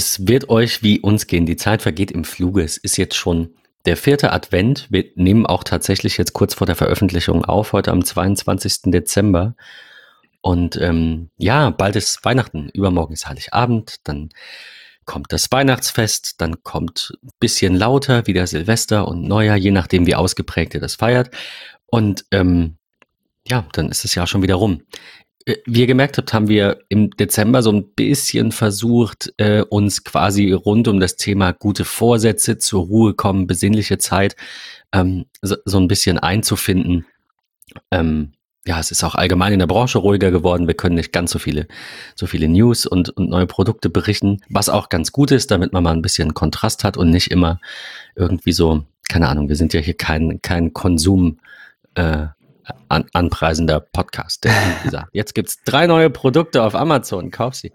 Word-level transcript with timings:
es 0.00 0.26
wird 0.26 0.48
euch 0.48 0.82
wie 0.82 0.98
uns 0.98 1.26
gehen. 1.26 1.44
Die 1.44 1.56
Zeit 1.56 1.82
vergeht 1.82 2.10
im 2.10 2.24
Fluge. 2.24 2.62
Es 2.62 2.78
ist 2.78 2.96
jetzt 2.96 3.16
schon 3.16 3.54
der 3.84 3.98
vierte 3.98 4.32
Advent. 4.32 4.86
Wir 4.88 5.04
nehmen 5.14 5.44
auch 5.44 5.62
tatsächlich 5.62 6.16
jetzt 6.16 6.32
kurz 6.32 6.54
vor 6.54 6.66
der 6.66 6.74
Veröffentlichung 6.74 7.44
auf, 7.44 7.74
heute 7.74 7.90
am 7.90 8.02
22. 8.02 8.84
Dezember. 8.86 9.54
Und 10.40 10.76
ähm, 10.80 11.28
ja, 11.36 11.68
bald 11.68 11.96
ist 11.96 12.24
Weihnachten. 12.24 12.70
Übermorgen 12.70 13.12
ist 13.12 13.28
Heiligabend. 13.28 13.96
Dann 14.04 14.30
kommt 15.04 15.34
das 15.34 15.52
Weihnachtsfest. 15.52 16.40
Dann 16.40 16.62
kommt 16.62 17.12
ein 17.22 17.28
bisschen 17.38 17.76
lauter 17.76 18.26
wieder 18.26 18.46
Silvester 18.46 19.06
und 19.06 19.28
Neujahr, 19.28 19.58
je 19.58 19.70
nachdem, 19.70 20.06
wie 20.06 20.14
ausgeprägt 20.14 20.72
ihr 20.72 20.80
das 20.80 20.94
feiert. 20.94 21.28
Und 21.84 22.24
ähm, 22.30 22.78
ja, 23.46 23.66
dann 23.74 23.90
ist 23.90 24.06
es 24.06 24.14
ja 24.14 24.26
schon 24.26 24.40
wieder 24.40 24.54
rum. 24.54 24.80
Äh, 25.46 25.56
wie 25.66 25.80
ihr 25.80 25.86
gemerkt 25.86 26.18
habt, 26.18 26.32
haben 26.32 26.48
wir 26.48 26.80
im 26.88 27.10
Dezember 27.10 27.62
so 27.62 27.72
ein 27.72 27.92
bisschen 27.94 28.52
versucht, 28.52 29.32
äh, 29.38 29.62
uns 29.62 30.04
quasi 30.04 30.52
rund 30.52 30.88
um 30.88 31.00
das 31.00 31.16
Thema 31.16 31.52
gute 31.52 31.84
Vorsätze, 31.84 32.58
zur 32.58 32.84
Ruhe 32.84 33.14
kommen, 33.14 33.46
besinnliche 33.46 33.98
Zeit, 33.98 34.36
ähm, 34.92 35.26
so, 35.42 35.56
so, 35.64 35.78
ein 35.78 35.88
bisschen 35.88 36.18
einzufinden. 36.18 37.06
Ähm, 37.90 38.32
ja, 38.66 38.78
es 38.78 38.90
ist 38.90 39.02
auch 39.04 39.14
allgemein 39.14 39.54
in 39.54 39.58
der 39.58 39.66
Branche 39.66 39.98
ruhiger 39.98 40.30
geworden. 40.30 40.66
Wir 40.66 40.74
können 40.74 40.96
nicht 40.96 41.12
ganz 41.12 41.30
so 41.30 41.38
viele, 41.38 41.66
so 42.14 42.26
viele 42.26 42.46
News 42.48 42.86
und, 42.86 43.08
und 43.10 43.30
neue 43.30 43.46
Produkte 43.46 43.88
berichten, 43.88 44.42
was 44.50 44.68
auch 44.68 44.90
ganz 44.90 45.12
gut 45.12 45.30
ist, 45.30 45.50
damit 45.50 45.72
man 45.72 45.82
mal 45.82 45.92
ein 45.92 46.02
bisschen 46.02 46.34
Kontrast 46.34 46.84
hat 46.84 46.96
und 46.96 47.10
nicht 47.10 47.30
immer 47.30 47.58
irgendwie 48.16 48.52
so, 48.52 48.84
keine 49.08 49.28
Ahnung, 49.28 49.48
wir 49.48 49.56
sind 49.56 49.72
ja 49.72 49.80
hier 49.80 49.96
kein, 49.96 50.42
kein 50.42 50.74
Konsum, 50.74 51.38
äh, 51.94 52.26
an, 52.88 53.06
anpreisender 53.12 53.80
Podcast. 53.80 54.46
Jetzt 55.12 55.34
gibt 55.34 55.48
es 55.48 55.62
drei 55.64 55.86
neue 55.86 56.10
Produkte 56.10 56.62
auf 56.62 56.74
Amazon, 56.74 57.30
kauf 57.30 57.54
sie. 57.54 57.72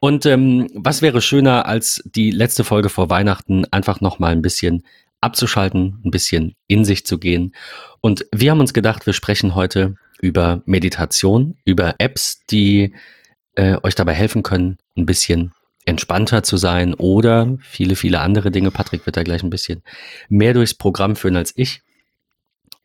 Und 0.00 0.26
ähm, 0.26 0.68
was 0.74 1.00
wäre 1.00 1.20
schöner, 1.20 1.66
als 1.66 2.02
die 2.04 2.30
letzte 2.32 2.64
Folge 2.64 2.88
vor 2.88 3.08
Weihnachten 3.08 3.64
einfach 3.70 4.00
nochmal 4.00 4.32
ein 4.32 4.42
bisschen 4.42 4.84
abzuschalten, 5.20 6.00
ein 6.04 6.10
bisschen 6.10 6.56
in 6.66 6.84
sich 6.84 7.06
zu 7.06 7.18
gehen. 7.18 7.54
Und 8.00 8.26
wir 8.32 8.50
haben 8.50 8.60
uns 8.60 8.74
gedacht, 8.74 9.06
wir 9.06 9.12
sprechen 9.12 9.54
heute 9.54 9.94
über 10.20 10.62
Meditation, 10.66 11.56
über 11.64 11.94
Apps, 11.98 12.44
die 12.50 12.94
äh, 13.54 13.76
euch 13.82 13.94
dabei 13.94 14.14
helfen 14.14 14.42
können, 14.42 14.78
ein 14.96 15.06
bisschen 15.06 15.52
entspannter 15.84 16.42
zu 16.42 16.56
sein 16.56 16.94
oder 16.94 17.56
viele, 17.60 17.96
viele 17.96 18.20
andere 18.20 18.50
Dinge. 18.50 18.70
Patrick 18.70 19.06
wird 19.06 19.16
da 19.16 19.22
gleich 19.22 19.42
ein 19.42 19.50
bisschen 19.50 19.82
mehr 20.28 20.54
durchs 20.54 20.74
Programm 20.74 21.16
führen 21.16 21.36
als 21.36 21.52
ich. 21.56 21.82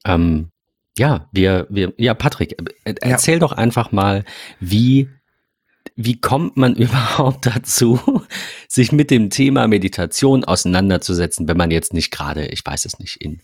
Ähm, 0.06 0.52
ja, 0.98 1.28
wir, 1.32 1.68
wir, 1.70 1.94
ja, 1.98 2.14
Patrick, 2.14 2.58
äh, 2.84 2.96
erzähl 3.02 3.36
ja. 3.36 3.40
doch 3.40 3.52
einfach 3.52 3.92
mal, 3.92 4.24
wie 4.60 5.10
wie 5.98 6.22
kommt 6.22 6.56
man 6.56 6.76
überhaupt 6.78 7.46
dazu, 7.46 8.00
sich 8.70 8.92
mit 8.92 9.12
dem 9.12 9.30
Thema 9.30 9.68
Meditation 9.68 10.46
auseinanderzusetzen, 10.46 11.48
wenn 11.48 11.58
man 11.58 11.72
jetzt 11.72 11.94
nicht 11.94 12.12
gerade, 12.12 12.46
ich 12.48 12.66
weiß 12.66 12.86
es 12.86 13.00
nicht, 13.00 13.18
in 13.18 13.42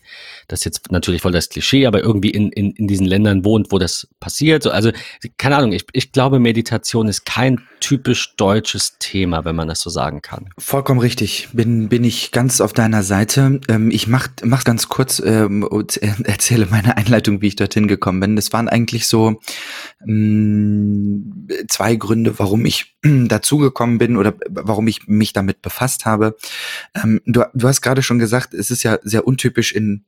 das 0.48 0.60
ist 0.60 0.64
jetzt 0.64 0.92
natürlich 0.92 1.22
voll 1.22 1.32
das 1.32 1.48
Klischee, 1.48 1.86
aber 1.86 2.02
irgendwie 2.02 2.30
in, 2.30 2.50
in, 2.50 2.72
in 2.72 2.86
diesen 2.86 3.06
Ländern 3.06 3.44
wohnt, 3.44 3.72
wo 3.72 3.78
das 3.78 4.06
passiert. 4.20 4.66
Also, 4.66 4.92
keine 5.38 5.56
Ahnung, 5.56 5.72
ich, 5.72 5.84
ich 5.92 6.12
glaube, 6.12 6.38
Meditation 6.38 7.08
ist 7.08 7.24
kein 7.24 7.60
typisch 7.80 8.36
deutsches 8.36 8.98
Thema, 8.98 9.44
wenn 9.44 9.56
man 9.56 9.68
das 9.68 9.80
so 9.80 9.90
sagen 9.90 10.22
kann. 10.22 10.50
Vollkommen 10.58 11.00
richtig. 11.00 11.48
Bin, 11.52 11.88
bin 11.88 12.04
ich 12.04 12.30
ganz 12.30 12.60
auf 12.60 12.72
deiner 12.72 13.02
Seite. 13.02 13.60
Ähm, 13.68 13.90
ich 13.90 14.06
mach, 14.06 14.28
mach's 14.42 14.64
ganz 14.64 14.88
kurz 14.88 15.20
ähm, 15.24 15.62
und 15.64 15.96
erzähle 16.24 16.66
meine 16.66 16.96
Einleitung, 16.96 17.40
wie 17.40 17.48
ich 17.48 17.56
dorthin 17.56 17.88
gekommen 17.88 18.20
bin. 18.20 18.36
Das 18.36 18.52
waren 18.52 18.68
eigentlich 18.68 19.06
so 19.06 19.40
mh, 20.04 20.12
mm, 20.12 21.48
zwei 21.68 21.96
Gründe, 21.96 22.38
warum 22.38 22.43
ich 22.66 22.96
dazugekommen 23.02 23.98
bin 23.98 24.16
oder 24.16 24.34
warum 24.48 24.86
ich 24.88 25.06
mich 25.06 25.32
damit 25.32 25.62
befasst 25.62 26.04
habe. 26.04 26.36
Ähm, 26.94 27.20
du, 27.26 27.44
du 27.54 27.68
hast 27.68 27.80
gerade 27.80 28.02
schon 28.02 28.18
gesagt, 28.18 28.54
es 28.54 28.70
ist 28.70 28.82
ja 28.82 28.98
sehr 29.02 29.26
untypisch 29.26 29.72
in 29.72 30.04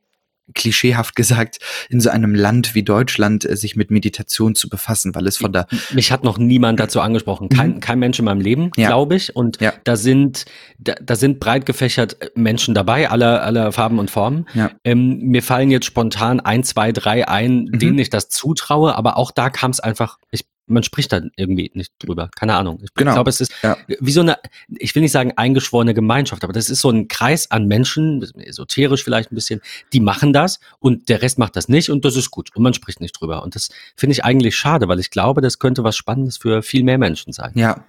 klischeehaft 0.55 1.17
gesagt, 1.17 1.59
in 1.89 2.01
so 2.01 2.11
einem 2.11 2.35
Land 2.35 2.75
wie 2.75 2.83
Deutschland 2.83 3.45
äh, 3.45 3.57
sich 3.57 3.77
mit 3.77 3.91
Meditation 3.91 4.55
zu 4.55 4.69
befassen, 4.69 5.15
weil 5.15 5.27
es 5.27 5.39
von 5.39 5.53
da. 5.53 5.67
Mich 5.93 6.13
hat 6.13 6.25
noch 6.25 6.39
niemand 6.39 6.79
dazu 6.79 7.01
angesprochen. 7.01 7.49
Kein, 7.49 7.75
mhm. 7.75 7.81
kein 7.81 7.99
Mensch 7.99 8.19
in 8.19 8.25
meinem 8.25 8.41
Leben, 8.41 8.71
ja. 8.77 8.89
glaube 8.89 9.17
ich. 9.17 9.35
Und 9.35 9.61
ja. 9.61 9.73
da 9.85 9.97
sind, 9.97 10.45
da, 10.79 10.95
da 11.03 11.17
sind 11.17 11.41
breit 11.41 11.67
gefächert 11.67 12.23
äh, 12.23 12.31
Menschen 12.35 12.75
dabei, 12.75 13.11
aller, 13.11 13.43
aller 13.43 13.73
Farben 13.73 13.99
und 13.99 14.11
Formen. 14.11 14.47
Ja. 14.55 14.71
Ähm, 14.85 15.19
mir 15.19 15.43
fallen 15.43 15.71
jetzt 15.71 15.87
spontan 15.87 16.41
ein, 16.41 16.63
zwei, 16.63 16.93
drei 16.93 17.27
ein, 17.27 17.65
mhm. 17.65 17.79
denen 17.79 17.99
ich 17.99 18.11
das 18.11 18.29
zutraue, 18.29 18.95
aber 18.95 19.17
auch 19.17 19.33
da 19.33 19.51
kam 19.51 19.73
es 19.73 19.81
einfach, 19.81 20.19
ich 20.31 20.45
man 20.67 20.83
spricht 20.83 21.13
da 21.13 21.21
irgendwie 21.37 21.71
nicht 21.75 21.93
drüber. 21.99 22.31
Keine 22.37 22.55
Ahnung. 22.55 22.79
Ich 22.83 22.93
genau. 22.95 23.15
glaube, 23.15 23.31
es 23.31 23.41
ist 23.41 23.53
ja. 23.63 23.77
wie 24.01 24.11
so 24.11 24.21
eine, 24.21 24.39
ich 24.69 24.95
will 24.95 25.03
nicht 25.03 25.13
sagen 25.13 25.33
eingeschworene 25.37 25.95
Gemeinschaft, 25.95 26.45
aber 26.45 26.53
das 26.53 26.69
ist 26.71 26.81
so 26.81 26.91
ein 26.91 27.09
Kreis 27.09 27.51
an 27.51 27.67
Menschen, 27.67 28.23
esoterisch 28.39 29.05
vielleicht 29.05 29.31
ein 29.31 29.37
bisschen, 29.37 29.61
die 29.93 30.01
machen 30.01 30.33
das 30.33 30.61
und 30.81 31.09
der 31.09 31.23
Rest 31.23 31.39
macht 31.39 31.57
das 31.57 31.69
nicht 31.69 31.91
und 31.91 32.05
das 32.05 32.17
ist 32.17 32.31
gut 32.31 32.51
und 32.55 32.63
man 32.63 32.75
spricht 32.75 33.01
nicht 33.01 33.21
drüber. 33.21 33.43
Und 33.43 33.55
das 33.55 33.69
finde 33.97 34.13
ich 34.13 34.25
eigentlich 34.25 34.57
schade, 34.57 34.89
weil 34.89 34.99
ich 34.99 35.11
glaube, 35.11 35.41
das 35.41 35.59
könnte 35.59 35.85
was 35.85 35.97
Spannendes 35.97 36.37
für 36.37 36.63
viel 36.63 36.83
mehr 36.83 36.99
Menschen 36.99 37.33
sein. 37.33 37.53
Ja, 37.55 37.85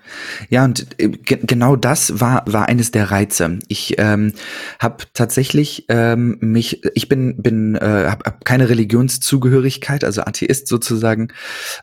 ja 0.50 0.64
und 0.64 0.88
äh, 1.00 1.10
genau 1.10 1.76
das 1.76 2.20
war, 2.20 2.44
war 2.46 2.68
eines 2.68 2.92
der 2.92 3.10
Reize. 3.10 3.60
Ich 3.68 3.96
ähm, 3.98 4.34
habe 4.80 5.06
tatsächlich 5.14 5.86
ähm, 5.90 6.38
mich, 6.42 6.84
ich 6.94 7.10
bin, 7.10 7.42
bin 7.42 7.76
äh, 7.76 7.80
habe 8.10 8.26
hab 8.26 8.46
keine 8.46 8.70
Religionszugehörigkeit, 8.70 10.04
also 10.04 10.22
Atheist 10.22 10.68
sozusagen 10.68 11.30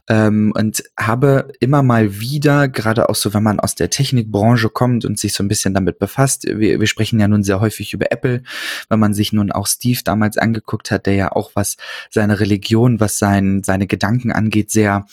ähm, 0.09 0.53
und 0.57 0.84
habe 0.99 1.53
immer 1.61 1.83
mal 1.83 2.21
wieder, 2.21 2.69
gerade 2.69 3.09
auch 3.09 3.15
so, 3.15 3.35
wenn 3.35 3.43
man 3.43 3.61
aus 3.61 3.75
der 3.75 3.91
Technikbranche 3.91 4.69
kommt 4.69 5.05
und 5.05 5.19
sich 5.19 5.33
so 5.33 5.43
ein 5.43 5.49
bisschen 5.49 5.75
damit 5.75 5.99
befasst, 5.99 6.45
wir, 6.45 6.81
wir 6.81 6.87
sprechen 6.87 7.21
ja 7.21 7.29
nun 7.29 7.43
sehr 7.43 7.61
häufig 7.61 7.93
über 7.93 8.13
Apple, 8.13 8.43
wenn 8.89 9.01
man 9.01 9.15
sich 9.15 9.33
nun 9.33 9.53
auch 9.53 9.67
Steve 9.67 10.01
damals 10.05 10.39
angeguckt 10.39 10.91
hat, 10.91 11.07
der 11.07 11.15
ja 11.15 11.33
auch 11.33 11.53
was 11.55 11.77
seine 12.11 12.41
Religion, 12.41 13.01
was 13.01 13.19
sein, 13.19 13.63
seine 13.63 13.87
Gedanken 13.87 14.33
angeht, 14.33 14.71
sehr 14.71 15.07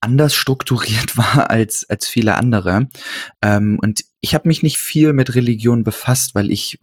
anders 0.00 0.34
strukturiert 0.34 1.16
war 1.16 1.50
als, 1.50 1.88
als 1.88 2.08
viele 2.08 2.36
andere. 2.36 2.88
Ähm, 3.42 3.78
und 3.80 4.04
ich 4.20 4.34
habe 4.34 4.48
mich 4.48 4.62
nicht 4.62 4.78
viel 4.78 5.12
mit 5.12 5.34
Religion 5.34 5.84
befasst, 5.84 6.34
weil 6.34 6.50
ich 6.50 6.78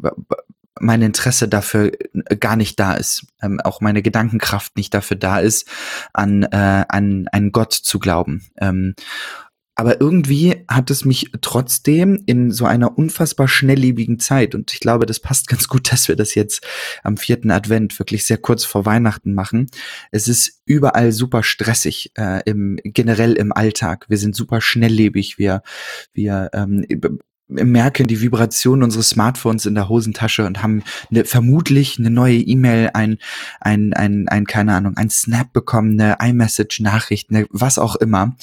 mein 0.80 1.02
Interesse 1.02 1.48
dafür 1.48 1.92
äh, 2.14 2.36
gar 2.38 2.56
nicht 2.56 2.80
da 2.80 2.96
ist, 2.96 3.28
ähm, 3.42 3.60
auch 3.62 3.82
meine 3.82 4.02
Gedankenkraft 4.02 4.76
nicht 4.78 4.94
dafür 4.94 5.18
da 5.18 5.40
ist, 5.40 5.68
an, 6.14 6.44
äh, 6.44 6.86
an 6.88 7.28
einen 7.32 7.52
Gott 7.52 7.74
zu 7.74 8.00
glauben. 8.00 8.46
Ähm, 8.58 8.96
aber 9.78 10.00
irgendwie 10.00 10.64
hat 10.70 10.90
es 10.90 11.04
mich 11.04 11.32
trotzdem 11.42 12.24
in 12.26 12.50
so 12.50 12.66
einer 12.66 12.98
unfassbar 12.98 13.50
schnelllebigen 13.50 14.20
Zeit, 14.20 14.56
und 14.56 14.72
ich 14.72 14.80
glaube, 14.80 15.06
das 15.06 15.20
passt 15.20 15.48
ganz 15.48 15.68
gut, 15.68 15.92
dass 15.92 16.08
wir 16.08 16.16
das 16.16 16.34
jetzt 16.34 16.66
am 17.04 17.18
vierten 17.18 17.52
Advent 17.52 18.00
wirklich 18.00 18.26
sehr 18.26 18.38
kurz 18.38 18.64
vor 18.64 18.86
Weihnachten 18.86 19.34
machen. 19.34 19.70
Es 20.12 20.28
ist 20.30 20.62
überall 20.66 21.12
super 21.12 21.44
stressig, 21.44 22.12
äh, 22.16 22.42
im, 22.46 22.80
generell 22.84 23.34
im 23.34 23.52
Alltag. 23.52 24.06
Wir 24.08 24.18
sind 24.18 24.36
super 24.36 24.62
schnelllebig. 24.62 25.38
Wir, 25.38 25.62
wir 26.14 26.50
ähm, 26.54 26.86
merken 27.48 28.08
die 28.08 28.22
Vibration 28.22 28.82
unseres 28.82 29.10
Smartphones 29.10 29.66
in 29.66 29.76
der 29.76 29.88
Hosentasche 29.88 30.46
und 30.46 30.64
haben 30.64 30.84
eine, 31.12 31.26
vermutlich 31.26 32.00
eine 32.00 32.10
neue 32.10 32.38
E-Mail, 32.38 32.92
ein, 32.94 33.18
ein, 33.60 33.94
ein, 33.94 34.28
ein, 34.28 34.46
keine 34.46 34.74
Ahnung, 34.74 34.98
ein 34.98 35.10
Snap 35.10 35.54
bekommen, 35.54 36.00
eine 36.00 36.18
iMessage, 36.22 36.80
Nachricht, 36.82 37.30
eine, 37.30 37.46
was 37.50 37.78
auch 37.78 37.96
immer. 37.96 38.36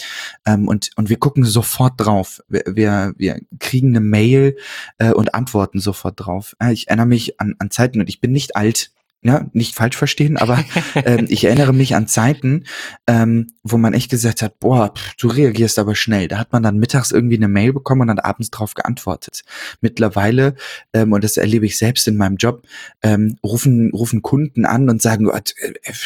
Ähm, 0.47 0.69
und, 0.69 0.91
und 0.97 1.09
wir 1.09 1.19
gucken 1.19 1.45
sofort 1.45 1.95
drauf. 1.97 2.43
Wir, 2.49 2.65
wir, 2.67 3.15
wir 3.17 3.41
kriegen 3.59 3.89
eine 3.89 4.01
Mail 4.01 4.57
äh, 4.99 5.13
und 5.13 5.35
antworten 5.35 5.81
sofort 5.81 6.15
drauf. 6.17 6.55
Äh, 6.61 6.73
ich 6.73 6.89
erinnere 6.89 7.07
mich 7.07 7.41
an, 7.41 7.57
an 7.59 7.71
Zeiten 7.71 8.01
und 8.01 8.09
ich 8.09 8.21
bin 8.21 8.33
nicht 8.33 8.57
alt, 8.57 8.93
ja, 9.25 9.47
nicht 9.53 9.77
falsch 9.77 9.97
verstehen, 9.97 10.37
aber 10.37 10.65
ähm, 10.97 11.27
ich 11.29 11.45
erinnere 11.45 11.73
mich 11.73 11.95
an 11.95 12.09
Zeiten, 12.09 12.65
ähm, 13.07 13.53
wo 13.63 13.77
man 13.77 13.95
echt 13.95 14.11
gesagt 14.11 14.43
hat, 14.43 14.59
boah, 14.59 14.93
pff, 14.93 15.15
du 15.15 15.29
reagierst 15.29 15.79
aber 15.79 15.95
schnell. 15.95 16.27
Da 16.27 16.39
hat 16.39 16.53
man 16.53 16.65
dann 16.65 16.79
mittags 16.79 17.13
irgendwie 17.13 17.37
eine 17.37 17.47
Mail 17.47 17.73
bekommen 17.73 18.01
und 18.01 18.09
dann 18.09 18.19
abends 18.19 18.51
drauf 18.51 18.75
geantwortet. 18.75 19.45
Mittlerweile, 19.81 20.57
ähm, 20.93 21.13
und 21.13 21.23
das 21.23 21.37
erlebe 21.37 21.67
ich 21.67 21.79
selbst 21.79 22.09
in 22.09 22.17
meinem 22.17 22.37
Job, 22.37 22.67
ähm, 23.03 23.37
rufen, 23.45 23.93
rufen 23.93 24.23
Kunden 24.23 24.67
an 24.67 24.91
und 24.91 25.01
sagen, 25.01 25.29
oh, 25.29 25.39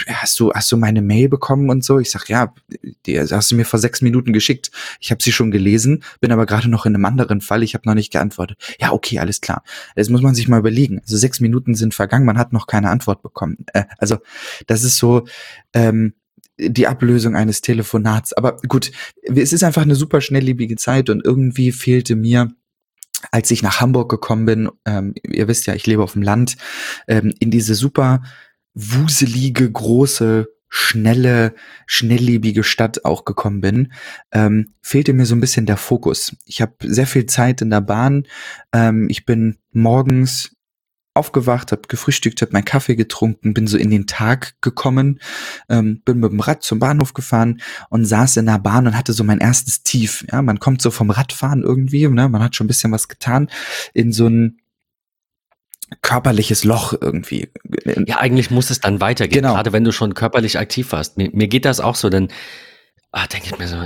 hast 0.09 0.39
du, 0.39 0.53
hast 0.53 0.71
du 0.71 0.77
meine 0.77 1.01
Mail 1.01 1.31
bekommen 1.31 1.71
und 1.71 1.83
so? 1.83 1.99
Ich 1.99 2.11
sag, 2.11 2.29
ja, 2.29 2.53
die 3.07 3.19
hast 3.19 3.51
du 3.51 3.57
mir 3.57 3.65
vor 3.65 3.81
sechs 3.81 4.03
Minuten 4.03 4.35
geschickt. 4.35 4.71
Ich 5.01 5.11
habe 5.11 5.23
sie 5.23 5.33
schon 5.33 5.51
gelesen, 5.51 6.05
bin 6.21 6.33
aber 6.33 6.45
gerade 6.45 6.69
noch 6.69 6.85
in 6.85 6.95
einem 6.95 7.07
anderen 7.07 7.41
Fall, 7.41 7.63
ich 7.63 7.73
habe 7.73 7.89
noch 7.89 7.95
nicht 7.95 8.13
geantwortet. 8.13 8.59
Ja, 8.79 8.93
okay, 8.93 9.21
alles 9.21 9.41
klar. 9.41 9.63
Das 9.95 10.11
muss 10.11 10.21
man 10.21 10.35
sich 10.35 10.49
mal 10.49 10.61
überlegen. 10.61 11.01
Also 11.01 11.17
sechs 11.17 11.41
Minuten 11.41 11.75
sind 11.75 11.95
vergangen, 11.95 12.27
man 12.27 12.37
hat 12.37 12.53
noch 12.53 12.67
keine 12.67 12.91
Antwort 12.91 13.06
Antwort 13.07 13.23
bekommen. 13.23 13.59
Äh, 13.73 13.85
also 13.99 14.19
das 14.67 14.83
ist 14.83 14.99
so 14.99 15.27
ähm, 15.73 16.15
die 16.59 16.87
Ablösung 16.87 17.37
eines 17.37 17.61
Telefonats. 17.61 18.33
Aber 18.33 18.57
gut, 18.69 18.91
es 19.23 19.53
ist 19.53 19.65
einfach 19.65 19.83
eine 19.83 19.95
super 19.95 20.21
schnelllebige 20.21 20.77
Zeit 20.77 21.11
und 21.11 21.25
irgendwie 21.25 21.73
fehlte 21.73 22.17
mir 22.17 22.51
als 23.33 23.51
ich 23.51 23.63
nach 23.63 23.81
Hamburg 23.81 24.11
gekommen 24.11 24.45
bin, 24.45 24.69
ähm, 24.85 25.15
ihr 25.23 25.49
wisst 25.49 25.67
ja, 25.67 25.75
ich 25.75 25.87
lebe 25.87 26.03
auf 26.03 26.13
dem 26.13 26.23
Land, 26.23 26.57
ähm, 27.09 27.33
in 27.41 27.51
diese 27.51 27.75
super 27.75 28.23
wuselige, 28.75 29.69
große 29.73 30.49
schnelle, 30.69 31.55
schnelllebige 31.87 32.63
Stadt 32.63 33.07
auch 33.07 33.25
gekommen 33.25 33.63
bin, 33.63 33.93
ähm, 34.33 34.75
fehlte 34.83 35.15
mir 35.15 35.25
so 35.25 35.35
ein 35.35 35.41
bisschen 35.41 35.65
der 35.65 35.79
Fokus. 35.79 36.37
Ich 36.45 36.61
habe 36.61 36.75
sehr 36.83 37.07
viel 37.07 37.25
Zeit 37.25 37.63
in 37.63 37.71
der 37.71 37.81
Bahn. 37.81 38.27
Ähm, 38.73 39.09
ich 39.09 39.25
bin 39.25 39.57
morgens 39.73 40.56
aufgewacht, 41.17 41.73
habe 41.73 41.83
gefrühstückt, 41.89 42.43
habe 42.43 42.53
meinen 42.53 42.65
Kaffee 42.65 42.97
getrunken, 42.97 43.55
bin 43.55 43.67
so 43.67 43.77
in 43.77 43.91
den 43.91 44.07
Tag 44.07 44.55
gekommen, 44.61 45.21
ähm, 45.69 46.03
bin 46.05 46.21
mit 46.21 46.31
dem 46.31 46.41
Rad 46.41 46.63
zum 46.63 46.79
Bahnhof 46.79 47.15
gefahren 47.15 47.61
und 47.91 48.05
saß 48.05 48.37
in 48.37 48.47
der 48.47 48.59
Bahn 48.59 48.87
und 48.87 48.97
hatte 48.97 49.13
so 49.13 49.25
mein 49.25 49.39
erstes 49.39 49.83
Tief. 49.83 50.25
Ja, 50.31 50.43
man 50.43 50.61
kommt 50.61 50.83
so 50.83 50.91
vom 50.91 51.11
Radfahren 51.11 51.63
irgendwie, 51.63 52.07
ne, 52.09 52.29
man 52.29 52.43
hat 52.43 52.55
schon 52.55 52.67
ein 52.67 52.69
bisschen 52.69 52.93
was 52.93 53.09
getan, 53.09 53.49
in 53.95 54.13
so 54.13 54.29
ein 54.29 54.59
körperliches 56.03 56.65
Loch 56.65 56.95
irgendwie. 57.01 57.49
Ja, 58.07 58.19
eigentlich 58.19 58.51
muss 58.51 58.71
es 58.71 58.81
dann 58.81 59.01
weitergehen, 59.01 59.43
genau. 59.43 59.55
gerade 59.55 59.73
wenn 59.73 59.85
du 59.85 59.93
schon 59.93 60.15
körperlich 60.15 60.59
aktiv 60.59 60.93
warst. 60.93 61.17
Mir, 61.17 61.31
mir 61.33 61.49
geht 61.49 61.65
das 61.65 61.81
auch 61.81 61.95
so, 61.95 62.11
denn 62.11 62.29
ah, 63.17 63.27
denke 63.27 63.47
ich 63.47 63.59
mir 63.59 63.67
so, 63.67 63.77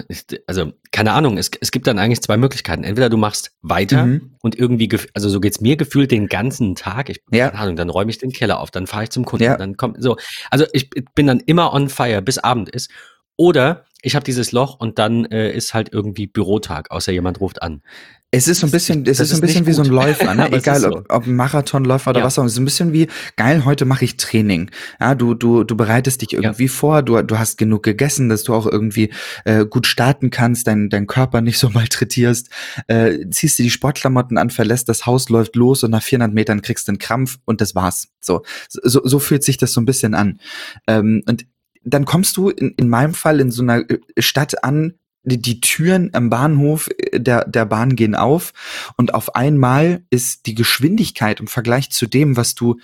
also 0.49 0.73
keine 0.91 1.13
Ahnung, 1.13 1.39
es, 1.39 1.53
es 1.61 1.71
gibt 1.71 1.87
dann 1.87 2.01
eigentlich 2.01 2.21
zwei 2.21 2.37
Möglichkeiten. 2.37 2.83
Entweder 2.83 3.09
du 3.09 3.17
machst 3.17 3.53
weiter 3.63 4.07
mhm. 4.07 4.35
und 4.43 4.59
irgendwie, 4.59 4.91
also 5.15 5.29
so 5.29 5.39
geht's 5.39 5.61
mir 5.61 5.77
gefühlt 5.77 6.11
den 6.11 6.27
ganzen 6.27 6.75
Tag. 6.75 7.09
Ich, 7.09 7.23
ja. 7.31 7.51
keine 7.51 7.63
Ahnung, 7.63 7.77
dann 7.77 7.91
räume 7.91 8.11
ich 8.11 8.19
den 8.19 8.33
Keller 8.33 8.59
auf, 8.59 8.73
dann 8.73 8.89
fahre 8.89 9.05
ich 9.05 9.11
zum 9.11 9.25
Kunden, 9.25 9.45
ja. 9.45 9.57
dann 9.57 9.77
kommt 9.77 10.03
so. 10.03 10.17
Also 10.51 10.67
ich 10.73 10.91
bin 10.91 11.29
dann 11.29 11.39
immer 11.39 11.73
on 11.73 11.89
fire, 11.89 12.23
bis 12.23 12.39
Abend 12.39 12.71
ist. 12.71 12.91
Oder 13.37 13.85
ich 14.03 14.15
habe 14.15 14.25
dieses 14.25 14.53
Loch 14.53 14.79
und 14.79 14.99
dann 14.99 15.25
äh, 15.27 15.53
ist 15.53 15.75
halt 15.75 15.93
irgendwie 15.93 16.27
Bürotag, 16.27 16.91
außer 16.91 17.13
jemand 17.13 17.41
ruft 17.41 17.63
an. 17.63 17.83
Es 18.33 18.47
ist 18.47 18.61
so 18.61 18.69
ein 18.69 18.71
bisschen, 18.71 19.05
es 19.07 19.19
ist, 19.19 19.33
ist 19.33 19.39
ein 19.39 19.41
bisschen 19.41 19.67
wie 19.67 19.73
so 19.73 19.83
ein 19.83 19.89
Läufer, 19.89 20.33
ne? 20.35 20.53
egal 20.53 20.79
so. 20.79 20.89
ob, 20.89 21.13
ob 21.13 21.27
ein 21.27 21.35
Marathonläufer 21.35 22.11
oder 22.11 22.21
ja. 22.21 22.25
was 22.25 22.39
auch 22.39 22.43
immer. 22.43 22.47
Es 22.47 22.53
ist 22.53 22.61
ein 22.61 22.65
bisschen 22.65 22.93
wie 22.93 23.09
geil. 23.35 23.65
Heute 23.65 23.87
mache 23.87 24.05
ich 24.05 24.19
Training. 24.19 24.71
Ja, 25.01 25.17
du 25.17 25.35
du 25.35 25.65
du 25.65 25.77
bereitest 25.77 26.23
dich 26.23 26.33
irgendwie 26.33 26.67
ja. 26.67 26.71
vor. 26.71 27.03
Du 27.03 27.21
du 27.23 27.39
hast 27.41 27.59
genug 27.59 27.83
gegessen, 27.83 28.29
dass 28.29 28.45
du 28.45 28.55
auch 28.55 28.67
irgendwie 28.67 29.11
äh, 29.45 29.67
gut 29.67 29.89
starten 29.89 30.31
kannst, 30.31 30.69
dein 30.69 30.91
dein 30.91 31.09
Körper 31.09 31.41
nicht 31.41 31.59
so 31.59 31.71
malträtierst. 31.75 32.51
Äh, 32.87 33.29
ziehst 33.31 33.59
dir 33.59 33.65
die 33.65 33.71
Sportklamotten 33.71 34.39
an, 34.39 34.51
verlässt 34.51 34.89
das 34.89 35.07
Haus, 35.07 35.29
läuft 35.29 35.57
los 35.57 35.83
und 35.83 35.91
nach 35.91 36.03
400 36.03 36.33
Metern 36.33 36.63
kriegst 36.63 36.87
du 36.87 36.93
einen 36.93 36.99
Krampf 36.99 37.39
und 37.47 37.61
das 37.61 37.75
war's. 37.75 38.11
So 38.21 38.43
so 38.69 39.01
so 39.03 39.19
fühlt 39.19 39.43
sich 39.43 39.57
das 39.57 39.73
so 39.73 39.81
ein 39.81 39.87
bisschen 39.87 40.15
an. 40.15 40.39
Ähm, 40.87 41.25
und 41.27 41.47
dann 41.83 42.05
kommst 42.05 42.37
du 42.37 42.51
in, 42.51 42.75
in 42.77 42.89
meinem 42.89 43.15
Fall 43.15 43.41
in 43.41 43.51
so 43.51 43.63
einer 43.63 43.89
äh, 43.89 43.99
Stadt 44.19 44.65
an, 44.65 44.95
die, 45.23 45.41
die 45.41 45.61
Türen 45.61 46.11
am 46.15 46.31
Bahnhof 46.31 46.89
äh, 46.99 47.21
der, 47.21 47.45
der 47.47 47.67
Bahn 47.67 47.97
gehen 47.97 48.15
auf 48.15 48.53
und 48.97 49.15
auf 49.15 49.35
einmal 49.35 50.03
ist 50.11 50.47
die 50.47 50.55
Geschwindigkeit 50.55 51.41
im 51.41 51.47
Vergleich 51.47 51.91
zu 51.91 52.07
dem, 52.07 52.37
was 52.37 52.55
du 52.55 52.79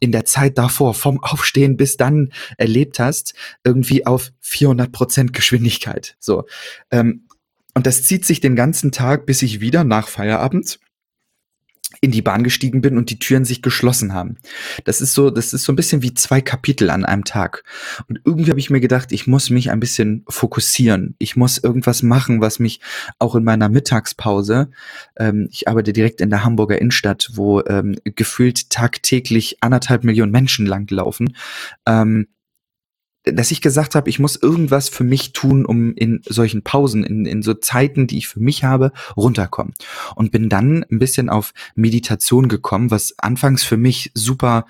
in 0.00 0.12
der 0.12 0.24
Zeit 0.24 0.58
davor 0.58 0.94
vom 0.94 1.22
Aufstehen 1.22 1.76
bis 1.76 1.96
dann 1.96 2.32
erlebt 2.56 2.98
hast, 2.98 3.34
irgendwie 3.64 4.06
auf 4.06 4.32
400 4.40 4.92
Prozent 4.92 5.32
Geschwindigkeit. 5.32 6.16
So. 6.18 6.44
Ähm, 6.90 7.26
und 7.74 7.86
das 7.86 8.02
zieht 8.02 8.26
sich 8.26 8.40
den 8.40 8.54
ganzen 8.54 8.92
Tag, 8.92 9.24
bis 9.24 9.40
ich 9.40 9.60
wieder 9.60 9.82
nach 9.82 10.08
Feierabend 10.08 10.78
in 12.02 12.10
die 12.10 12.20
Bahn 12.20 12.42
gestiegen 12.42 12.80
bin 12.80 12.98
und 12.98 13.10
die 13.10 13.20
Türen 13.20 13.44
sich 13.44 13.62
geschlossen 13.62 14.12
haben. 14.12 14.36
Das 14.84 15.00
ist 15.00 15.14
so, 15.14 15.30
das 15.30 15.54
ist 15.54 15.62
so 15.62 15.72
ein 15.72 15.76
bisschen 15.76 16.02
wie 16.02 16.12
zwei 16.14 16.40
Kapitel 16.40 16.90
an 16.90 17.04
einem 17.04 17.24
Tag. 17.24 17.62
Und 18.08 18.20
irgendwie 18.24 18.50
habe 18.50 18.58
ich 18.58 18.70
mir 18.70 18.80
gedacht, 18.80 19.12
ich 19.12 19.28
muss 19.28 19.50
mich 19.50 19.70
ein 19.70 19.78
bisschen 19.78 20.24
fokussieren. 20.28 21.14
Ich 21.18 21.36
muss 21.36 21.58
irgendwas 21.58 22.02
machen, 22.02 22.40
was 22.40 22.58
mich 22.58 22.80
auch 23.20 23.36
in 23.36 23.44
meiner 23.44 23.68
Mittagspause, 23.68 24.70
ähm, 25.16 25.48
ich 25.52 25.68
arbeite 25.68 25.92
direkt 25.92 26.20
in 26.20 26.30
der 26.30 26.42
Hamburger 26.44 26.80
Innenstadt, 26.80 27.30
wo 27.34 27.62
ähm, 27.66 27.94
gefühlt 28.04 28.68
tagtäglich 28.68 29.58
anderthalb 29.60 30.02
Millionen 30.02 30.32
Menschen 30.32 30.66
langlaufen, 30.66 31.36
ähm, 31.86 32.26
dass 33.24 33.50
ich 33.50 33.60
gesagt 33.60 33.94
habe, 33.94 34.10
ich 34.10 34.18
muss 34.18 34.36
irgendwas 34.36 34.88
für 34.88 35.04
mich 35.04 35.32
tun, 35.32 35.64
um 35.64 35.94
in 35.94 36.22
solchen 36.28 36.62
Pausen, 36.62 37.04
in, 37.04 37.24
in 37.24 37.42
so 37.42 37.54
Zeiten, 37.54 38.06
die 38.06 38.18
ich 38.18 38.28
für 38.28 38.40
mich 38.40 38.64
habe, 38.64 38.92
runterkommen. 39.16 39.74
Und 40.16 40.32
bin 40.32 40.48
dann 40.48 40.84
ein 40.90 40.98
bisschen 40.98 41.28
auf 41.28 41.52
Meditation 41.74 42.48
gekommen, 42.48 42.90
was 42.90 43.18
anfangs 43.18 43.62
für 43.62 43.76
mich 43.76 44.10
super, 44.14 44.66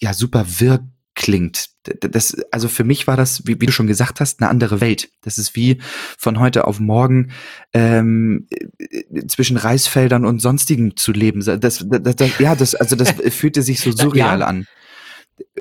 ja, 0.00 0.14
super 0.14 0.46
wirr 0.58 0.80
klingt. 1.18 1.70
Das, 2.00 2.36
also 2.52 2.68
für 2.68 2.84
mich 2.84 3.06
war 3.08 3.16
das, 3.16 3.44
wie, 3.44 3.60
wie, 3.60 3.66
du 3.66 3.72
schon 3.72 3.88
gesagt 3.88 4.20
hast, 4.20 4.40
eine 4.40 4.48
andere 4.48 4.80
Welt. 4.80 5.10
Das 5.22 5.36
ist 5.36 5.56
wie 5.56 5.78
von 6.16 6.38
heute 6.38 6.66
auf 6.66 6.78
morgen 6.78 7.32
ähm, 7.72 8.46
zwischen 9.26 9.56
Reisfeldern 9.56 10.24
und 10.24 10.40
sonstigen 10.40 10.96
zu 10.96 11.10
leben. 11.10 11.44
Das, 11.44 11.58
das, 11.58 11.84
das, 11.88 12.38
ja, 12.38 12.54
das, 12.54 12.76
also 12.76 12.94
das 12.94 13.10
fühlte 13.34 13.62
sich 13.62 13.80
so 13.80 13.90
surreal 13.90 14.40
ja. 14.40 14.46
an. 14.46 14.66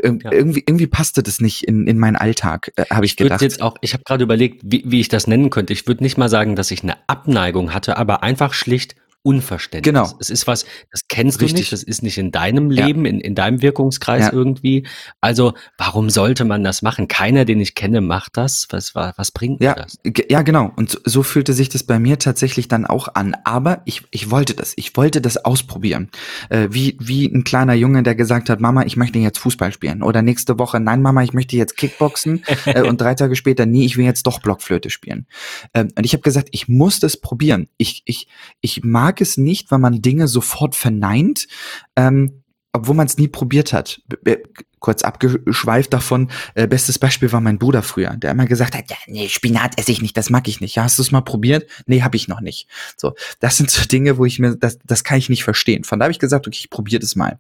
Ja. 0.04 0.32
irgendwie, 0.32 0.64
irgendwie 0.66 0.88
passte 0.88 1.24
das 1.24 1.40
nicht 1.40 1.64
in, 1.64 1.88
in 1.88 1.98
meinen 1.98 2.16
Alltag, 2.16 2.72
äh, 2.76 2.86
habe 2.90 3.06
ich, 3.06 3.12
ich 3.12 3.18
gedacht. 3.18 3.42
Jetzt 3.42 3.62
auch, 3.62 3.76
ich 3.82 3.94
habe 3.94 4.04
gerade 4.04 4.24
überlegt, 4.24 4.62
wie, 4.64 4.84
wie 4.86 5.00
ich 5.00 5.10
das 5.10 5.28
nennen 5.28 5.50
könnte. 5.50 5.74
Ich 5.74 5.88
würde 5.88 6.04
nicht 6.04 6.18
mal 6.18 6.30
sagen, 6.30 6.56
dass 6.56 6.72
ich 6.72 6.84
eine 6.84 6.98
Abneigung 7.08 7.74
hatte, 7.74 7.98
aber 7.98 8.24
einfach 8.24 8.54
schlicht 8.54 8.96
Unverständnis. 9.28 9.94
Genau. 9.94 10.18
Es 10.22 10.30
ist 10.30 10.48
was, 10.48 10.66
das 10.90 11.10
kennst 11.10 11.42
Richtig. 11.42 11.54
du 11.54 11.60
nicht, 11.60 11.72
das 11.74 11.84
ist 11.84 12.02
nicht 12.02 12.18
in 12.18 12.32
deinem 12.32 12.72
Leben, 12.72 13.04
ja. 13.04 13.12
in, 13.12 13.20
in 13.20 13.36
deinem 13.36 13.62
Wirkungskreis 13.62 14.28
ja. 14.28 14.32
irgendwie. 14.32 14.88
Also, 15.20 15.54
warum 15.78 16.10
sollte 16.10 16.46
man 16.46 16.64
das 16.64 16.82
machen? 16.82 17.10
Keiner, 17.10 17.44
den 17.44 17.60
ich 17.60 17.76
kenne, 17.76 18.00
macht 18.00 18.38
das. 18.38 18.68
Was, 18.70 18.96
was 18.96 19.32
bringt 19.32 19.62
ja, 19.62 19.74
das? 19.74 19.98
Ja, 20.30 20.44
genau. 20.44 20.72
Und 20.78 21.02
so 21.04 21.24
fühlte 21.24 21.52
sich 21.52 21.68
das 21.68 21.84
bei 21.84 22.00
mir 22.00 22.20
tatsächlich 22.20 22.70
dann 22.70 22.86
auch 22.86 23.16
an. 23.16 23.36
Aber 23.44 23.82
ich, 23.84 24.04
ich 24.12 24.32
wollte 24.32 24.54
das. 24.54 24.72
Ich 24.78 24.96
wollte 24.96 25.20
das 25.20 25.44
ausprobieren. 25.44 26.10
Äh, 26.48 26.70
wie, 26.72 26.96
wie 27.02 27.26
ein 27.26 27.44
kleiner 27.44 27.74
Junge, 27.74 28.04
der 28.04 28.16
gesagt 28.16 28.50
hat, 28.50 28.62
Mama, 28.62 28.84
ich 28.84 28.96
möchte 28.96 29.20
jetzt 29.20 29.40
Fußball 29.40 29.74
spielen. 29.74 30.04
Oder 30.04 30.22
nächste 30.22 30.58
Woche, 30.58 30.80
nein, 30.80 31.02
Mama, 31.02 31.22
ich 31.24 31.34
möchte 31.34 31.58
jetzt 31.58 31.76
Kickboxen. 31.76 32.46
äh, 32.66 32.84
und 32.84 33.02
drei 33.02 33.14
Tage 33.14 33.36
später, 33.36 33.66
nee, 33.66 33.84
ich 33.84 33.98
will 33.98 34.06
jetzt 34.06 34.26
doch 34.26 34.40
Blockflöte 34.40 34.90
spielen. 34.90 35.28
Ähm, 35.74 35.90
und 35.98 36.06
ich 36.06 36.14
habe 36.14 36.24
gesagt, 36.24 36.48
ich 36.54 36.70
muss 36.70 37.02
das 37.02 37.18
probieren. 37.18 37.68
Ich, 37.76 38.04
ich, 38.06 38.30
ich 38.62 38.86
mag 38.86 39.17
mag 39.18 39.22
es 39.22 39.38
nicht, 39.38 39.72
wenn 39.72 39.82
man 39.82 40.02
Dinge 40.02 40.28
sofort 40.28 40.76
verneint, 40.76 41.48
ähm, 41.96 42.44
obwohl 42.72 42.96
man 42.96 43.08
es 43.08 43.18
nie 43.18 43.28
probiert 43.28 43.74
hat. 43.74 44.02
B 44.22 44.38
kurz 44.80 45.02
abgeschweift 45.02 45.92
davon, 45.92 46.30
äh, 46.54 46.68
bestes 46.68 47.00
Beispiel 47.00 47.32
war 47.32 47.42
mein 47.42 47.58
Bruder 47.58 47.82
früher, 47.82 48.16
der 48.16 48.30
immer 48.30 48.46
gesagt 48.46 48.76
hat, 48.76 48.92
ja, 48.92 48.96
nee, 49.08 49.28
Spinat 49.28 49.80
esse 49.80 49.92
ich 49.92 50.04
nicht, 50.04 50.16
das 50.16 50.30
mag 50.30 50.48
ich 50.48 50.62
nicht. 50.62 50.76
Ja, 50.76 50.84
hast 50.84 51.00
du 51.00 51.02
es 51.02 51.12
mal 51.12 51.22
probiert? 51.22 51.68
Nee, 51.88 52.04
habe 52.04 52.16
ich 52.16 52.28
noch 52.28 52.42
nicht. 52.42 52.70
So, 52.96 53.16
das 53.40 53.58
sind 53.58 53.72
so 53.72 53.84
Dinge, 53.86 54.20
wo 54.20 54.26
ich 54.26 54.38
mir, 54.38 54.56
das, 54.56 54.78
das 54.86 55.04
kann 55.04 55.18
ich 55.18 55.30
nicht 55.30 55.44
verstehen. 55.44 55.84
Von 55.84 55.98
da 55.98 56.04
habe 56.04 56.12
ich 56.12 56.20
gesagt, 56.20 56.46
okay, 56.46 56.60
ich 56.60 56.70
probiere 56.70 57.00
das 57.00 57.16
mal. 57.16 57.40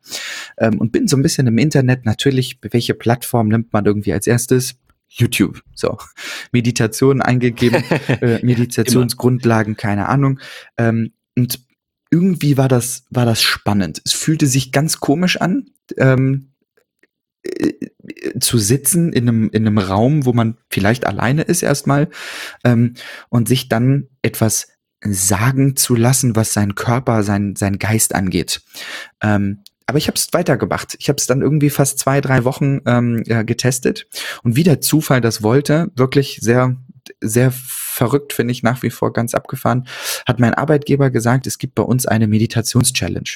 Ähm, 0.58 0.80
und 0.80 0.92
bin 0.92 1.08
so 1.08 1.16
ein 1.16 1.22
bisschen 1.22 1.46
im 1.46 1.60
Internet, 1.60 2.06
natürlich, 2.06 2.58
welche 2.72 2.96
Plattform 2.96 3.50
nimmt 3.50 3.72
man 3.72 3.86
irgendwie 3.86 4.14
als 4.14 4.26
erstes? 4.26 4.76
YouTube. 5.10 5.62
So, 5.76 6.00
Meditation 6.52 7.22
eingegeben, 7.22 7.84
äh, 8.08 8.44
Meditationsgrundlagen, 8.44 9.78
keine 9.78 10.10
Ahnung. 10.10 10.40
Ähm, 10.78 11.12
und 11.38 11.67
irgendwie 12.12 12.58
war 12.58 12.68
das, 12.68 13.06
war 13.10 13.26
das 13.26 13.42
spannend. 13.42 14.02
Es 14.06 14.14
fühlte 14.14 14.48
sich 14.48 14.72
ganz 14.72 15.00
komisch 15.00 15.40
an, 15.40 15.70
ähm, 15.98 16.52
äh, 17.44 17.74
zu 18.40 18.58
sitzen 18.58 19.14
in 19.14 19.28
einem, 19.28 19.50
in 19.50 19.68
einem 19.68 19.78
Raum, 19.78 20.26
wo 20.26 20.34
man 20.34 20.58
vielleicht 20.70 21.06
alleine 21.06 21.44
ist 21.44 21.64
erstmal 21.64 22.10
ähm, 22.64 22.94
und 23.30 23.48
sich 23.48 23.70
dann 23.70 24.08
etwas 24.22 24.68
sagen 25.04 25.76
zu 25.76 25.96
lassen, 25.96 26.36
was 26.36 26.54
sein 26.54 26.76
Körper, 26.76 27.24
sein, 27.24 27.56
sein 27.56 27.80
Geist 27.80 28.16
angeht. 28.16 28.62
Ähm, 29.22 29.64
aber 29.86 29.98
ich 29.98 30.08
habe 30.08 30.16
es 30.16 30.28
weitergemacht. 30.34 30.98
Ich 31.00 31.08
habe 31.08 31.18
es 31.18 31.28
dann 31.28 31.42
irgendwie 31.42 31.70
fast 31.70 32.00
zwei, 32.00 32.20
drei 32.20 32.44
Wochen 32.44 32.82
ähm, 32.86 33.24
ja, 33.26 33.44
getestet 33.44 34.08
und 34.44 34.56
wie 34.56 34.64
der 34.64 34.82
Zufall 34.82 35.22
das 35.22 35.44
wollte, 35.44 35.92
wirklich 35.96 36.40
sehr, 36.42 36.76
sehr 37.22 37.52
verrückt, 37.52 38.34
finde 38.34 38.52
ich 38.52 38.64
nach 38.64 38.84
wie 38.84 38.90
vor 38.90 39.14
ganz 39.14 39.34
abgefahren, 39.34 39.88
hat 40.26 40.40
mein 40.40 40.54
Arbeitgeber 40.54 41.10
gesagt, 41.10 41.48
es 41.48 41.58
gibt 41.58 41.76
bei 41.76 41.84
uns 41.84 42.06
eine 42.06 42.28
Meditations-Challenge 42.28 43.30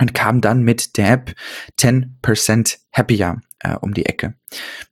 und 0.00 0.14
kam 0.14 0.40
dann 0.40 0.62
mit 0.62 0.96
der 0.96 1.10
App 1.12 1.34
10% 1.78 2.78
Happier 2.92 3.40
äh, 3.60 3.74
um 3.74 3.94
die 3.94 4.06
Ecke. 4.06 4.34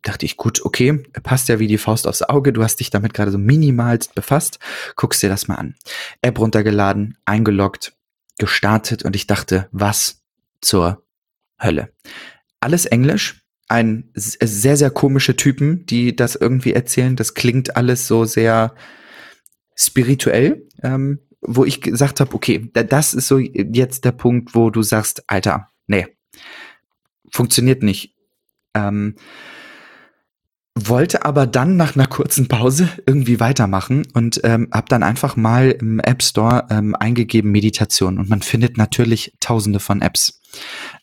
Dachte 0.03 0.27
ich, 0.27 0.37
gut, 0.37 0.65
okay, 0.65 1.03
passt 1.23 1.49
ja 1.49 1.59
wie 1.59 1.67
die 1.67 1.79
Faust 1.79 2.07
aufs 2.07 2.23
Auge, 2.23 2.53
du 2.53 2.63
hast 2.63 2.81
dich 2.81 2.91
damit 2.91 3.15
gerade 3.15 3.31
so 3.31 3.39
minimal 3.39 3.99
befasst, 4.15 4.59
guckst 4.97 5.23
dir 5.23 5.29
das 5.29 5.49
mal 5.49 5.57
an. 5.57 5.75
App 6.23 6.39
runtergeladen, 6.39 7.19
eingeloggt, 7.25 7.93
gestartet 8.39 9.05
und 9.05 9.17
ich 9.17 9.27
dachte, 9.27 9.69
was 9.73 10.23
zur 10.61 11.03
Hölle. 11.61 11.93
Alles 12.61 12.87
Englisch, 12.87 13.46
ein 13.69 14.11
sehr, 14.15 14.77
sehr 14.77 14.91
komische 14.91 15.37
Typen, 15.37 15.87
die 15.87 16.15
das 16.15 16.37
irgendwie 16.37 16.73
erzählen. 16.73 17.17
Das 17.17 17.35
klingt 17.35 17.77
alles 17.77 18.07
so 18.07 18.25
sehr 18.25 18.75
spirituell, 19.75 20.67
ähm, 20.83 21.21
wo 21.41 21.65
ich 21.65 21.81
gesagt 21.81 22.21
habe, 22.21 22.35
okay, 22.35 22.71
das 22.73 23.15
ist 23.15 23.29
so 23.29 23.39
jetzt 23.39 24.05
der 24.05 24.13
Punkt, 24.13 24.55
wo 24.55 24.71
du 24.71 24.83
sagst, 24.83 25.25
Alter, 25.27 25.71
nee, 25.87 26.07
funktioniert 27.31 27.83
nicht. 27.83 28.15
Ähm, 28.75 29.17
wollte 30.79 31.25
aber 31.25 31.47
dann 31.47 31.77
nach 31.77 31.97
einer 31.97 32.07
kurzen 32.07 32.49
Pause 32.49 32.89
irgendwie 33.07 33.41
weitermachen 33.41 34.07
und 34.13 34.41
ähm, 34.45 34.69
habe 34.73 34.89
dann 34.89 35.03
einfach 35.03 35.35
mal 35.35 35.71
im 35.71 36.01
App 36.01 36.23
Store 36.23 36.67
ähm, 36.71 36.95
eingegeben 36.95 37.51
Meditation 37.51 38.19
und 38.19 38.29
man 38.29 38.43
findet 38.43 38.77
natürlich 38.77 39.35
tausende 39.41 39.81
von 39.81 40.03
Apps. 40.03 40.43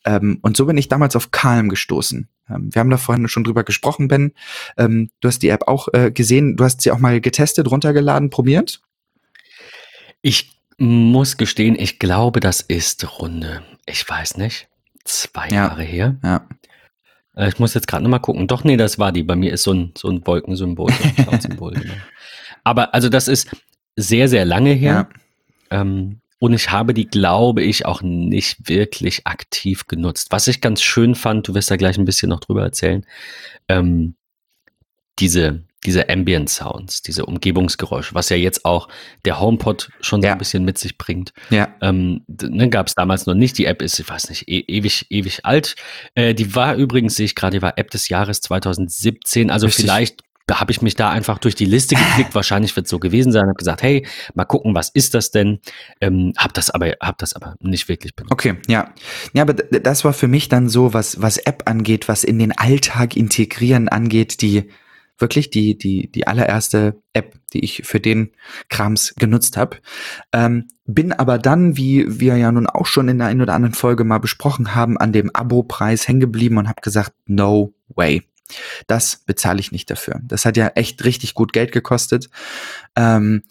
Ähm, 0.05 0.37
und 0.43 0.55
so 0.55 0.67
bin 0.67 0.77
ich 0.77 0.89
damals 0.89 1.15
auf 1.15 1.31
Calm 1.31 1.69
gestoßen. 1.69 2.29
Ähm, 2.49 2.69
wir 2.71 2.79
haben 2.79 2.91
da 2.91 2.97
vorhin 2.97 3.27
schon 3.27 3.43
drüber 3.43 3.63
gesprochen, 3.63 4.07
Ben. 4.07 4.33
Ähm, 4.77 5.09
du 5.21 5.27
hast 5.27 5.39
die 5.39 5.49
App 5.49 5.67
auch 5.67 5.87
äh, 5.93 6.11
gesehen, 6.11 6.55
du 6.55 6.63
hast 6.63 6.81
sie 6.81 6.91
auch 6.91 6.99
mal 6.99 7.19
getestet, 7.19 7.69
runtergeladen, 7.69 8.29
probiert? 8.29 8.79
Ich 10.21 10.59
muss 10.77 11.37
gestehen, 11.37 11.75
ich 11.77 11.97
glaube, 11.97 12.39
das 12.39 12.61
ist 12.61 13.19
Runde, 13.19 13.63
ich 13.87 14.07
weiß 14.07 14.37
nicht, 14.37 14.67
zwei 15.03 15.47
Ja. 15.47 15.67
Jahre 15.67 15.83
her. 15.83 16.17
Ja. 16.23 16.47
Äh, 17.35 17.49
ich 17.49 17.59
muss 17.59 17.73
jetzt 17.73 17.87
gerade 17.87 18.03
noch 18.03 18.09
mal 18.09 18.19
gucken. 18.19 18.47
Doch, 18.47 18.63
nee, 18.63 18.77
das 18.77 18.99
war 18.99 19.11
die. 19.11 19.23
Bei 19.23 19.35
mir 19.35 19.53
ist 19.53 19.63
so 19.63 19.73
ein, 19.73 19.91
so 19.97 20.09
ein 20.09 20.25
Wolkensymbol, 20.25 20.91
so 20.91 21.03
ein 21.03 21.15
Cloud-Symbol. 21.27 21.73
genau. 21.73 21.93
Aber 22.63 22.93
also 22.93 23.09
das 23.09 23.27
ist 23.27 23.49
sehr, 23.95 24.27
sehr 24.27 24.45
lange 24.45 24.71
her. 24.71 25.09
Ähm, 25.69 26.19
und 26.39 26.53
ich 26.53 26.71
habe 26.71 26.93
die, 26.93 27.07
glaube 27.07 27.63
ich, 27.63 27.85
auch 27.85 28.01
nicht 28.01 28.67
wirklich 28.67 29.25
aktiv 29.25 29.87
genutzt. 29.87 30.27
Was 30.31 30.47
ich 30.47 30.59
ganz 30.59 30.81
schön 30.81 31.15
fand, 31.15 31.47
du 31.47 31.53
wirst 31.53 31.71
da 31.71 31.77
gleich 31.77 31.97
ein 31.97 32.05
bisschen 32.05 32.29
noch 32.29 32.41
drüber 32.41 32.63
erzählen, 32.63 33.05
ähm, 33.69 34.15
diese, 35.19 35.63
diese 35.85 36.09
Ambient 36.09 36.49
Sounds, 36.49 37.01
diese 37.01 37.25
Umgebungsgeräusche, 37.25 38.15
was 38.15 38.29
ja 38.29 38.37
jetzt 38.37 38.65
auch 38.65 38.87
der 39.25 39.39
HomePod 39.39 39.89
schon 40.01 40.21
so 40.21 40.27
Ja. 40.27 40.33
ein 40.33 40.37
bisschen 40.39 40.63
mit 40.65 40.77
sich 40.77 40.97
bringt. 40.97 41.33
Ja. 41.49 41.69
Ähm, 41.81 42.21
ne, 42.27 42.69
Gab 42.69 42.87
es 42.87 42.95
damals 42.95 43.25
noch 43.25 43.35
nicht. 43.35 43.57
Die 43.57 43.65
App 43.65 43.81
ist, 43.81 43.99
ich 43.99 44.09
weiß 44.09 44.29
nicht, 44.29 44.47
e 44.47 44.59
ewig, 44.67 45.05
ewig 45.09 45.45
alt. 45.45 45.75
Äh, 46.15 46.33
die 46.33 46.55
war 46.55 46.75
übrigens, 46.75 47.15
sehe 47.15 47.25
ich 47.25 47.35
gerade, 47.35 47.57
die 47.57 47.61
war 47.61 47.77
App 47.77 47.91
des 47.91 48.09
Jahres 48.09 48.41
2017. 48.41 49.49
Also 49.51 49.67
Richtig. 49.67 49.85
vielleicht 49.85 50.21
habe 50.51 50.71
ich 50.73 50.81
mich 50.81 50.95
da 50.95 51.09
einfach 51.09 51.37
durch 51.37 51.55
die 51.55 51.65
Liste 51.65 51.95
geklickt. 51.95 52.35
Wahrscheinlich 52.35 52.75
wird 52.75 52.85
es 52.85 52.89
so 52.89 52.99
gewesen 52.99 53.31
sein. 53.31 53.43
Habe 53.43 53.53
gesagt, 53.53 53.81
hey, 53.81 54.05
mal 54.33 54.43
gucken, 54.43 54.75
was 54.75 54.89
ist 54.89 55.13
das 55.13 55.31
denn? 55.31 55.59
Ähm, 56.01 56.33
hab 56.37 56.53
das 56.53 56.69
aber, 56.69 56.93
hab 56.99 57.17
das 57.17 57.33
aber 57.33 57.55
nicht 57.61 57.87
wirklich 57.87 58.13
benutzt. 58.15 58.33
Okay, 58.33 58.55
ja. 58.67 58.93
Ja, 59.33 59.43
aber 59.43 59.53
das 59.53 60.03
war 60.03 60.11
für 60.13 60.27
mich 60.27 60.49
dann 60.49 60.67
so, 60.67 60.93
was, 60.93 61.21
was 61.21 61.37
App 61.37 61.63
angeht, 61.65 62.07
was 62.09 62.23
in 62.25 62.39
den 62.39 62.51
Alltag 62.51 63.15
integrieren 63.15 63.87
angeht, 63.87 64.41
die 64.41 64.69
wirklich 65.23 65.49
die, 65.49 65.77
die, 65.77 66.11
die 66.11 66.27
allererste 66.27 67.01
App, 67.13 67.39
die 67.53 67.63
ich 67.63 67.81
für 67.85 67.99
den 67.99 68.31
Krams 68.69 69.15
genutzt 69.15 69.57
habe. 69.57 69.77
Ähm, 70.33 70.67
bin 70.85 71.13
aber 71.13 71.39
dann, 71.39 71.77
wie 71.77 72.19
wir 72.19 72.37
ja 72.37 72.51
nun 72.51 72.67
auch 72.67 72.85
schon 72.85 73.07
in 73.07 73.17
der 73.17 73.27
einen 73.27 73.41
oder 73.41 73.53
anderen 73.55 73.73
Folge 73.73 74.03
mal 74.03 74.19
besprochen 74.19 74.75
haben, 74.75 74.97
an 74.97 75.13
dem 75.13 75.33
Abo-Preis 75.33 76.07
hängen 76.07 76.19
geblieben 76.19 76.57
und 76.57 76.67
habe 76.67 76.81
gesagt, 76.81 77.13
no 77.25 77.73
way. 77.87 78.21
Das 78.87 79.23
bezahle 79.25 79.61
ich 79.61 79.71
nicht 79.71 79.89
dafür. 79.89 80.19
Das 80.23 80.45
hat 80.45 80.57
ja 80.57 80.67
echt 80.75 81.03
richtig 81.05 81.33
gut 81.33 81.53
Geld 81.53 81.71
gekostet. 81.71 82.29
Ähm, 82.95 83.41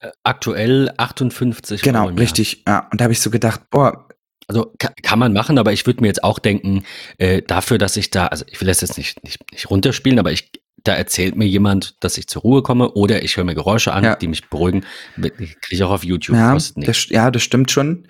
Äh, 0.00 0.10
Aktuell 0.22 0.92
58 0.96 1.82
genau, 1.82 2.06
richtig. 2.08 2.64
Ja, 2.66 2.88
und 2.90 3.00
da 3.00 3.04
habe 3.04 3.12
ich 3.12 3.20
so 3.20 3.30
gedacht, 3.30 3.68
boah, 3.70 4.08
Also 4.50 4.72
ka 4.80 4.90
kann 5.04 5.20
man 5.20 5.32
machen, 5.32 5.58
aber 5.58 5.72
ich 5.72 5.86
würde 5.86 6.00
mir 6.00 6.08
jetzt 6.08 6.24
auch 6.24 6.40
denken, 6.40 6.82
äh, 7.18 7.40
dafür, 7.40 7.78
dass 7.78 7.96
ich 7.96 8.10
da, 8.10 8.26
also 8.26 8.44
ich 8.48 8.60
will 8.60 8.66
das 8.66 8.80
jetzt 8.80 8.98
nicht, 8.98 9.22
nicht, 9.22 9.38
nicht 9.52 9.70
runterspielen, 9.70 10.18
aber 10.18 10.32
ich, 10.32 10.50
da 10.82 10.92
erzählt 10.94 11.36
mir 11.36 11.44
jemand, 11.46 11.94
dass 12.02 12.18
ich 12.18 12.26
zur 12.26 12.42
Ruhe 12.42 12.60
komme 12.62 12.90
oder 12.94 13.22
ich 13.22 13.36
höre 13.36 13.44
mir 13.44 13.54
Geräusche 13.54 13.92
an, 13.92 14.02
Ja. 14.02 14.16
die 14.16 14.26
mich 14.26 14.48
beruhigen. 14.50 14.84
Kriege 15.20 15.54
ich 15.70 15.84
auch 15.84 15.92
auf 15.92 16.02
YouTube. 16.02 16.34
ja, 16.36 16.52
das, 16.74 17.08
ja, 17.10 17.30
das 17.30 17.44
stimmt 17.44 17.70
schon. 17.70 18.08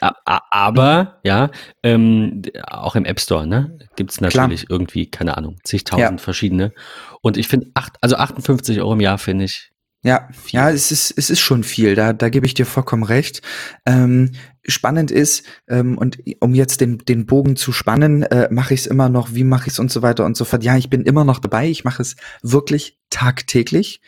Aber, 0.00 1.20
ja, 1.22 1.50
ähm, 1.82 2.42
auch 2.66 2.96
im 2.96 3.04
App 3.04 3.20
Store, 3.20 3.46
ne, 3.46 3.78
gibt's 3.94 4.20
natürlich 4.22 4.70
irgendwie, 4.70 5.06
keine 5.10 5.36
Ahnung, 5.36 5.58
zigtausend 5.64 6.20
verschiedene. 6.20 6.72
Und 7.20 7.36
ich 7.36 7.46
finde, 7.46 7.70
acht, 7.74 7.96
also 8.00 8.16
58 8.16 8.80
Euro 8.80 8.94
im 8.94 9.00
Jahr 9.00 9.18
finde 9.18 9.44
ich, 9.44 9.71
Ja, 10.04 10.28
ja, 10.48 10.68
es 10.68 10.90
ist, 10.90 11.14
es 11.16 11.30
ist 11.30 11.38
schon 11.38 11.62
viel, 11.62 11.94
da, 11.94 12.12
da 12.12 12.28
gebe 12.28 12.44
ich 12.44 12.54
dir 12.54 12.66
vollkommen 12.66 13.04
recht. 13.04 13.40
Ähm, 13.86 14.32
spannend 14.66 15.12
ist, 15.12 15.44
ähm, 15.68 15.96
und 15.96 16.18
um 16.40 16.54
jetzt 16.54 16.80
den, 16.80 16.98
den 16.98 17.24
Bogen 17.24 17.54
zu 17.54 17.70
spannen, 17.70 18.24
äh, 18.24 18.48
mache 18.50 18.74
ich 18.74 18.80
es 18.80 18.86
immer 18.88 19.08
noch, 19.08 19.34
wie 19.34 19.44
mache 19.44 19.68
ich 19.68 19.74
es 19.74 19.78
und 19.78 19.92
so 19.92 20.02
weiter 20.02 20.24
und 20.24 20.36
so 20.36 20.44
fort. 20.44 20.64
Ja, 20.64 20.76
ich 20.76 20.90
bin 20.90 21.02
immer 21.02 21.24
noch 21.24 21.38
dabei, 21.38 21.68
ich 21.68 21.84
mache 21.84 22.02
es 22.02 22.16
wirklich 22.42 22.98
tagtäglich. 23.10 24.00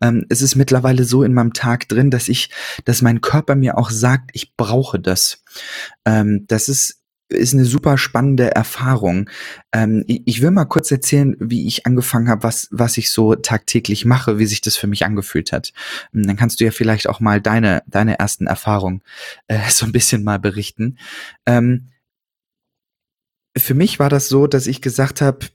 Ähm, 0.00 0.24
es 0.28 0.40
ist 0.40 0.54
mittlerweile 0.54 1.02
so 1.02 1.24
in 1.24 1.34
meinem 1.34 1.52
Tag 1.52 1.88
drin, 1.88 2.12
dass 2.12 2.28
ich, 2.28 2.50
dass 2.84 3.02
mein 3.02 3.20
Körper 3.20 3.56
mir 3.56 3.76
auch 3.76 3.90
sagt, 3.90 4.30
ich 4.34 4.56
brauche 4.56 5.00
das. 5.00 5.42
Ähm, 6.04 6.44
das 6.46 6.68
ist, 6.68 6.99
ist 7.30 7.54
eine 7.54 7.64
super 7.64 7.96
spannende 7.96 8.54
Erfahrung. 8.54 9.30
Ähm, 9.72 10.04
ich, 10.06 10.42
will 10.42 10.50
mal 10.50 10.64
kurz 10.64 10.90
erzählen, 10.90 11.36
wie 11.38 11.66
ich 11.66 11.86
angefangen 11.86 12.28
habe, 12.28 12.42
was, 12.42 12.68
was 12.70 12.98
ich 12.98 13.10
so 13.10 13.36
tagtäglich 13.36 14.04
mache, 14.04 14.38
wie 14.38 14.46
sich 14.46 14.60
das 14.60 14.76
für 14.76 14.88
mich 14.88 15.04
angefühlt 15.04 15.52
hat. 15.52 15.72
Und 16.12 16.26
dann 16.26 16.36
kannst 16.36 16.60
du 16.60 16.64
ja 16.64 16.72
vielleicht 16.72 17.08
auch 17.08 17.20
mal 17.20 17.40
deine, 17.40 17.82
deine 17.86 18.18
ersten 18.18 18.46
Erfahrungen 18.46 19.02
äh, 19.46 19.58
so 19.70 19.86
ein 19.86 19.92
bisschen 19.92 20.24
mal 20.24 20.38
berichten. 20.38 20.98
Ähm, 21.46 21.88
für 23.56 23.74
mich 23.74 23.98
war 23.98 24.08
das 24.08 24.28
so, 24.28 24.46
dass 24.46 24.66
ich 24.66 24.80
gesagt 24.80 25.20
habe, 25.20 25.46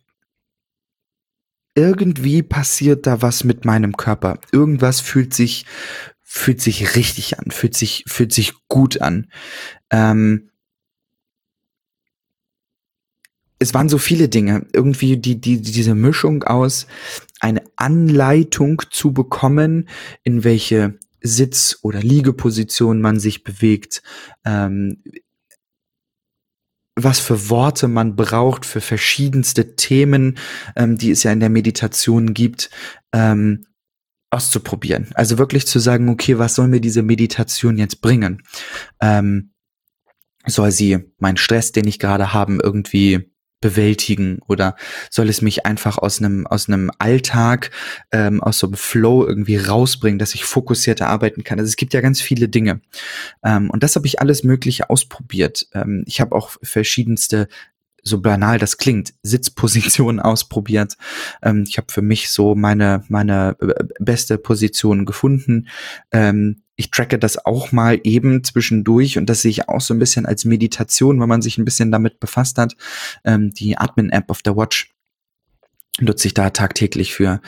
irgendwie 1.75 2.41
passiert 2.41 3.05
da 3.05 3.21
was 3.21 3.43
mit 3.43 3.65
meinem 3.65 3.97
Körper. 3.97 4.39
Irgendwas 4.53 5.01
fühlt 5.01 5.33
sich, 5.33 5.65
fühlt 6.23 6.61
sich 6.61 6.95
richtig 6.95 7.37
an, 7.37 7.51
fühlt 7.51 7.75
sich, 7.75 8.05
fühlt 8.07 8.33
sich 8.33 8.53
gut 8.69 9.01
an. 9.01 9.27
Ähm, 9.91 10.49
es 13.59 13.73
waren 13.73 13.89
so 13.89 13.97
viele 13.97 14.29
Dinge. 14.29 14.65
Irgendwie 14.73 15.17
die, 15.17 15.39
die, 15.39 15.61
diese 15.61 15.95
Mischung 15.95 16.43
aus 16.43 16.87
eine 17.39 17.61
Anleitung 17.75 18.81
zu 18.89 19.13
bekommen, 19.13 19.89
in 20.23 20.43
welche 20.43 20.99
Sitz- 21.21 21.79
oder 21.81 22.01
Liegeposition 22.01 23.01
man 23.01 23.19
sich 23.19 23.43
bewegt, 23.43 24.03
ähm, 24.45 25.03
was 26.95 27.19
für 27.19 27.49
Worte 27.49 27.87
man 27.87 28.15
braucht 28.15 28.65
für 28.65 28.79
verschiedenste 28.79 29.75
Themen, 29.75 30.37
ähm, 30.75 30.97
die 30.97 31.11
es 31.11 31.23
ja 31.23 31.31
in 31.31 31.41
der 31.41 31.49
Meditation 31.49 32.33
gibt, 32.33 32.69
ähm, 33.11 33.65
auszuprobieren. 34.29 35.09
Also 35.13 35.37
wirklich 35.37 35.67
zu 35.67 35.79
sagen, 35.79 36.09
okay, 36.09 36.37
was 36.37 36.55
soll 36.55 36.67
mir 36.67 36.81
diese 36.81 37.03
Meditation 37.03 37.77
jetzt 37.77 38.01
bringen? 38.01 38.43
Ähm, 39.01 39.51
soll 40.45 40.71
sie 40.71 40.99
meinen 41.17 41.37
Stress, 41.37 41.71
den 41.71 41.87
ich 41.87 41.99
gerade 41.99 42.33
habe, 42.33 42.59
irgendwie 42.61 43.31
bewältigen 43.65 44.37
oder 44.47 44.75
soll 45.09 45.27
es 45.27 45.41
mich 45.41 45.65
einfach 45.65 45.97
aus 45.97 46.19
einem 46.19 46.45
aus 46.45 46.69
einem 46.69 46.91
Alltag 46.99 47.71
ähm, 48.11 48.43
aus 48.43 48.59
so 48.59 48.67
einem 48.67 48.75
Flow 48.75 49.25
irgendwie 49.25 49.57
rausbringen, 49.57 50.19
dass 50.19 50.35
ich 50.35 50.45
fokussierter 50.45 51.07
arbeiten 51.07 51.43
kann. 51.43 51.57
Also 51.57 51.69
es 51.69 51.75
gibt 51.75 51.95
ja 51.95 52.01
ganz 52.01 52.21
viele 52.21 52.47
Dinge 52.47 52.81
ähm, 53.43 53.71
und 53.71 53.81
das 53.81 53.95
habe 53.95 54.05
ich 54.05 54.21
alles 54.21 54.43
Mögliche 54.43 54.91
ausprobiert. 54.91 55.67
Ähm, 55.73 56.03
ich 56.05 56.21
habe 56.21 56.35
auch 56.35 56.57
verschiedenste 56.61 57.47
so 58.03 58.21
banal 58.21 58.59
das 58.59 58.77
klingt, 58.77 59.15
Sitzpositionen 59.23 60.19
ausprobiert. 60.21 60.95
Ähm, 61.41 61.65
ich 61.67 61.79
habe 61.79 61.91
für 61.91 62.03
mich 62.03 62.29
so 62.29 62.53
meine 62.53 63.03
meine 63.07 63.57
äh, 63.61 63.83
beste 63.99 64.37
Position 64.37 65.05
gefunden. 65.05 65.69
Ähm, 66.11 66.61
ich 66.75 66.91
tracke 66.91 67.17
das 67.17 67.45
auch 67.45 67.71
mal 67.71 67.99
eben 68.03 68.43
zwischendurch 68.43 69.17
und 69.17 69.29
das 69.29 69.41
sehe 69.41 69.51
ich 69.51 69.69
auch 69.69 69.81
so 69.81 69.93
ein 69.93 69.99
bisschen 69.99 70.25
als 70.25 70.45
Meditation, 70.45 71.19
wenn 71.21 71.29
man 71.29 71.41
sich 71.41 71.57
ein 71.57 71.65
bisschen 71.65 71.91
damit 71.91 72.19
befasst 72.19 72.57
hat. 72.57 72.75
Ähm, 73.23 73.51
die 73.51 73.77
Admin-App 73.77 74.29
auf 74.29 74.41
der 74.41 74.57
Watch 74.57 74.94
nutze 76.01 76.27
ich 76.27 76.33
da 76.33 76.49
tagtäglich 76.49 77.13
für. 77.13 77.41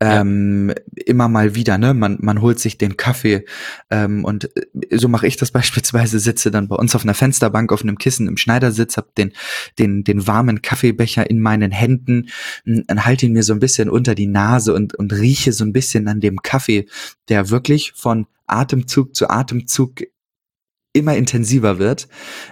Ähm, 0.00 0.74
Immer 1.06 1.28
mal 1.28 1.54
wieder, 1.54 1.78
ne? 1.78 1.94
Man, 1.94 2.18
man 2.20 2.40
holt 2.40 2.58
sich 2.58 2.76
den 2.76 2.96
Kaffee 2.96 3.44
ähm, 3.90 4.24
und 4.24 4.50
äh, 4.56 4.96
so 4.96 5.08
mache 5.08 5.26
ich 5.26 5.36
das 5.36 5.50
beispielsweise, 5.52 6.18
sitze 6.18 6.50
dann 6.50 6.68
bei 6.68 6.76
uns 6.76 6.94
auf 6.94 7.04
einer 7.04 7.14
Fensterbank 7.14 7.72
auf 7.72 7.82
einem 7.82 7.98
Kissen 7.98 8.26
im 8.26 8.36
Schneidersitz, 8.36 8.96
hab 8.96 9.14
den, 9.14 9.32
den, 9.78 10.02
den 10.02 10.26
warmen 10.26 10.62
Kaffeebecher 10.62 11.28
in 11.30 11.40
meinen 11.40 11.70
Händen, 11.70 12.28
m, 12.66 12.84
dann 12.86 13.04
halte 13.04 13.26
ihn 13.26 13.32
mir 13.32 13.44
so 13.44 13.52
ein 13.52 13.60
bisschen 13.60 13.88
unter 13.88 14.14
die 14.14 14.26
Nase 14.26 14.74
und, 14.74 14.94
und 14.94 15.12
rieche 15.12 15.52
so 15.52 15.64
ein 15.64 15.72
bisschen 15.72 16.08
an 16.08 16.20
dem 16.20 16.42
Kaffee, 16.42 16.86
der 17.28 17.50
wirklich 17.50 17.92
von 17.94 18.26
Atemzug 18.46 19.14
zu 19.14 19.30
Atemzug 19.30 20.02
immer 20.92 21.16
intensiver 21.16 21.78
wird 21.78 22.08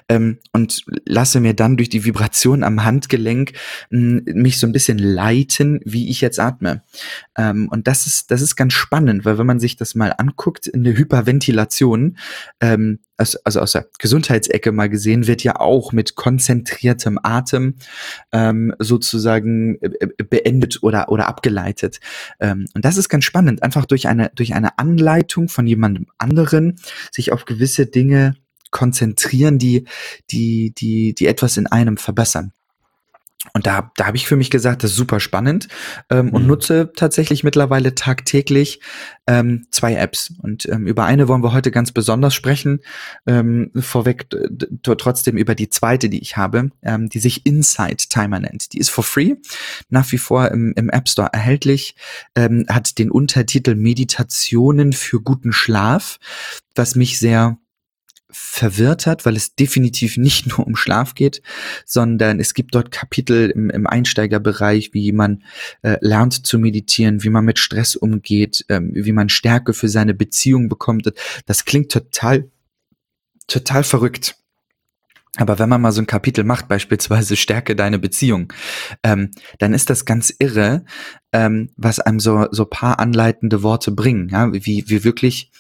ähm, 0.09 0.39
und 0.53 0.85
lasse 1.05 1.41
mir 1.41 1.55
dann 1.55 1.77
durch 1.77 1.89
die 1.89 2.05
Vibration 2.05 2.63
am 2.63 2.85
Handgelenk 2.85 3.53
m, 3.91 4.23
mich 4.25 4.59
so 4.59 4.67
ein 4.67 4.73
bisschen 4.73 4.99
leiten, 4.99 5.81
wie 5.85 6.09
ich 6.09 6.21
jetzt 6.21 6.41
atme. 6.41 6.83
Ähm, 7.37 7.69
und 7.71 7.87
das 7.87 8.07
ist 8.07 8.31
das 8.31 8.41
ist 8.41 8.57
ganz 8.57 8.73
spannend, 8.73 9.25
weil 9.25 9.39
wenn 9.39 9.47
man 9.47 9.61
sich 9.61 9.77
das 9.77 9.95
mal 9.95 10.15
anguckt, 10.17 10.67
in 10.67 10.85
der 10.85 10.97
Hyperventilation, 10.97 12.17
ähm, 12.61 13.01
also, 13.21 13.61
aus 13.61 13.73
der 13.73 13.87
Gesundheitsecke 13.99 14.73
mal 14.73 14.89
gesehen, 14.89 15.27
wird 15.27 15.45
ja 15.45 15.57
auch 15.61 15.93
mit 15.93 16.15
konzentriertem 16.15 17.19
Atem 17.23 17.77
ähm, 18.33 18.75
sozusagen 18.79 19.77
äh, 19.83 19.91
äh, 20.01 20.25
beendet 20.25 20.83
oder 20.83 21.11
oder 21.11 21.29
abgeleitet. 21.29 22.01
Ähm, 22.41 22.67
und 22.75 22.85
das 22.85 22.97
ist 22.97 23.09
ganz 23.09 23.25
spannend, 23.25 23.63
einfach 23.63 23.87
durch 23.87 24.09
eine 24.09 24.31
durch 24.35 24.55
eine 24.55 24.79
Anleitung 24.79 25.49
von 25.49 25.67
jemandem 25.67 26.07
anderen 26.19 26.79
sich 27.13 27.33
auf 27.33 27.45
gewisse 27.45 27.87
Dinge 27.87 28.37
konzentrieren, 28.71 29.59
die, 29.59 29.87
die, 30.31 30.73
die, 30.77 31.15
die 31.15 31.27
etwas 31.27 31.57
in 31.57 31.67
einem 31.67 31.97
verbessern. 31.97 32.53
Und 33.55 33.67
da, 33.67 33.91
da 33.97 34.07
habe 34.07 34.19
ich 34.19 34.27
für 34.27 34.37
mich 34.37 34.51
gesagt, 34.51 34.85
das 34.85 34.91
ist 34.91 34.99
super 34.99 35.19
spannend 35.19 35.69
ähm, 36.11 36.27
mhm. 36.27 36.33
und 36.33 36.47
nutze 36.47 36.93
tatsächlich 36.95 37.43
mittlerweile 37.43 37.95
tagtäglich 37.95 38.81
ähm, 39.27 39.67
zwei 39.71 39.95
Apps. 39.95 40.35
Und 40.43 40.69
ähm, 40.69 40.87
über 40.87 41.05
eine 41.05 41.27
wollen 41.27 41.43
wir 41.43 41.55
heute 41.55 41.71
ganz 41.71 41.91
besonders 41.91 42.35
sprechen. 42.35 42.81
Ähm, 43.27 43.71
vorweg 43.75 44.27
trotzdem 44.83 45.39
über 45.39 45.55
die 45.55 45.71
zweite, 45.71 46.11
die 46.11 46.21
ich 46.21 46.37
habe, 46.37 46.71
ähm, 46.83 47.09
die 47.09 47.19
sich 47.19 47.47
Insight 47.47 48.11
Timer 48.11 48.41
nennt. 48.41 48.75
Die 48.75 48.79
ist 48.79 48.91
for 48.91 49.05
free, 49.05 49.37
nach 49.89 50.13
wie 50.13 50.19
vor 50.19 50.49
im, 50.49 50.75
im 50.77 50.91
App 50.91 51.09
Store 51.09 51.31
erhältlich, 51.33 51.97
ähm, 52.35 52.67
hat 52.69 52.99
den 52.99 53.11
Untertitel 53.11 53.75
Meditationen 53.75 54.93
für 54.93 55.23
guten 55.23 55.53
Schlaf, 55.53 56.19
was 56.75 56.95
mich 56.95 57.19
sehr 57.19 57.57
verwirrt 58.33 59.07
hat, 59.07 59.27
weil 59.27 59.37
es 59.37 59.55
definitiv 59.55 60.17
nicht 60.17 60.47
nur 60.57 60.67
um 60.67 60.77
Schlaf 60.77 61.15
geht, 61.15 61.43
sondern 61.85 62.41
es 62.41 62.55
gibt 62.55 62.75
dort 62.75 62.91
Kapitel 62.91 63.51
im, 63.51 63.71
im 63.71 63.87
Einsteigerbereich, 63.87 64.93
wie 64.93 65.13
man 65.13 65.45
äh, 65.83 65.97
lernt 66.01 66.47
zu 66.47 66.59
meditieren, 66.59 67.23
wie 67.23 67.31
man 67.31 67.45
mit 67.45 67.59
Stress 67.59 67.97
umgeht, 67.97 68.65
ähm, 68.69 68.91
wie 68.95 69.13
man 69.13 69.29
Stärke 69.29 69.75
für 69.75 69.89
seine 69.89 70.15
Beziehung 70.15 70.69
bekommt. 70.69 71.13
Das 71.47 71.65
klingt 71.65 71.93
total, 71.93 72.51
total 73.47 73.85
verrückt. 73.85 74.37
Aber 75.37 75.59
wenn 75.59 75.69
man 75.69 75.81
mal 75.81 75.93
so 75.93 76.01
ein 76.03 76.09
Kapitel 76.09 76.43
macht, 76.45 76.67
beispielsweise 76.67 77.37
Stärke 77.37 77.77
deine 77.77 77.99
Beziehung, 77.99 78.53
ähm, 79.05 79.31
dann 79.59 79.75
ist 79.75 79.89
das 79.89 80.05
ganz 80.05 80.35
irre, 80.39 80.85
ähm, 81.33 81.71
was 81.77 82.01
einem 82.01 82.19
so 82.19 82.49
so 82.51 82.65
paar 82.65 82.99
anleitende 82.99 83.63
Worte 83.63 83.93
bringen, 83.93 84.29
ja, 84.29 84.53
wie 84.53 84.85
wie 84.89 85.05
wirklich 85.05 85.53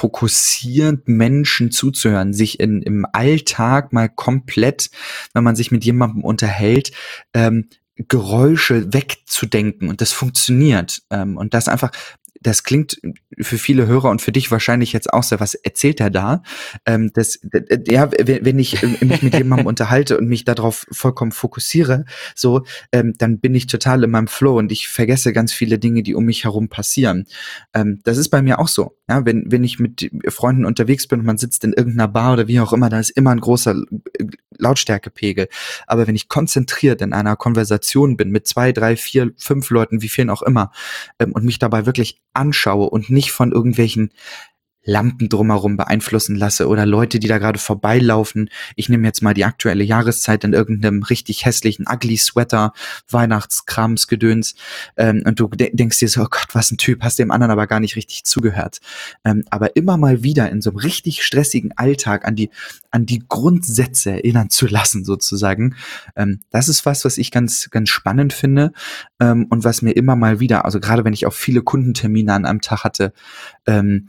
fokussierend 0.00 1.08
Menschen 1.08 1.70
zuzuhören, 1.70 2.32
sich 2.32 2.58
in, 2.58 2.80
im 2.80 3.04
Alltag 3.12 3.92
mal 3.92 4.08
komplett, 4.08 4.88
wenn 5.34 5.44
man 5.44 5.56
sich 5.56 5.70
mit 5.70 5.84
jemandem 5.84 6.24
unterhält, 6.24 6.92
ähm, 7.34 7.68
Geräusche 8.08 8.94
wegzudenken. 8.94 9.90
Und 9.90 10.00
das 10.00 10.12
funktioniert. 10.12 11.02
Ähm, 11.10 11.36
und 11.36 11.52
das 11.52 11.68
einfach 11.68 11.90
das 12.40 12.62
klingt 12.62 13.00
für 13.38 13.58
viele 13.58 13.86
Hörer 13.86 14.10
und 14.10 14.22
für 14.22 14.32
dich 14.32 14.50
wahrscheinlich 14.50 14.92
jetzt 14.92 15.12
auch 15.12 15.22
so, 15.22 15.38
was 15.40 15.54
erzählt 15.54 16.00
er 16.00 16.10
da? 16.10 16.42
Ähm, 16.86 17.10
das, 17.14 17.38
ja, 17.86 18.10
wenn 18.12 18.58
ich 18.58 18.82
mich 18.82 19.22
mit 19.22 19.34
jemandem 19.34 19.66
unterhalte 19.66 20.16
und 20.18 20.26
mich 20.26 20.44
darauf 20.44 20.86
vollkommen 20.90 21.32
fokussiere, 21.32 22.04
so, 22.34 22.62
ähm, 22.92 23.14
dann 23.18 23.40
bin 23.40 23.54
ich 23.54 23.66
total 23.66 24.04
in 24.04 24.10
meinem 24.10 24.28
Flow 24.28 24.58
und 24.58 24.72
ich 24.72 24.88
vergesse 24.88 25.32
ganz 25.32 25.52
viele 25.52 25.78
Dinge, 25.78 26.02
die 26.02 26.14
um 26.14 26.24
mich 26.24 26.44
herum 26.44 26.68
passieren. 26.68 27.26
Ähm, 27.74 28.00
das 28.04 28.16
ist 28.16 28.30
bei 28.30 28.40
mir 28.40 28.58
auch 28.58 28.68
so. 28.68 28.96
Ja, 29.08 29.24
wenn, 29.26 29.50
wenn 29.50 29.64
ich 29.64 29.78
mit 29.78 30.10
Freunden 30.28 30.64
unterwegs 30.64 31.06
bin 31.06 31.20
und 31.20 31.26
man 31.26 31.38
sitzt 31.38 31.64
in 31.64 31.72
irgendeiner 31.72 32.08
Bar 32.08 32.34
oder 32.34 32.48
wie 32.48 32.60
auch 32.60 32.72
immer, 32.72 32.88
da 32.88 33.00
ist 33.00 33.10
immer 33.10 33.30
ein 33.30 33.40
großer 33.40 33.74
äh, 34.18 34.26
Lautstärkepegel. 34.60 35.48
Aber 35.86 36.06
wenn 36.06 36.14
ich 36.14 36.28
konzentriert 36.28 37.02
in 37.02 37.12
einer 37.12 37.36
Konversation 37.36 38.16
bin 38.16 38.30
mit 38.30 38.46
zwei, 38.46 38.72
drei, 38.72 38.96
vier, 38.96 39.30
fünf 39.36 39.70
Leuten, 39.70 40.02
wie 40.02 40.08
vielen 40.08 40.30
auch 40.30 40.42
immer, 40.42 40.72
ähm, 41.18 41.32
und 41.32 41.44
mich 41.44 41.58
dabei 41.58 41.86
wirklich 41.86 42.20
anschaue 42.32 42.88
und 42.88 43.10
nicht 43.10 43.32
von 43.32 43.52
irgendwelchen 43.52 44.12
Lampen 44.84 45.28
drumherum 45.28 45.76
beeinflussen 45.76 46.36
lasse 46.36 46.66
oder 46.66 46.86
Leute, 46.86 47.18
die 47.18 47.28
da 47.28 47.38
gerade 47.38 47.58
vorbeilaufen. 47.58 48.48
Ich 48.76 48.88
nehme 48.88 49.06
jetzt 49.06 49.22
mal 49.22 49.34
die 49.34 49.44
aktuelle 49.44 49.84
Jahreszeit 49.84 50.42
in 50.44 50.52
irgendeinem 50.52 51.02
richtig 51.02 51.44
hässlichen 51.44 51.86
Ugly 51.90 52.16
Sweater, 52.16 52.72
Weihnachtskramsgedöns 53.10 54.54
ähm, 54.96 55.22
und 55.26 55.38
du 55.38 55.48
de 55.48 55.70
denkst 55.74 55.98
dir 55.98 56.08
so, 56.08 56.22
oh 56.22 56.28
Gott, 56.30 56.48
was 56.54 56.70
ein 56.70 56.78
Typ, 56.78 57.02
hast 57.02 57.18
dem 57.18 57.30
anderen 57.30 57.50
aber 57.50 57.66
gar 57.66 57.80
nicht 57.80 57.96
richtig 57.96 58.24
zugehört. 58.24 58.80
Ähm, 59.24 59.44
aber 59.50 59.76
immer 59.76 59.96
mal 59.96 60.22
wieder 60.22 60.50
in 60.50 60.62
so 60.62 60.70
einem 60.70 60.78
richtig 60.78 61.24
stressigen 61.24 61.72
Alltag 61.76 62.26
an 62.26 62.34
die, 62.34 62.50
an 62.90 63.04
die 63.04 63.22
Grundsätze 63.28 64.12
erinnern 64.12 64.48
zu 64.48 64.66
lassen 64.66 65.04
sozusagen, 65.04 65.76
ähm, 66.16 66.40
das 66.50 66.68
ist 66.68 66.86
was, 66.86 67.04
was 67.04 67.18
ich 67.18 67.30
ganz, 67.30 67.68
ganz 67.70 67.90
spannend 67.90 68.32
finde 68.32 68.72
ähm, 69.20 69.46
und 69.50 69.62
was 69.64 69.82
mir 69.82 69.92
immer 69.92 70.16
mal 70.16 70.40
wieder, 70.40 70.64
also 70.64 70.80
gerade 70.80 71.04
wenn 71.04 71.12
ich 71.12 71.26
auch 71.26 71.34
viele 71.34 71.62
Kundentermine 71.62 72.32
an 72.32 72.46
einem 72.46 72.60
Tag 72.62 72.84
hatte, 72.84 73.12
ähm, 73.66 74.08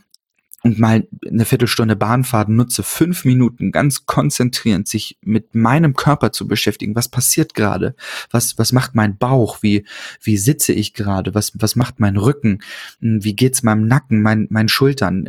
und 0.63 0.79
mal 0.79 1.07
eine 1.27 1.45
Viertelstunde 1.45 1.95
Bahnfahrt 1.95 2.49
nutze, 2.49 2.83
fünf 2.83 3.25
Minuten 3.25 3.71
ganz 3.71 4.05
konzentrierend 4.05 4.87
sich 4.87 5.17
mit 5.21 5.55
meinem 5.55 5.95
Körper 5.95 6.31
zu 6.31 6.47
beschäftigen. 6.47 6.95
Was 6.95 7.09
passiert 7.09 7.53
gerade? 7.53 7.95
Was, 8.29 8.57
was 8.57 8.71
macht 8.71 8.93
mein 8.93 9.17
Bauch? 9.17 9.63
Wie, 9.63 9.85
wie 10.21 10.37
sitze 10.37 10.73
ich 10.73 10.93
gerade? 10.93 11.33
Was, 11.33 11.53
was 11.55 11.75
macht 11.75 11.99
mein 11.99 12.17
Rücken? 12.17 12.59
Hm, 13.01 13.23
wie 13.23 13.35
geht's 13.35 13.63
meinem 13.63 13.87
Nacken, 13.87 14.21
mein, 14.21 14.47
meinen 14.49 14.69
Schultern? 14.69 15.27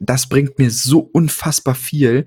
Das 0.00 0.28
bringt 0.28 0.58
mir 0.58 0.70
so 0.70 1.00
unfassbar 1.00 1.74
viel. 1.74 2.26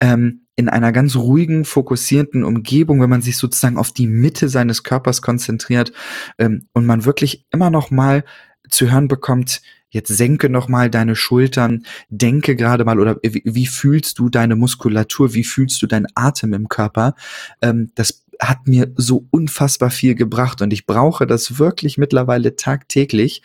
Ähm, 0.00 0.42
in 0.56 0.70
einer 0.70 0.90
ganz 0.90 1.16
ruhigen, 1.16 1.66
fokussierten 1.66 2.42
Umgebung, 2.42 3.00
wenn 3.00 3.10
man 3.10 3.20
sich 3.20 3.36
sozusagen 3.36 3.76
auf 3.76 3.92
die 3.92 4.06
Mitte 4.06 4.48
seines 4.48 4.82
Körpers 4.82 5.20
konzentriert 5.20 5.92
ähm, 6.38 6.66
und 6.72 6.86
man 6.86 7.04
wirklich 7.04 7.46
immer 7.50 7.68
noch 7.68 7.90
mal 7.90 8.24
zu 8.68 8.90
hören 8.90 9.06
bekommt, 9.06 9.60
Jetzt 9.90 10.08
senke 10.08 10.48
noch 10.48 10.68
mal 10.68 10.90
deine 10.90 11.16
Schultern, 11.16 11.84
denke 12.08 12.56
gerade 12.56 12.84
mal 12.84 12.98
oder 12.98 13.18
wie, 13.22 13.42
wie, 13.44 13.66
fühlst 13.66 14.18
du 14.18 14.28
deine 14.28 14.56
Muskulatur, 14.56 15.34
wie 15.34 15.44
fühlst 15.44 15.80
du 15.80 15.86
deinen 15.86 16.06
Atem 16.14 16.52
im 16.52 16.68
Körper? 16.68 17.14
Ähm, 17.62 17.92
das 17.94 18.26
hat 18.40 18.66
mir 18.66 18.92
so 18.96 19.26
unfassbar 19.30 19.90
viel 19.90 20.14
gebracht 20.14 20.62
und 20.62 20.72
ich 20.72 20.86
brauche 20.86 21.26
das 21.26 21.58
wirklich 21.58 21.98
mittlerweile 21.98 22.56
tagtäglich. 22.56 23.42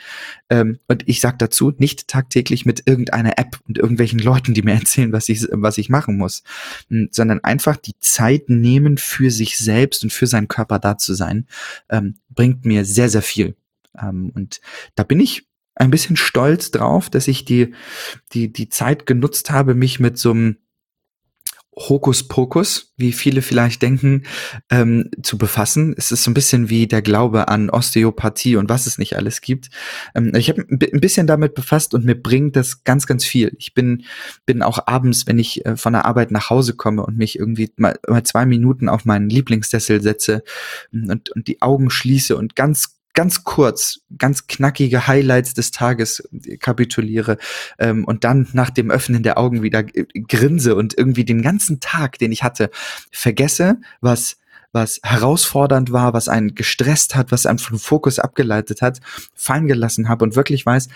Ähm, 0.50 0.80
und 0.88 1.08
ich 1.08 1.22
sag 1.22 1.40
dazu, 1.40 1.72
nicht 1.78 2.08
tagtäglich 2.08 2.66
mit 2.66 2.84
irgendeiner 2.86 3.38
App 3.38 3.60
und 3.68 3.78
irgendwelchen 3.78 4.20
Leuten, 4.20 4.54
die 4.54 4.62
mir 4.62 4.74
erzählen, 4.80 5.12
was 5.12 5.30
ich, 5.30 5.48
was 5.52 5.78
ich 5.78 5.90
machen 5.90 6.18
muss, 6.18 6.44
hm, 6.90 7.10
sondern 7.12 7.44
einfach 7.44 7.78
die 7.78 7.96
Zeit 8.00 8.50
nehmen 8.50 8.98
für 8.98 9.32
sich 9.32 9.58
selbst 9.58 10.04
und 10.04 10.12
für 10.12 10.28
seinen 10.28 10.48
Körper 10.48 10.80
da 10.80 10.98
zu 10.98 11.14
sein, 11.14 11.48
ähm, 11.90 12.16
bringt 12.30 12.66
mir 12.66 12.86
sehr, 12.86 13.10
sehr 13.10 13.22
viel. 13.22 13.56
Ähm, 14.00 14.32
und 14.36 14.62
da 14.96 15.04
bin 15.04 15.20
ich 15.20 15.48
ein 15.82 15.90
bisschen 15.92 16.16
stolz 16.16 16.70
drauf, 16.70 17.10
dass 17.10 17.28
ich 17.28 17.44
die, 17.44 17.74
die, 18.34 18.54
die 18.54 18.70
Zeit 18.70 19.08
genutzt 19.08 19.50
habe, 19.50 19.74
mich 19.74 20.00
mit 20.00 20.18
so 20.18 20.30
einem 20.32 20.58
Hokuspokus, 21.76 22.94
wie 22.98 23.14
viele 23.14 23.42
vielleicht 23.42 23.82
denken, 23.82 24.24
ähm, 24.70 25.10
zu 25.24 25.40
befassen. 25.40 25.96
Es 25.98 26.12
ist 26.12 26.24
so 26.24 26.30
ein 26.30 26.36
bisschen 26.36 26.70
wie 26.70 26.86
der 26.86 27.02
Glaube 27.02 27.48
an 27.48 27.72
Osteopathie 27.72 28.58
und 28.58 28.70
was 28.70 28.86
es 28.86 29.00
nicht 29.00 29.16
alles 29.16 29.42
gibt. 29.42 29.70
Ähm, 30.14 30.36
ich 30.36 30.50
habe 30.50 30.66
ein 30.70 31.00
bisschen 31.00 31.26
damit 31.26 31.56
befasst 31.56 31.96
und 31.96 32.06
mir 32.06 32.22
bringt 32.22 32.56
das 32.56 32.84
ganz, 32.84 33.08
ganz 33.08 33.26
viel. 33.26 33.56
Ich 33.58 33.74
bin, 33.74 34.04
bin 34.46 34.62
auch 34.62 34.86
abends, 34.86 35.26
wenn 35.26 35.40
ich 35.40 35.66
äh, 35.66 35.78
von 35.78 35.94
der 35.94 36.06
Arbeit 36.06 36.30
nach 36.30 36.52
Hause 36.52 36.76
komme 36.76 37.04
und 37.04 37.18
mich 37.18 37.40
irgendwie 37.40 37.72
mal, 37.78 37.98
mal 38.08 38.24
zwei 38.24 38.46
Minuten 38.46 38.88
auf 38.88 39.06
meinen 39.06 39.30
Lieblingssessel 39.30 40.02
setze 40.02 40.44
und, 40.92 41.32
und 41.32 41.48
die 41.48 41.62
Augen 41.62 41.90
schließe 41.90 42.38
und 42.38 42.56
ganz 42.56 43.01
ganz 43.14 43.44
kurz, 43.44 44.00
ganz 44.18 44.48
knackige 44.48 45.08
Highlights 45.08 45.54
des 45.54 45.72
Tages 45.72 46.28
kapituliere 46.60 47.38
ähm, 47.80 48.06
und 48.06 48.24
dann 48.24 48.48
nach 48.54 48.70
dem 48.70 48.92
Öffnen 48.92 49.24
der 49.24 49.38
Augen 49.38 49.62
wieder 49.64 49.84
grinse 49.84 50.76
und 50.76 50.98
irgendwie 50.98 51.26
den 51.26 51.42
ganzen 51.42 51.80
Tag, 51.80 52.18
den 52.20 52.32
ich 52.32 52.44
hatte, 52.44 52.70
vergesse, 53.12 53.78
was 54.00 54.38
was 54.74 55.02
herausfordernd 55.04 55.92
war, 55.92 56.14
was 56.14 56.30
einen 56.30 56.56
gestresst 56.56 57.14
hat, 57.16 57.34
was 57.34 57.46
einen 57.46 57.60
vom 57.60 57.78
Fokus 57.78 58.20
abgeleitet 58.20 58.82
hat, 58.82 59.02
fallen 59.36 59.68
gelassen 59.68 60.08
habe 60.08 60.24
und 60.24 60.38
wirklich 60.38 60.66
weiß, 60.66 60.88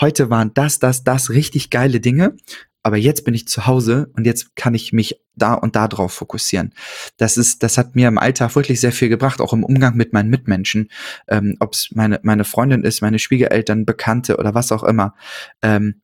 heute 0.00 0.30
waren 0.30 0.54
das, 0.54 0.78
das, 0.78 1.02
das 1.02 1.30
richtig 1.30 1.70
geile 1.70 1.98
Dinge 1.98 2.36
aber 2.82 2.96
jetzt 2.96 3.24
bin 3.24 3.34
ich 3.34 3.46
zu 3.48 3.66
Hause 3.66 4.10
und 4.16 4.26
jetzt 4.26 4.56
kann 4.56 4.74
ich 4.74 4.92
mich 4.92 5.20
da 5.34 5.54
und 5.54 5.76
da 5.76 5.88
drauf 5.88 6.12
fokussieren. 6.12 6.74
Das 7.16 7.36
ist, 7.36 7.62
das 7.62 7.78
hat 7.78 7.94
mir 7.94 8.08
im 8.08 8.18
Alltag 8.18 8.54
wirklich 8.56 8.80
sehr 8.80 8.92
viel 8.92 9.08
gebracht, 9.08 9.40
auch 9.40 9.52
im 9.52 9.64
Umgang 9.64 9.96
mit 9.96 10.12
meinen 10.12 10.30
Mitmenschen, 10.30 10.90
ähm, 11.28 11.56
ob 11.60 11.74
es 11.74 11.90
meine 11.92 12.20
meine 12.22 12.44
Freundin 12.44 12.84
ist, 12.84 13.00
meine 13.00 13.18
Schwiegereltern, 13.18 13.86
Bekannte 13.86 14.36
oder 14.36 14.54
was 14.54 14.72
auch 14.72 14.82
immer. 14.82 15.14
Ähm, 15.62 16.02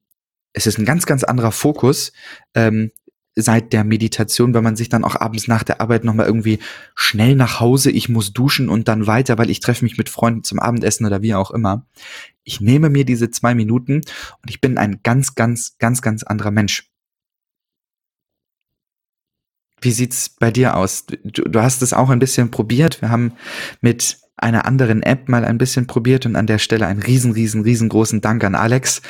es 0.53 0.67
ist 0.67 0.79
ein 0.79 0.85
ganz 0.85 1.07
ganz 1.07 1.25
anderer 1.25 1.53
Fokus, 1.53 2.13
ähm, 2.55 2.91
seit 3.41 3.73
der 3.73 3.85
Meditation, 3.85 4.55
wenn 4.55 4.65
man 4.65 4.77
sich 4.77 4.89
dann 4.89 5.05
auch 5.05 5.17
abends 5.17 5.49
nach 5.49 5.63
der 5.63 5.81
Arbeit 5.81 6.05
nochmal 6.05 6.27
irgendwie 6.27 6.59
schnell 6.95 7.37
nach 7.37 7.61
Hause, 7.61 7.91
ich 7.91 8.09
muss 8.09 8.33
duschen 8.33 8.69
und 8.69 8.89
dann 8.89 9.07
weiter, 9.07 9.39
weil 9.39 9.51
ich 9.51 9.61
treffe 9.61 9.85
mich 9.85 9.97
mit 9.97 10.09
Freunden 10.09 10.43
zum 10.43 10.59
Abendessen 10.59 11.07
oder 11.07 11.23
wie 11.23 11.35
auch 11.35 11.51
immer. 11.51 11.87
Ich 12.45 12.61
nehme 12.61 12.91
mir 12.91 13.05
diese 13.05 13.31
zwei 13.31 13.55
Minuten 13.55 13.97
und 13.97 14.51
ich 14.51 14.61
bin 14.61 14.79
ein 14.79 15.01
ganz, 15.03 15.35
ganz, 15.35 15.77
ganz, 15.79 16.03
ganz 16.03 16.23
anderer 16.23 16.51
Mensch. 16.51 16.91
Wie 19.81 19.93
sieht's 19.93 20.29
bei 20.29 20.51
dir 20.51 20.77
aus? 20.77 21.07
Du, 21.07 21.43
du 21.43 21.63
hast 21.63 21.83
es 21.83 21.93
auch 21.93 22.11
ein 22.11 22.19
bisschen 22.19 22.51
probiert. 22.51 23.01
Wir 23.01 23.11
haben 23.11 23.33
mit 23.81 24.19
einer 24.39 24.65
anderen 24.65 25.03
App 25.03 25.29
mal 25.29 25.45
ein 25.45 25.59
bisschen 25.59 25.87
probiert 25.87 26.27
und 26.27 26.37
an 26.37 26.47
der 26.47 26.59
Stelle 26.59 26.87
einen 26.87 27.03
riesen, 27.03 27.33
riesen, 27.33 27.63
riesengroßen 27.63 28.21
Dank 28.21 28.45
an 28.45 28.55
Alex, 28.55 29.03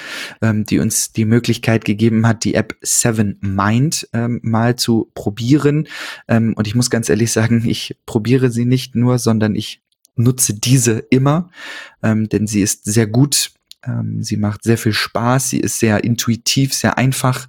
ähm, 0.43 0.65
die 0.65 0.79
uns 0.79 1.13
die 1.13 1.25
Möglichkeit 1.25 1.85
gegeben 1.85 2.27
hat, 2.27 2.45
die 2.45 2.55
App 2.55 2.77
Seven 2.83 3.39
Mind 3.41 4.09
ähm, 4.13 4.41
mal 4.43 4.77
zu 4.77 5.11
probieren. 5.15 5.89
Ähm, 6.29 6.55
und 6.57 6.67
ich 6.67 6.75
muss 6.75 6.91
ganz 6.91 7.09
ehrlich 7.09 7.33
sagen, 7.33 7.65
ich 7.67 7.97
probiere 8.07 8.51
sie 8.51 8.65
nicht 8.65 8.95
nur, 8.95 9.19
sondern 9.19 9.55
ich 9.55 9.83
nutze 10.17 10.55
diese 10.55 10.99
immer, 11.11 11.51
ähm, 12.03 12.29
denn 12.29 12.47
sie 12.47 12.63
ist 12.63 12.85
sehr 12.85 13.07
gut 13.07 13.53
Ähm, 13.89 14.23
sie 14.23 14.37
macht 14.37 14.63
sehr 14.63 14.79
viel 14.79 14.93
Spaß. 14.93 15.51
Sie 15.51 15.61
ist 15.61 15.79
sehr 15.79 16.05
intuitiv, 16.05 16.75
sehr 16.75 16.99
einfach 16.99 17.49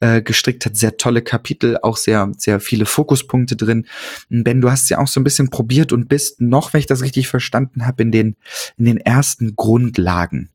äh, 0.00 0.22
gestrickt, 0.22 0.66
hat 0.66 0.76
sehr 0.76 0.96
tolle 0.96 1.22
Kapitel, 1.22 1.78
auch 1.82 1.96
sehr, 1.96 2.30
sehr 2.36 2.60
viele 2.60 2.86
Fokuspunkte 2.86 3.56
drin. 3.56 3.86
Ben, 4.28 4.60
du 4.60 4.70
hast 4.70 4.88
sie 4.88 4.96
auch 4.96 5.08
so 5.08 5.20
ein 5.20 5.24
bisschen 5.24 5.50
probiert 5.50 5.92
und 5.92 6.08
bist 6.08 6.40
noch, 6.40 6.72
wenn 6.72 6.80
ich 6.80 6.86
das 6.86 7.02
richtig 7.02 7.28
verstanden 7.28 7.86
habe, 7.86 8.02
in 8.02 8.12
den, 8.12 8.36
in 8.76 8.84
den 8.84 8.98
ersten 8.98 9.56
Grundlagen. 9.56 10.50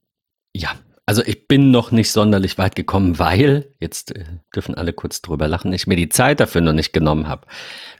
Ja, 0.56 0.74
also 1.06 1.22
ich 1.26 1.48
bin 1.48 1.72
noch 1.72 1.92
nicht 1.92 2.12
sonderlich 2.12 2.58
weit 2.58 2.76
gekommen, 2.76 3.20
weil, 3.20 3.74
jetzt 3.80 4.16
äh, 4.16 4.24
dürfen 4.56 4.76
alle 4.76 4.94
kurz 4.94 5.22
drüber 5.22 5.48
lachen, 5.48 5.74
ich 5.74 5.88
mir 5.88 5.98
die 5.98 6.10
Zeit 6.10 6.40
dafür 6.40 6.62
noch 6.62 6.74
nicht 6.74 6.94
genommen 6.94 7.28
habe. 7.28 7.48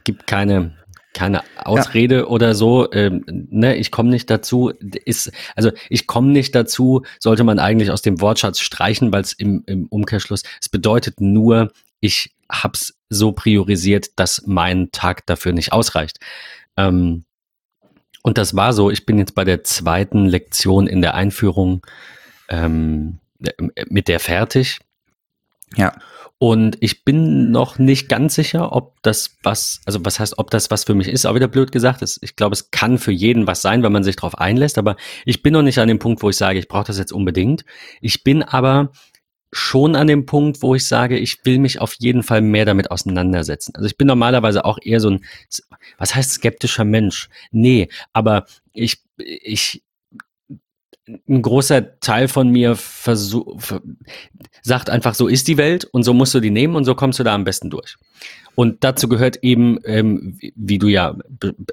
Gibt 0.04 0.26
keine 0.26 0.74
keine 1.14 1.42
Ausrede 1.56 2.16
ja. 2.16 2.24
oder 2.26 2.54
so, 2.54 2.90
ähm, 2.92 3.24
ne, 3.26 3.76
ich 3.76 3.90
komme 3.90 4.10
nicht 4.10 4.28
dazu, 4.28 4.70
ist, 5.04 5.32
also 5.56 5.70
ich 5.88 6.06
komme 6.06 6.32
nicht 6.32 6.54
dazu, 6.54 7.02
sollte 7.18 7.44
man 7.44 7.58
eigentlich 7.58 7.90
aus 7.90 8.02
dem 8.02 8.20
Wortschatz 8.20 8.60
streichen, 8.60 9.12
weil 9.12 9.22
es 9.22 9.32
im, 9.32 9.62
im 9.66 9.86
Umkehrschluss, 9.86 10.42
es 10.60 10.68
bedeutet 10.68 11.20
nur, 11.20 11.72
ich 12.00 12.34
hab's 12.50 12.98
so 13.08 13.32
priorisiert, 13.32 14.18
dass 14.18 14.42
mein 14.46 14.90
Tag 14.92 15.24
dafür 15.26 15.52
nicht 15.52 15.72
ausreicht. 15.72 16.18
Ähm, 16.76 17.24
und 18.22 18.38
das 18.38 18.56
war 18.56 18.72
so, 18.72 18.90
ich 18.90 19.06
bin 19.06 19.18
jetzt 19.18 19.34
bei 19.34 19.44
der 19.44 19.64
zweiten 19.64 20.26
Lektion 20.26 20.86
in 20.86 21.02
der 21.02 21.14
Einführung 21.14 21.86
ähm, 22.48 23.20
mit 23.88 24.08
der 24.08 24.20
fertig. 24.20 24.80
Ja. 25.76 25.94
Und 26.38 26.76
ich 26.80 27.04
bin 27.04 27.50
noch 27.50 27.78
nicht 27.78 28.08
ganz 28.08 28.34
sicher, 28.34 28.72
ob 28.72 29.00
das 29.02 29.36
was, 29.42 29.80
also 29.86 30.04
was 30.04 30.18
heißt, 30.18 30.38
ob 30.38 30.50
das 30.50 30.70
was 30.70 30.84
für 30.84 30.94
mich 30.94 31.08
ist, 31.08 31.26
auch 31.26 31.34
wieder 31.34 31.48
blöd 31.48 31.72
gesagt. 31.72 32.02
ist. 32.02 32.18
Ich 32.22 32.36
glaube, 32.36 32.54
es 32.54 32.70
kann 32.70 32.98
für 32.98 33.12
jeden 33.12 33.46
was 33.46 33.62
sein, 33.62 33.82
wenn 33.82 33.92
man 33.92 34.04
sich 34.04 34.16
darauf 34.16 34.36
einlässt, 34.36 34.76
aber 34.76 34.96
ich 35.24 35.42
bin 35.42 35.52
noch 35.52 35.62
nicht 35.62 35.78
an 35.78 35.88
dem 35.88 35.98
Punkt, 35.98 36.22
wo 36.22 36.30
ich 36.30 36.36
sage, 36.36 36.58
ich 36.58 36.68
brauche 36.68 36.86
das 36.86 36.98
jetzt 36.98 37.12
unbedingt. 37.12 37.64
Ich 38.00 38.24
bin 38.24 38.42
aber 38.42 38.90
schon 39.52 39.94
an 39.94 40.08
dem 40.08 40.26
Punkt, 40.26 40.62
wo 40.62 40.74
ich 40.74 40.86
sage, 40.86 41.16
ich 41.16 41.44
will 41.44 41.60
mich 41.60 41.80
auf 41.80 41.94
jeden 42.00 42.24
Fall 42.24 42.42
mehr 42.42 42.64
damit 42.64 42.90
auseinandersetzen. 42.90 43.72
Also 43.76 43.86
ich 43.86 43.96
bin 43.96 44.08
normalerweise 44.08 44.64
auch 44.64 44.78
eher 44.82 44.98
so 44.98 45.10
ein, 45.10 45.24
was 45.96 46.14
heißt 46.14 46.32
skeptischer 46.32 46.84
Mensch? 46.84 47.28
Nee, 47.52 47.88
aber 48.12 48.46
ich, 48.72 48.98
ich, 49.16 49.84
ein 51.06 51.42
großer 51.42 52.00
Teil 52.00 52.28
von 52.28 52.48
mir 52.48 52.76
versuch, 52.76 53.60
sagt 54.62 54.88
einfach, 54.88 55.14
so 55.14 55.28
ist 55.28 55.48
die 55.48 55.58
Welt 55.58 55.84
und 55.84 56.02
so 56.02 56.14
musst 56.14 56.34
du 56.34 56.40
die 56.40 56.50
nehmen 56.50 56.76
und 56.76 56.84
so 56.84 56.94
kommst 56.94 57.18
du 57.18 57.24
da 57.24 57.34
am 57.34 57.44
besten 57.44 57.70
durch. 57.70 57.96
Und 58.54 58.84
dazu 58.84 59.08
gehört 59.08 59.38
eben, 59.42 59.78
ähm, 59.84 60.38
wie 60.54 60.78
du 60.78 60.86
ja 60.86 61.16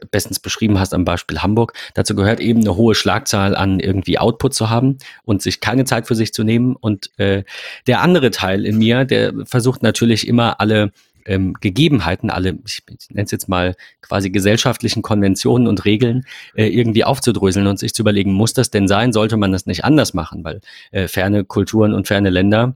bestens 0.09 0.39
beschrieben 0.39 0.79
hast 0.79 0.93
am 0.93 1.05
Beispiel 1.05 1.39
Hamburg, 1.39 1.73
dazu 1.93 2.15
gehört 2.15 2.39
eben 2.39 2.61
eine 2.61 2.75
hohe 2.75 2.95
Schlagzahl 2.95 3.55
an 3.55 3.79
irgendwie 3.79 4.17
Output 4.17 4.53
zu 4.53 4.69
haben 4.69 4.97
und 5.23 5.41
sich 5.41 5.59
keine 5.59 5.85
Zeit 5.85 6.07
für 6.07 6.15
sich 6.15 6.33
zu 6.33 6.43
nehmen. 6.43 6.75
Und 6.75 7.11
äh, 7.19 7.43
der 7.87 8.01
andere 8.01 8.31
Teil 8.31 8.65
in 8.65 8.79
mir, 8.79 9.05
der 9.05 9.33
versucht 9.45 9.83
natürlich 9.83 10.27
immer 10.27 10.59
alle 10.59 10.91
ähm, 11.25 11.53
Gegebenheiten, 11.59 12.29
alle, 12.29 12.57
ich, 12.65 12.83
ich 12.87 13.09
nenne 13.09 13.25
es 13.25 13.31
jetzt 13.31 13.49
mal 13.49 13.75
quasi 14.01 14.29
gesellschaftlichen 14.29 15.01
Konventionen 15.01 15.67
und 15.67 15.85
Regeln 15.85 16.25
äh, 16.55 16.67
irgendwie 16.67 17.03
aufzudröseln 17.03 17.67
und 17.67 17.79
sich 17.79 17.93
zu 17.93 18.03
überlegen, 18.03 18.33
muss 18.33 18.53
das 18.53 18.71
denn 18.71 18.87
sein, 18.87 19.13
sollte 19.13 19.37
man 19.37 19.51
das 19.51 19.65
nicht 19.65 19.83
anders 19.83 20.13
machen, 20.13 20.43
weil 20.43 20.61
äh, 20.91 21.07
ferne 21.07 21.43
Kulturen 21.43 21.93
und 21.93 22.07
ferne 22.07 22.29
Länder 22.29 22.75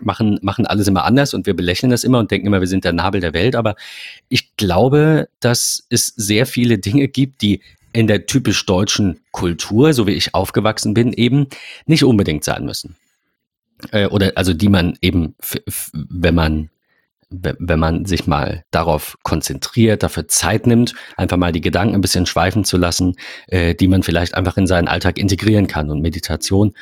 machen, 0.00 0.38
machen 0.42 0.66
alles 0.66 0.88
immer 0.88 1.04
anders 1.04 1.34
und 1.34 1.46
wir 1.46 1.54
belächeln 1.54 1.90
das 1.90 2.04
immer 2.04 2.18
und 2.18 2.30
denken 2.30 2.46
immer, 2.46 2.60
wir 2.60 2.68
sind 2.68 2.84
der 2.84 2.92
Nabel 2.92 3.20
der 3.20 3.34
Welt. 3.34 3.56
Aber 3.56 3.76
ich 4.28 4.56
glaube, 4.56 5.28
dass 5.40 5.86
es 5.90 6.06
sehr 6.06 6.46
viele 6.46 6.78
Dinge 6.78 7.08
gibt, 7.08 7.42
die 7.42 7.60
in 7.92 8.06
der 8.06 8.26
typisch 8.26 8.64
deutschen 8.64 9.20
Kultur, 9.32 9.92
so 9.92 10.06
wie 10.06 10.12
ich 10.12 10.34
aufgewachsen 10.34 10.94
bin, 10.94 11.12
eben 11.12 11.48
nicht 11.86 12.04
unbedingt 12.04 12.44
sein 12.44 12.64
müssen. 12.64 12.96
Äh, 13.90 14.06
oder 14.06 14.32
also 14.36 14.54
die 14.54 14.68
man 14.68 14.96
eben, 15.00 15.34
wenn 15.92 16.34
man 16.34 16.70
wenn 17.32 17.78
man 17.78 18.04
sich 18.04 18.26
mal 18.26 18.64
darauf 18.70 19.16
konzentriert, 19.22 20.02
dafür 20.02 20.28
Zeit 20.28 20.66
nimmt, 20.66 20.94
einfach 21.16 21.36
mal 21.36 21.52
die 21.52 21.60
Gedanken 21.60 21.94
ein 21.94 22.00
bisschen 22.00 22.26
schweifen 22.26 22.64
zu 22.64 22.76
lassen, 22.76 23.16
äh, 23.48 23.74
die 23.74 23.88
man 23.88 24.02
vielleicht 24.02 24.34
einfach 24.34 24.56
in 24.56 24.66
seinen 24.66 24.88
Alltag 24.88 25.18
integrieren 25.18 25.66
kann. 25.66 25.90
Und 25.90 26.00
Meditation 26.00 26.74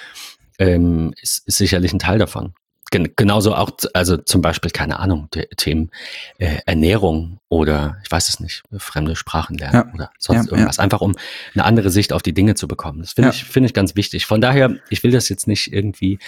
ähm, 0.58 1.14
ist, 1.20 1.46
ist 1.46 1.58
sicherlich 1.58 1.92
ein 1.92 1.98
Teil 1.98 2.18
davon. 2.18 2.54
Gen 2.90 3.12
genauso 3.14 3.54
auch, 3.54 3.70
also 3.94 4.16
zum 4.16 4.42
Beispiel, 4.42 4.72
keine 4.72 4.98
Ahnung, 4.98 5.28
Themen 5.56 5.90
äh, 6.38 6.58
Ernährung 6.66 7.38
oder 7.48 7.98
ich 8.04 8.10
weiß 8.10 8.28
es 8.28 8.40
nicht, 8.40 8.64
fremde 8.78 9.14
Sprachen 9.14 9.56
lernen 9.56 9.86
ja. 9.86 9.94
oder 9.94 10.10
sonst 10.18 10.46
ja, 10.46 10.52
irgendwas. 10.52 10.78
Ja. 10.78 10.82
Einfach 10.82 11.00
um 11.00 11.14
eine 11.54 11.64
andere 11.64 11.90
Sicht 11.90 12.12
auf 12.12 12.22
die 12.22 12.32
Dinge 12.34 12.56
zu 12.56 12.66
bekommen. 12.66 12.98
Das 13.00 13.12
finde 13.12 13.30
ich, 13.30 13.44
finde 13.44 13.68
ich 13.68 13.74
ganz 13.74 13.94
wichtig. 13.94 14.26
Von 14.26 14.40
daher, 14.40 14.74
ich 14.88 15.04
will 15.04 15.12
das 15.12 15.28
jetzt 15.28 15.46
nicht 15.46 15.72
irgendwie 15.72 16.18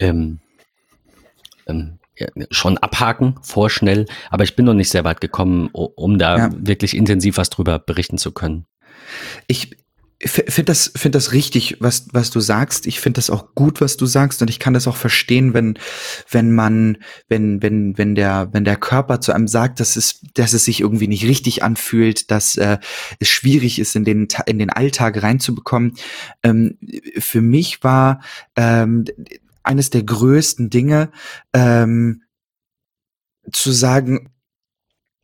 ähm, 0.00 0.40
ähm, 1.68 1.98
schon 2.50 2.78
abhaken, 2.78 3.36
vorschnell, 3.42 4.06
aber 4.30 4.44
ich 4.44 4.56
bin 4.56 4.64
noch 4.64 4.74
nicht 4.74 4.90
sehr 4.90 5.04
weit 5.04 5.20
gekommen, 5.20 5.68
um 5.72 6.18
da 6.18 6.36
ja. 6.36 6.50
wirklich 6.54 6.96
intensiv 6.96 7.36
was 7.36 7.50
drüber 7.50 7.78
berichten 7.78 8.18
zu 8.18 8.32
können. 8.32 8.66
Ich 9.46 9.76
finde 10.24 10.64
das, 10.64 10.90
finde 10.96 11.16
das 11.16 11.32
richtig, 11.32 11.76
was, 11.78 12.08
was 12.12 12.30
du 12.30 12.40
sagst. 12.40 12.86
Ich 12.86 12.98
finde 12.98 13.18
das 13.18 13.30
auch 13.30 13.54
gut, 13.54 13.80
was 13.80 13.96
du 13.96 14.04
sagst, 14.04 14.42
und 14.42 14.50
ich 14.50 14.58
kann 14.58 14.74
das 14.74 14.88
auch 14.88 14.96
verstehen, 14.96 15.54
wenn, 15.54 15.78
wenn 16.28 16.52
man, 16.52 16.98
wenn, 17.28 17.62
wenn, 17.62 17.96
wenn 17.96 18.16
der, 18.16 18.48
wenn 18.52 18.64
der 18.64 18.76
Körper 18.76 19.20
zu 19.20 19.32
einem 19.32 19.46
sagt, 19.46 19.78
dass 19.78 19.94
es, 19.94 20.20
dass 20.34 20.54
es 20.54 20.64
sich 20.64 20.80
irgendwie 20.80 21.06
nicht 21.06 21.24
richtig 21.24 21.62
anfühlt, 21.62 22.32
dass 22.32 22.56
äh, 22.56 22.78
es 23.20 23.28
schwierig 23.28 23.78
ist, 23.78 23.94
in 23.94 24.04
den, 24.04 24.26
in 24.46 24.58
den 24.58 24.70
Alltag 24.70 25.22
reinzubekommen. 25.22 25.94
Ähm, 26.42 26.78
für 27.16 27.40
mich 27.40 27.84
war 27.84 28.20
ähm, 28.56 29.04
eines 29.68 29.90
der 29.90 30.02
größten 30.02 30.70
Dinge, 30.70 31.10
ähm, 31.52 32.22
zu 33.52 33.70
sagen, 33.70 34.30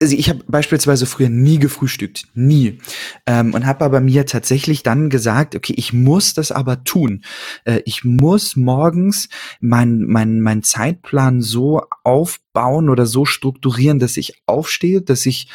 also 0.02 0.16
ich 0.16 0.28
habe 0.28 0.44
beispielsweise 0.48 1.06
früher 1.06 1.30
nie 1.30 1.58
gefrühstückt, 1.58 2.26
nie. 2.34 2.78
Ähm, 3.26 3.54
und 3.54 3.64
habe 3.64 3.84
aber 3.84 4.00
mir 4.00 4.26
tatsächlich 4.26 4.82
dann 4.82 5.08
gesagt, 5.08 5.54
okay, 5.54 5.72
ich 5.76 5.92
muss 5.92 6.34
das 6.34 6.52
aber 6.52 6.84
tun. 6.84 7.24
Äh, 7.64 7.80
ich 7.86 8.04
muss 8.04 8.56
morgens 8.56 9.28
meinen 9.60 10.06
mein, 10.06 10.40
mein 10.40 10.62
Zeitplan 10.62 11.40
so 11.40 11.82
aufbauen 12.02 12.90
oder 12.90 13.06
so 13.06 13.24
strukturieren, 13.24 13.98
dass 13.98 14.16
ich 14.16 14.42
aufstehe, 14.46 15.00
dass 15.00 15.24
ich 15.26 15.48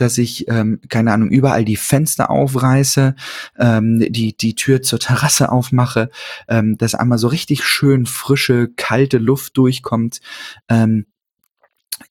dass 0.00 0.18
ich, 0.18 0.48
ähm, 0.48 0.80
keine 0.88 1.12
Ahnung, 1.12 1.30
überall 1.30 1.64
die 1.64 1.76
Fenster 1.76 2.30
aufreiße, 2.30 3.14
ähm, 3.58 4.00
die, 4.08 4.36
die 4.36 4.54
Tür 4.54 4.82
zur 4.82 4.98
Terrasse 4.98 5.52
aufmache, 5.52 6.10
ähm, 6.48 6.76
dass 6.78 6.94
einmal 6.94 7.18
so 7.18 7.28
richtig 7.28 7.64
schön 7.64 8.06
frische, 8.06 8.68
kalte 8.76 9.18
Luft 9.18 9.56
durchkommt. 9.56 10.20
Ähm, 10.68 11.06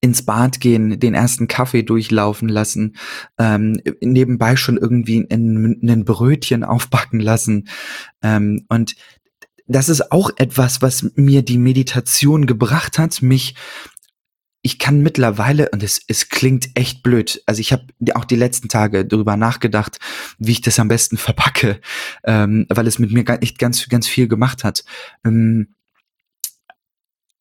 ins 0.02 0.23
Bad 0.23 0.60
gehen, 0.60 0.99
den 0.99 1.13
ersten 1.13 1.47
Kaffee 1.47 1.84
durchlaufen 1.84 2.47
lassen, 2.47 2.95
ähm, 3.38 3.82
nebenbei 4.02 4.56
schon 4.56 4.78
irgendwie 4.78 5.28
ein, 5.30 5.80
ein 5.82 6.06
Brötchen 6.06 6.63
aufbacken 6.63 7.19
lassen. 7.19 7.67
Ähm, 8.21 8.65
und 8.69 8.95
das 9.67 9.89
ist 9.89 10.12
auch 10.12 10.32
etwas, 10.38 10.82
was 10.82 11.12
mir 11.15 11.43
die 11.43 11.58
Meditation 11.58 12.45
gebracht 12.45 12.97
hat, 12.97 13.21
mich 13.21 13.56
ich 14.61 14.77
kann 14.77 15.01
mittlerweile, 15.01 15.69
und 15.69 15.83
es, 15.83 16.01
es 16.07 16.29
klingt 16.29 16.69
echt 16.75 17.01
blöd, 17.01 17.41
also 17.45 17.61
ich 17.61 17.71
habe 17.71 17.85
auch 18.13 18.25
die 18.25 18.35
letzten 18.35 18.67
Tage 18.67 19.05
darüber 19.05 19.37
nachgedacht, 19.37 19.99
wie 20.37 20.51
ich 20.51 20.61
das 20.61 20.79
am 20.79 20.89
besten 20.89 21.17
verpacke, 21.17 21.79
ähm, 22.23 22.65
weil 22.69 22.87
es 22.87 22.99
mit 22.99 23.11
mir 23.11 23.25
echt 23.41 23.57
ganz, 23.57 23.87
ganz 23.87 24.07
viel 24.07 24.27
gemacht 24.27 24.63
hat. 24.63 24.83
Ähm, 25.25 25.75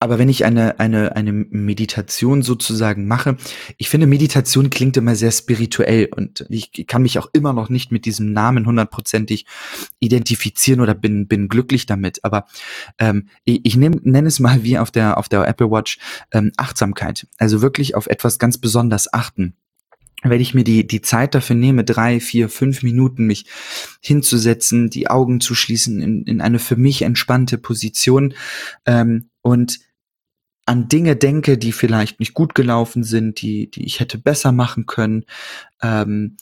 aber 0.01 0.19
wenn 0.19 0.29
ich 0.29 0.45
eine, 0.45 0.79
eine, 0.79 1.17
eine 1.17 1.33
Meditation 1.33 2.43
sozusagen 2.43 3.09
mache, 3.09 3.37
ich 3.79 3.89
finde, 3.89 4.07
Meditation 4.07 4.71
klingt 4.71 4.97
immer 4.97 5.17
sehr 5.17 5.33
spirituell 5.33 6.09
und 6.15 6.47
ich 6.49 6.87
kann 6.87 7.03
mich 7.03 7.19
auch 7.19 7.29
immer 7.33 7.53
noch 7.53 7.69
nicht 7.69 7.91
mit 7.91 8.05
diesem 8.05 8.33
Namen 8.33 8.67
hundertprozentig 8.67 9.47
identifizieren 9.99 10.81
oder 10.81 10.95
bin, 10.95 11.27
bin 11.27 11.49
glücklich 11.49 11.87
damit. 11.87 12.25
Aber 12.25 12.47
ähm, 12.99 13.29
ich, 13.45 13.61
ich 13.65 13.77
nehm, 13.77 14.01
nenne 14.05 14.29
es 14.29 14.39
mal 14.39 14.63
wie 14.63 14.79
auf 14.79 14.93
der, 14.93 15.19
auf 15.19 15.29
der 15.29 15.47
Apple 15.49 15.71
Watch 15.71 15.99
ähm, 16.31 16.53
Achtsamkeit. 16.57 17.27
Also 17.39 17.61
wirklich 17.61 17.97
auf 17.97 18.07
etwas 18.07 18.39
ganz 18.39 18.59
besonders 18.59 19.13
achten 19.13 19.57
wenn 20.25 20.41
ich 20.41 20.53
mir 20.53 20.65
die, 20.65 20.85
die 20.85 21.01
Zeit 21.01 21.37
dafür 21.37 21.55
nehme, 21.55 21.85
drei, 21.85 22.19
vier, 22.19 22.49
fünf 22.49 22.83
Minuten 22.83 23.27
mich 23.27 23.47
hinzusetzen, 24.01 24.91
die 24.91 25.09
Augen 25.09 25.41
zu 25.41 25.55
schließen, 25.55 26.01
in, 26.01 26.25
in 26.25 26.41
eine 26.41 26.59
für 26.59 26.75
mich 26.75 27.03
entspannte 27.03 27.57
Position 27.57 28.35
ähm, 28.85 29.31
und 29.43 29.79
an 30.69 30.87
Dinge 30.87 31.17
denke, 31.17 31.57
die 31.57 31.73
vielleicht 31.73 32.21
nicht 32.21 32.35
gut 32.35 32.55
gelaufen 32.55 33.03
sind, 33.03 33.41
die, 33.41 33.71
die 33.71 33.85
ich 33.87 34.01
hätte 34.01 34.19
besser 34.19 34.53
machen 34.53 34.85
können. 34.85 35.25
Ähm, 35.83 36.37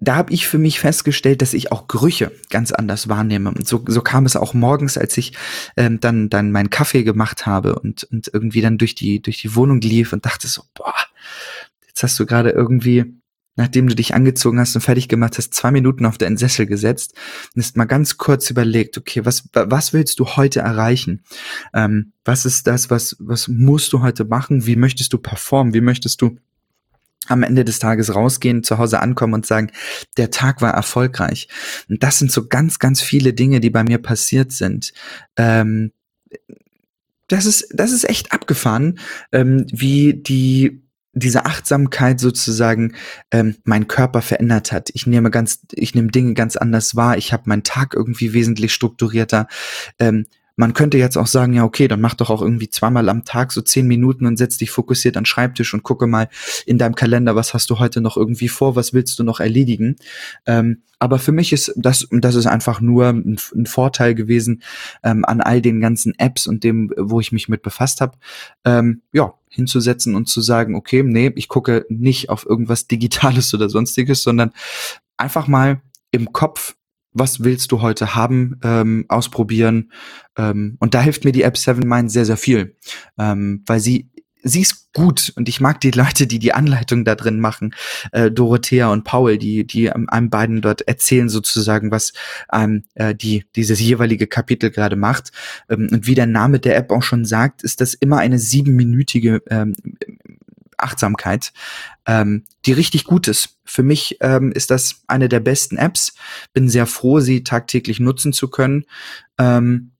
da 0.00 0.16
habe 0.16 0.32
ich 0.32 0.46
für 0.48 0.58
mich 0.58 0.80
festgestellt, 0.80 1.42
dass 1.42 1.54
ich 1.54 1.72
auch 1.72 1.88
Gerüche 1.88 2.32
ganz 2.50 2.72
anders 2.72 3.08
wahrnehme. 3.08 3.50
Und 3.50 3.66
so, 3.66 3.84
so 3.86 4.00
kam 4.00 4.24
es 4.24 4.34
auch 4.34 4.54
morgens, 4.54 4.96
als 4.96 5.16
ich 5.18 5.34
ähm, 5.76 6.00
dann, 6.00 6.30
dann 6.30 6.52
meinen 6.52 6.70
Kaffee 6.70 7.04
gemacht 7.04 7.46
habe 7.46 7.78
und, 7.78 8.04
und 8.04 8.30
irgendwie 8.32 8.62
dann 8.62 8.78
durch 8.78 8.94
die, 8.94 9.20
durch 9.20 9.40
die 9.40 9.54
Wohnung 9.54 9.80
lief 9.80 10.12
und 10.14 10.24
dachte 10.24 10.48
so, 10.48 10.62
boah, 10.74 10.94
jetzt 11.86 12.02
hast 12.02 12.18
du 12.18 12.24
gerade 12.26 12.50
irgendwie 12.50 13.14
nachdem 13.56 13.88
du 13.88 13.94
dich 13.94 14.14
angezogen 14.14 14.58
hast 14.58 14.74
und 14.74 14.82
fertig 14.82 15.08
gemacht 15.08 15.38
hast, 15.38 15.54
zwei 15.54 15.70
Minuten 15.70 16.06
auf 16.06 16.18
deinen 16.18 16.36
Sessel 16.36 16.66
gesetzt 16.66 17.14
und 17.54 17.62
hast 17.62 17.76
mal 17.76 17.84
ganz 17.84 18.16
kurz 18.16 18.50
überlegt, 18.50 18.98
okay, 18.98 19.24
was, 19.24 19.48
was 19.52 19.92
willst 19.92 20.18
du 20.18 20.26
heute 20.36 20.60
erreichen? 20.60 21.22
Ähm, 21.72 22.12
was 22.24 22.46
ist 22.46 22.66
das, 22.66 22.90
was, 22.90 23.16
was 23.18 23.48
musst 23.48 23.92
du 23.92 24.02
heute 24.02 24.24
machen? 24.24 24.66
Wie 24.66 24.76
möchtest 24.76 25.12
du 25.12 25.18
performen? 25.18 25.74
Wie 25.74 25.80
möchtest 25.80 26.20
du 26.22 26.36
am 27.26 27.42
Ende 27.42 27.64
des 27.64 27.78
Tages 27.78 28.14
rausgehen, 28.14 28.62
zu 28.64 28.78
Hause 28.78 29.00
ankommen 29.00 29.34
und 29.34 29.46
sagen, 29.46 29.70
der 30.16 30.30
Tag 30.30 30.60
war 30.60 30.74
erfolgreich. 30.74 31.48
Und 31.88 32.02
das 32.02 32.18
sind 32.18 32.30
so 32.30 32.48
ganz, 32.48 32.78
ganz 32.78 33.00
viele 33.00 33.32
Dinge, 33.32 33.60
die 33.60 33.70
bei 33.70 33.82
mir 33.82 33.98
passiert 33.98 34.52
sind. 34.52 34.92
Ähm, 35.36 35.92
das 37.28 37.46
ist, 37.46 37.68
das 37.72 37.92
ist 37.92 38.08
echt 38.08 38.32
abgefahren, 38.32 38.98
ähm, 39.32 39.66
wie 39.70 40.14
die 40.14 40.83
diese 41.14 41.46
Achtsamkeit 41.46 42.20
sozusagen 42.20 42.94
ähm, 43.30 43.56
mein 43.64 43.86
Körper 43.88 44.22
verändert 44.22 44.72
hat. 44.72 44.90
Ich 44.94 45.06
nehme 45.06 45.30
ganz, 45.30 45.60
ich 45.72 45.94
nehme 45.94 46.08
Dinge 46.08 46.34
ganz 46.34 46.56
anders 46.56 46.96
wahr. 46.96 47.16
Ich 47.16 47.32
habe 47.32 47.44
meinen 47.46 47.62
Tag 47.62 47.94
irgendwie 47.94 48.32
wesentlich 48.32 48.74
strukturierter. 48.74 49.46
Ähm, 49.98 50.26
man 50.56 50.72
könnte 50.72 50.98
jetzt 50.98 51.16
auch 51.16 51.26
sagen, 51.26 51.54
ja, 51.54 51.64
okay, 51.64 51.88
dann 51.88 52.00
mach 52.00 52.14
doch 52.14 52.30
auch 52.30 52.42
irgendwie 52.42 52.70
zweimal 52.70 53.08
am 53.08 53.24
Tag 53.24 53.52
so 53.52 53.60
zehn 53.60 53.86
Minuten 53.86 54.26
und 54.26 54.36
setz 54.36 54.56
dich 54.56 54.70
fokussiert 54.70 55.16
an 55.16 55.26
Schreibtisch 55.26 55.74
und 55.74 55.82
gucke 55.82 56.06
mal 56.06 56.28
in 56.66 56.78
deinem 56.78 56.94
Kalender, 56.94 57.34
was 57.34 57.54
hast 57.54 57.70
du 57.70 57.78
heute 57.78 58.00
noch 58.00 58.16
irgendwie 58.16 58.48
vor, 58.48 58.76
was 58.76 58.92
willst 58.92 59.18
du 59.18 59.24
noch 59.24 59.40
erledigen. 59.40 59.96
Ähm, 60.46 60.82
aber 60.98 61.18
für 61.18 61.32
mich 61.32 61.52
ist 61.52 61.72
das, 61.76 62.06
das 62.10 62.34
ist 62.34 62.46
einfach 62.46 62.80
nur 62.80 63.08
ein, 63.08 63.38
ein 63.54 63.66
Vorteil 63.66 64.14
gewesen 64.14 64.62
ähm, 65.02 65.24
an 65.24 65.40
all 65.40 65.60
den 65.60 65.80
ganzen 65.80 66.18
Apps 66.18 66.46
und 66.46 66.64
dem, 66.64 66.92
wo 66.96 67.20
ich 67.20 67.32
mich 67.32 67.48
mit 67.48 67.62
befasst 67.62 68.00
habe. 68.00 68.16
Ähm, 68.64 69.02
ja, 69.12 69.34
hinzusetzen 69.48 70.14
und 70.14 70.28
zu 70.28 70.40
sagen, 70.40 70.74
okay, 70.74 71.02
nee, 71.02 71.32
ich 71.36 71.48
gucke 71.48 71.84
nicht 71.88 72.30
auf 72.30 72.46
irgendwas 72.46 72.86
Digitales 72.86 73.52
oder 73.54 73.68
sonstiges, 73.68 74.22
sondern 74.22 74.52
einfach 75.16 75.46
mal 75.46 75.80
im 76.10 76.32
Kopf 76.32 76.76
was 77.14 77.42
willst 77.42 77.72
du 77.72 77.80
heute 77.80 78.14
haben, 78.14 78.58
ähm, 78.62 79.06
ausprobieren. 79.08 79.92
Ähm, 80.36 80.76
und 80.80 80.94
da 80.94 81.00
hilft 81.00 81.24
mir 81.24 81.32
die 81.32 81.42
App 81.42 81.56
Seven 81.56 81.88
Mind 81.88 82.10
sehr, 82.10 82.26
sehr 82.26 82.36
viel, 82.36 82.76
ähm, 83.18 83.62
weil 83.66 83.80
sie 83.80 84.10
sie 84.44 84.60
ist 84.60 84.92
gut 84.92 85.32
und 85.36 85.48
ich 85.48 85.60
mag 85.60 85.80
die 85.80 85.90
Leute, 85.90 86.26
die 86.26 86.38
die 86.38 86.52
Anleitung 86.52 87.04
da 87.04 87.14
drin 87.14 87.40
machen, 87.40 87.74
äh, 88.12 88.30
Dorothea 88.30 88.92
und 88.92 89.02
Paul, 89.02 89.38
die 89.38 89.66
die 89.66 89.90
einem 89.90 90.30
beiden 90.30 90.60
dort 90.60 90.82
erzählen 90.82 91.28
sozusagen, 91.28 91.90
was 91.90 92.12
ähm, 92.52 92.84
äh, 92.94 93.14
die 93.14 93.44
dieses 93.56 93.80
jeweilige 93.80 94.26
Kapitel 94.26 94.70
gerade 94.70 94.96
macht. 94.96 95.32
Ähm, 95.68 95.88
und 95.90 96.06
wie 96.06 96.14
der 96.14 96.26
Name 96.26 96.60
der 96.60 96.76
App 96.76 96.92
auch 96.92 97.02
schon 97.02 97.24
sagt, 97.24 97.64
ist 97.64 97.80
das 97.80 97.94
immer 97.94 98.18
eine 98.18 98.38
siebenminütige 98.38 99.42
ähm, 99.48 99.74
Achtsamkeit, 100.84 101.52
ähm, 102.06 102.44
die 102.66 102.72
richtig 102.72 103.04
gut 103.04 103.28
ist. 103.28 103.60
Für 103.64 103.82
mich 103.82 104.18
ähm, 104.20 104.52
ist 104.52 104.70
das 104.70 105.02
eine 105.06 105.28
der 105.28 105.40
besten 105.40 105.76
Apps. 105.76 106.14
Bin 106.52 106.68
sehr 106.68 106.86
froh, 106.86 107.20
sie 107.20 107.44
tagtäglich 107.44 108.00
nutzen 108.00 108.32
zu 108.32 108.48
können. 108.48 108.84
Ähm, 109.38 109.92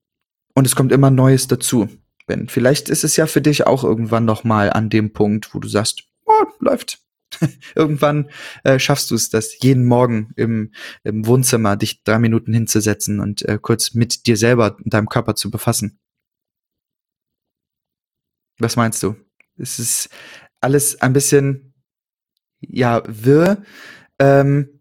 und 0.54 0.66
es 0.66 0.76
kommt 0.76 0.92
immer 0.92 1.10
Neues 1.10 1.48
dazu. 1.48 1.88
Ben, 2.26 2.48
vielleicht 2.48 2.88
ist 2.88 3.04
es 3.04 3.16
ja 3.16 3.26
für 3.26 3.42
dich 3.42 3.66
auch 3.66 3.84
irgendwann 3.84 4.24
noch 4.24 4.44
mal 4.44 4.72
an 4.72 4.88
dem 4.88 5.12
Punkt, 5.12 5.54
wo 5.54 5.58
du 5.58 5.68
sagst, 5.68 6.04
oh, 6.24 6.44
läuft. 6.60 7.00
irgendwann 7.74 8.30
äh, 8.62 8.78
schaffst 8.78 9.10
du 9.10 9.14
es, 9.14 9.28
das 9.28 9.60
jeden 9.60 9.84
Morgen 9.84 10.32
im, 10.36 10.72
im 11.02 11.26
Wohnzimmer 11.26 11.76
dich 11.76 12.02
drei 12.04 12.18
Minuten 12.18 12.52
hinzusetzen 12.52 13.20
und 13.20 13.42
äh, 13.42 13.58
kurz 13.60 13.94
mit 13.94 14.26
dir 14.26 14.36
selber 14.36 14.76
und 14.82 14.94
deinem 14.94 15.08
Körper 15.08 15.34
zu 15.34 15.50
befassen. 15.50 15.98
Was 18.58 18.76
meinst 18.76 19.02
du? 19.02 19.16
Es 19.56 19.78
ist 19.78 20.08
alles 20.64 21.00
ein 21.00 21.12
bisschen, 21.12 21.74
ja, 22.60 23.02
wirr. 23.06 23.62
Ähm, 24.18 24.80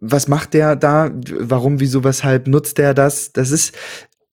was 0.00 0.28
macht 0.28 0.52
der 0.54 0.76
da? 0.76 1.10
Warum, 1.14 1.80
wieso, 1.80 2.04
weshalb 2.04 2.46
nutzt 2.46 2.76
der 2.78 2.92
das? 2.92 3.32
Das 3.32 3.50
ist, 3.50 3.74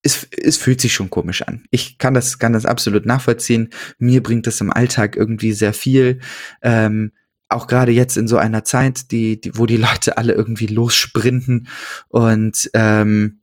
es, 0.03 0.27
es 0.31 0.57
fühlt 0.57 0.81
sich 0.81 0.93
schon 0.93 1.09
komisch 1.09 1.43
an. 1.43 1.63
Ich 1.71 1.97
kann 1.97 2.13
das, 2.13 2.39
kann 2.39 2.53
das 2.53 2.65
absolut 2.65 3.05
nachvollziehen. 3.05 3.69
Mir 3.97 4.21
bringt 4.21 4.47
das 4.47 4.59
im 4.59 4.71
Alltag 4.71 5.15
irgendwie 5.15 5.53
sehr 5.53 5.73
viel. 5.73 6.19
Ähm, 6.61 7.13
auch 7.49 7.67
gerade 7.67 7.91
jetzt 7.91 8.17
in 8.17 8.27
so 8.27 8.37
einer 8.37 8.63
Zeit, 8.63 9.11
die, 9.11 9.39
die, 9.39 9.57
wo 9.57 9.65
die 9.65 9.77
Leute 9.77 10.17
alle 10.17 10.33
irgendwie 10.33 10.67
lossprinten 10.67 11.67
und 12.07 12.69
ähm, 12.73 13.40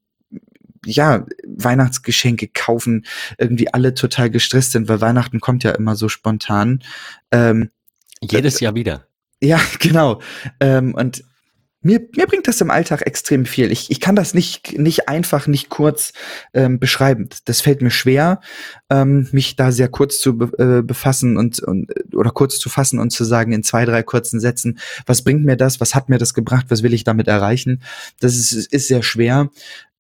ja, 0.85 1.27
Weihnachtsgeschenke 1.47 2.49
kaufen, 2.49 3.07
irgendwie 3.39 3.73
alle 3.73 3.95
total 3.95 4.31
gestresst 4.31 4.73
sind, 4.73 4.89
weil 4.89 5.01
Weihnachten 5.01 5.41
kommt 5.41 5.65
ja 5.65 5.73
immer 5.73 5.97
so 5.97 6.09
spontan. 6.09 6.83
Ähm, 7.31 7.71
Jedes 8.21 8.61
Jahr 8.61 8.75
wieder. 8.75 9.07
Ja, 9.41 9.61
genau. 9.79 10.21
Ähm, 10.61 10.95
und 10.95 11.25
mir, 11.81 12.01
mir 12.17 12.27
bringt 12.27 12.49
das 12.49 12.61
im 12.61 12.71
Alltag 12.71 13.07
extrem 13.07 13.47
viel. 13.47 13.71
Ich, 13.71 13.91
ich 13.91 14.01
kann 14.01 14.17
das 14.17 14.35
nicht, 14.35 14.77
nicht 14.77 15.09
einfach, 15.09 15.47
nicht 15.47 15.69
kurz 15.69 16.13
ähm, 16.53 16.81
beschreiben. 16.81 17.29
Das 17.45 17.61
fällt 17.61 17.83
mir 17.83 17.91
schwer, 17.91 18.41
ähm, 18.91 19.29
mich 19.31 19.55
da 19.55 19.71
sehr 19.71 19.89
kurz 19.89 20.19
zu 20.19 20.37
be 20.37 20.51
äh, 20.59 20.83
befassen 20.83 21.37
und, 21.37 21.61
und 21.61 21.93
oder 22.15 22.31
kurz 22.31 22.59
zu 22.59 22.69
fassen 22.69 22.99
und 22.99 23.11
zu 23.11 23.25
sagen 23.25 23.53
in 23.53 23.63
zwei, 23.63 23.85
drei 23.85 24.03
kurzen 24.03 24.41
Sätzen, 24.41 24.79
was 25.07 25.23
bringt 25.23 25.45
mir 25.45 25.57
das, 25.57 25.81
was 25.81 25.95
hat 25.95 26.09
mir 26.09 26.19
das 26.19 26.35
gebracht, 26.35 26.67
was 26.69 26.83
will 26.83 26.95
ich 26.95 27.05
damit 27.05 27.29
erreichen. 27.29 27.83
Das 28.19 28.37
ist, 28.37 28.53
ist 28.53 28.89
sehr 28.89 29.05
schwer. 29.05 29.51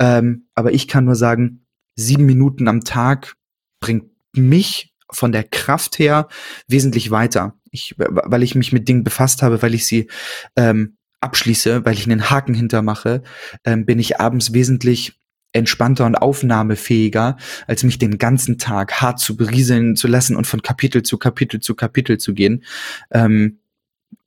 Ähm, 0.01 0.47
aber 0.55 0.73
ich 0.73 0.89
kann 0.89 1.05
nur 1.05 1.17
sagen, 1.17 1.65
sieben 1.95 2.27
Minuten 2.27 2.67
am 2.67 2.83
Tag 2.83 3.37
bringt 3.81 4.11
mich 4.35 4.95
von 5.11 5.33
der 5.33 5.45
Kraft 5.45 5.99
her 5.99 6.29
wesentlich 6.67 7.11
weiter. 7.11 7.55
Ich, 7.71 7.95
weil 7.97 8.43
ich 8.43 8.55
mich 8.55 8.73
mit 8.73 8.89
Dingen 8.89 9.05
befasst 9.05 9.43
habe, 9.43 9.63
weil 9.63 9.75
ich 9.75 9.87
sie 9.87 10.09
ähm, 10.57 10.98
abschließe, 11.21 11.85
weil 11.85 11.95
ich 11.95 12.05
einen 12.05 12.31
Haken 12.31 12.55
hintermache, 12.55 13.23
ähm, 13.65 13.87
bin 13.87 13.99
ich 13.99 14.21
abends 14.21 14.53
wesentlich 14.53 15.19
entspannter 15.53 16.07
und 16.07 16.15
aufnahmefähiger, 16.15 17.37
als 17.67 17.83
mich 17.83 17.99
den 17.99 18.19
ganzen 18.19 18.59
Tag 18.59 19.01
hart 19.01 19.19
zu 19.19 19.37
berieseln 19.37 19.97
zu 19.97 20.07
lassen 20.07 20.37
und 20.37 20.47
von 20.47 20.63
Kapitel 20.63 21.03
zu 21.03 21.19
Kapitel 21.19 21.61
zu 21.61 21.75
Kapitel 21.75 22.19
zu 22.19 22.35
gehen. 22.35 22.65
Ähm, 23.11 23.59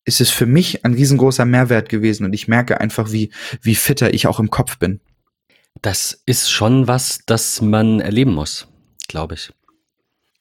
ist 0.03 0.19
es 0.19 0.31
für 0.31 0.47
mich 0.47 0.83
ein 0.83 0.93
riesengroßer 0.93 1.45
Mehrwert 1.45 1.89
gewesen 1.89 2.25
und 2.25 2.33
ich 2.33 2.47
merke 2.47 2.81
einfach, 2.81 3.11
wie, 3.11 3.31
wie 3.61 3.75
fitter 3.75 4.13
ich 4.13 4.25
auch 4.25 4.39
im 4.39 4.49
Kopf 4.49 4.79
bin. 4.79 4.99
Das 5.81 6.21
ist 6.25 6.49
schon 6.49 6.87
was, 6.87 7.19
das 7.25 7.61
man 7.61 7.99
erleben 7.99 8.33
muss, 8.33 8.67
glaube 9.07 9.35
ich. 9.35 9.51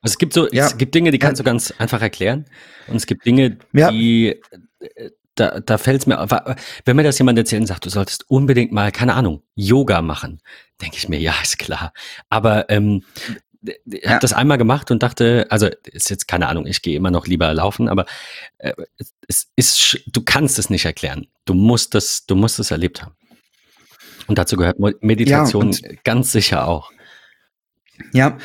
Also 0.02 0.14
es 0.14 0.18
gibt 0.18 0.32
so, 0.32 0.48
ja. 0.50 0.66
es 0.66 0.78
gibt 0.78 0.94
Dinge, 0.94 1.10
die 1.10 1.18
kannst 1.18 1.40
du 1.40 1.44
ganz 1.44 1.72
einfach 1.72 2.00
erklären. 2.00 2.46
Und 2.86 2.96
es 2.96 3.06
gibt 3.06 3.26
Dinge, 3.26 3.58
ja. 3.72 3.90
die, 3.90 4.40
äh, 4.80 5.10
da, 5.40 5.60
da 5.60 5.78
fällt 5.78 6.02
es 6.02 6.06
mir, 6.06 6.18
wenn 6.84 6.96
mir 6.96 7.02
das 7.02 7.18
jemand 7.18 7.38
erzählt 7.38 7.62
und 7.62 7.66
sagt, 7.66 7.86
du 7.86 7.90
solltest 7.90 8.28
unbedingt 8.28 8.72
mal, 8.72 8.92
keine 8.92 9.14
Ahnung, 9.14 9.42
Yoga 9.54 10.02
machen, 10.02 10.40
denke 10.80 10.96
ich 10.98 11.08
mir, 11.08 11.18
ja, 11.18 11.34
ist 11.42 11.58
klar. 11.58 11.92
Aber 12.28 12.68
ähm, 12.68 13.04
ich 13.62 14.06
habe 14.06 14.20
das 14.20 14.32
einmal 14.32 14.58
gemacht 14.58 14.90
und 14.90 15.02
dachte, 15.02 15.46
also 15.50 15.68
ist 15.84 16.10
jetzt 16.10 16.28
keine 16.28 16.48
Ahnung, 16.48 16.66
ich 16.66 16.82
gehe 16.82 16.96
immer 16.96 17.10
noch 17.10 17.26
lieber 17.26 17.52
laufen, 17.52 17.88
aber 17.88 18.06
äh, 18.58 18.72
es 19.28 19.50
ist, 19.56 20.00
du 20.06 20.22
kannst 20.22 20.58
es 20.58 20.70
nicht 20.70 20.84
erklären. 20.84 21.26
Du 21.44 21.54
musst 21.54 21.94
es, 21.94 22.26
du 22.26 22.36
musst 22.36 22.58
es 22.58 22.70
erlebt 22.70 23.02
haben. 23.02 23.14
Und 24.26 24.38
dazu 24.38 24.56
gehört 24.56 24.78
Meditation 25.02 25.72
ja, 25.72 25.90
ganz 26.04 26.32
sicher 26.32 26.68
auch. 26.68 26.92
Ja, 28.12 28.38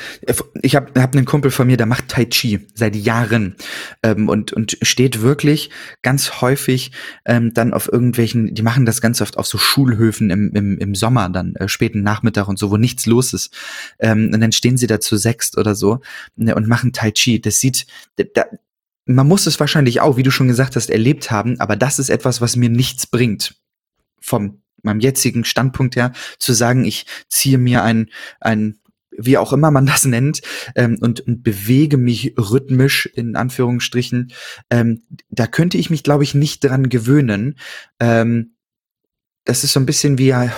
ich 0.61 0.75
habe 0.75 1.01
hab 1.01 1.15
einen 1.15 1.25
Kumpel 1.25 1.51
von 1.51 1.67
mir, 1.67 1.77
der 1.77 1.85
macht 1.85 2.09
Tai 2.09 2.25
Chi 2.25 2.67
seit 2.73 2.95
Jahren 2.95 3.55
ähm, 4.03 4.29
und, 4.29 4.53
und 4.53 4.77
steht 4.81 5.21
wirklich 5.21 5.69
ganz 6.01 6.41
häufig 6.41 6.91
ähm, 7.25 7.53
dann 7.53 7.73
auf 7.73 7.91
irgendwelchen, 7.91 8.53
die 8.53 8.61
machen 8.61 8.85
das 8.85 9.01
ganz 9.01 9.21
oft 9.21 9.37
auf 9.37 9.47
so 9.47 9.57
Schulhöfen 9.57 10.29
im, 10.29 10.51
im, 10.53 10.77
im 10.77 10.95
Sommer, 10.95 11.29
dann 11.29 11.55
äh, 11.55 11.67
späten 11.67 12.03
Nachmittag 12.03 12.47
und 12.47 12.59
so, 12.59 12.69
wo 12.69 12.77
nichts 12.77 13.05
los 13.05 13.33
ist. 13.33 13.53
Ähm, 13.99 14.31
und 14.33 14.41
dann 14.41 14.51
stehen 14.51 14.77
sie 14.77 14.87
da 14.87 14.99
zu 14.99 15.17
sechst 15.17 15.57
oder 15.57 15.75
so 15.75 16.01
ne, 16.35 16.55
und 16.55 16.67
machen 16.67 16.93
Tai 16.93 17.11
Chi. 17.11 17.39
Das 17.41 17.59
sieht, 17.59 17.87
da, 18.17 18.45
man 19.05 19.27
muss 19.27 19.47
es 19.47 19.59
wahrscheinlich 19.59 20.01
auch, 20.01 20.17
wie 20.17 20.23
du 20.23 20.31
schon 20.31 20.47
gesagt 20.47 20.75
hast, 20.75 20.89
erlebt 20.89 21.31
haben, 21.31 21.59
aber 21.59 21.75
das 21.75 21.99
ist 21.99 22.09
etwas, 22.09 22.41
was 22.41 22.55
mir 22.55 22.69
nichts 22.69 23.07
bringt. 23.07 23.55
Vom 24.19 24.61
meinem 24.81 24.99
jetzigen 24.99 25.43
Standpunkt 25.43 25.95
her, 25.95 26.13
zu 26.39 26.53
sagen, 26.53 26.85
ich 26.85 27.05
ziehe 27.27 27.57
mir 27.57 27.83
ein, 27.83 28.09
ein 28.39 28.79
wie 29.17 29.37
auch 29.37 29.53
immer 29.53 29.71
man 29.71 29.85
das 29.85 30.05
nennt, 30.05 30.41
ähm, 30.75 30.97
und, 31.01 31.21
und 31.21 31.43
bewege 31.43 31.97
mich 31.97 32.33
rhythmisch 32.37 33.05
in 33.05 33.35
Anführungsstrichen, 33.35 34.31
ähm, 34.69 35.03
da 35.29 35.47
könnte 35.47 35.77
ich 35.77 35.89
mich, 35.89 36.03
glaube 36.03 36.23
ich, 36.23 36.35
nicht 36.35 36.63
dran 36.63 36.89
gewöhnen. 36.89 37.57
Ähm, 37.99 38.55
das 39.45 39.63
ist 39.63 39.73
so 39.73 39.79
ein 39.79 39.85
bisschen 39.85 40.17
wie, 40.17 40.27
ja, 40.27 40.51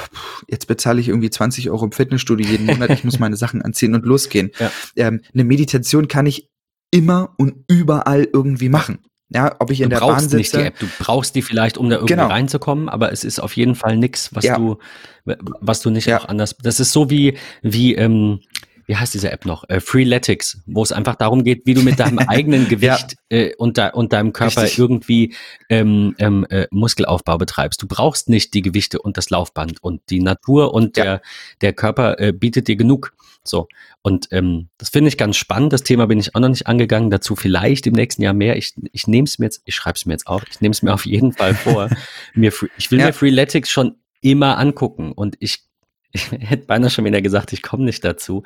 jetzt 0.48 0.68
bezahle 0.68 1.02
ich 1.02 1.10
irgendwie 1.10 1.30
20 1.30 1.70
Euro 1.70 1.86
im 1.86 1.92
Fitnessstudio 1.92 2.48
jeden 2.48 2.66
Monat, 2.66 2.90
ich 2.90 3.04
muss 3.04 3.20
meine 3.20 3.36
Sachen 3.38 3.62
anziehen 3.62 3.94
und 3.94 4.06
losgehen. 4.06 4.52
Ja. 4.60 4.72
Ähm, 4.96 5.22
eine 5.34 5.44
Meditation 5.44 6.08
kann 6.08 6.26
ich 6.26 6.50
immer 6.90 7.36
und 7.38 7.66
überall 7.68 8.28
irgendwie 8.32 8.70
machen. 8.70 9.00
Ja, 9.30 9.56
ob 9.60 9.72
ich 9.72 9.82
in 9.82 9.90
du 9.90 9.96
der 9.96 10.06
Bahn 10.06 10.20
sitze. 10.22 10.38
Nicht 10.38 10.54
die 10.54 10.62
App. 10.62 10.80
Du 10.80 10.88
brauchst 11.00 11.36
die 11.36 11.42
vielleicht, 11.42 11.78
um 11.78 11.90
da 11.90 11.98
irgendwie 11.98 12.14
genau. 12.14 12.28
reinzukommen, 12.28 12.88
aber 12.88 13.12
es 13.12 13.24
ist 13.24 13.40
auf 13.40 13.56
jeden 13.58 13.76
Fall 13.76 13.98
nichts, 13.98 14.34
was 14.34 14.46
ja. 14.46 14.58
du, 14.58 14.78
was 15.26 15.82
du 15.82 15.90
nicht 15.90 16.08
ja. 16.08 16.20
auch 16.20 16.26
anders. 16.26 16.56
Das 16.58 16.80
ist 16.80 16.94
so 16.94 17.10
wie, 17.10 17.38
wie, 17.62 17.96
ähm, 17.96 18.40
wie 18.88 18.96
heißt 18.96 19.14
diese 19.14 19.32
App 19.32 19.46
noch? 19.46 19.66
Äh, 19.70 19.82
Freeletics, 19.82 20.62
wo 20.66 20.82
es 20.82 20.92
einfach 20.92 21.16
darum 21.16 21.44
geht, 21.44 21.66
wie 21.66 21.74
du 21.74 21.84
mit 21.84 22.00
deinem 22.00 22.20
eigenen 22.28 22.68
Gewicht 22.70 23.16
ja. 23.30 23.38
äh, 23.38 23.56
und, 23.58 23.78
de 23.78 23.92
und, 23.92 24.14
deinem 24.14 24.34
Körper 24.34 24.64
Richtig. 24.64 24.80
irgendwie 24.80 25.36
ähm, 25.70 26.16
ähm, 26.18 26.46
äh, 26.50 26.68
Muskelaufbau 26.72 27.38
betreibst. 27.38 27.82
Du 27.82 27.88
brauchst 27.88 28.30
nicht 28.30 28.54
die 28.54 28.62
Gewichte 28.62 29.02
und 29.02 29.18
das 29.18 29.30
Laufband 29.30 29.84
und 29.84 30.02
die 30.10 30.22
Natur 30.22 30.74
und 30.74 30.96
ja. 30.98 31.04
der, 31.04 31.22
der 31.62 31.74
Körper 31.74 32.20
äh, 32.20 32.32
bietet 32.32 32.70
dir 32.70 32.78
genug. 32.78 33.14
So. 33.44 33.68
Und 34.02 34.30
ähm, 34.32 34.70
das 34.78 34.90
finde 34.90 35.10
ich 35.10 35.18
ganz 35.18 35.36
spannend. 35.36 35.74
Das 35.74 35.84
Thema 35.84 36.08
bin 36.08 36.20
ich 36.20 36.34
auch 36.34 36.40
noch 36.40 36.50
nicht 36.50 36.68
angegangen. 36.68 37.10
Dazu 37.10 37.36
vielleicht 37.36 37.88
im 37.88 37.94
nächsten 37.94 38.22
Jahr 38.22 38.34
mehr. 38.34 38.56
Ich, 38.56 38.74
ich 38.94 39.08
nehme 39.08 39.26
es 39.26 39.38
mir 39.38 39.46
jetzt, 39.46 39.62
ich 39.66 39.76
schreibe 39.76 39.98
es 39.98 40.06
mir 40.06 40.14
jetzt 40.14 40.28
auf, 40.28 40.44
ich 40.50 40.62
nehme 40.62 40.72
es 40.72 40.82
mir 40.82 40.94
auf 40.94 41.06
jeden 41.06 41.34
Fall 41.34 41.54
vor. 41.54 41.90
mir, 42.34 42.54
ich 42.78 42.90
will 42.90 43.00
ja. 43.00 43.08
mir 43.08 43.14
Freeletics 43.14 43.70
schon 43.70 43.96
immer 44.22 44.58
angucken 44.58 45.12
und 45.12 45.36
ich 45.40 45.68
ich 46.12 46.32
hätte 46.32 46.66
beinahe 46.66 46.90
schon 46.90 47.06
wieder 47.06 47.22
gesagt, 47.22 47.54
ich 47.54 47.62
komme 47.62 47.86
nicht 47.86 48.04
dazu. 48.04 48.44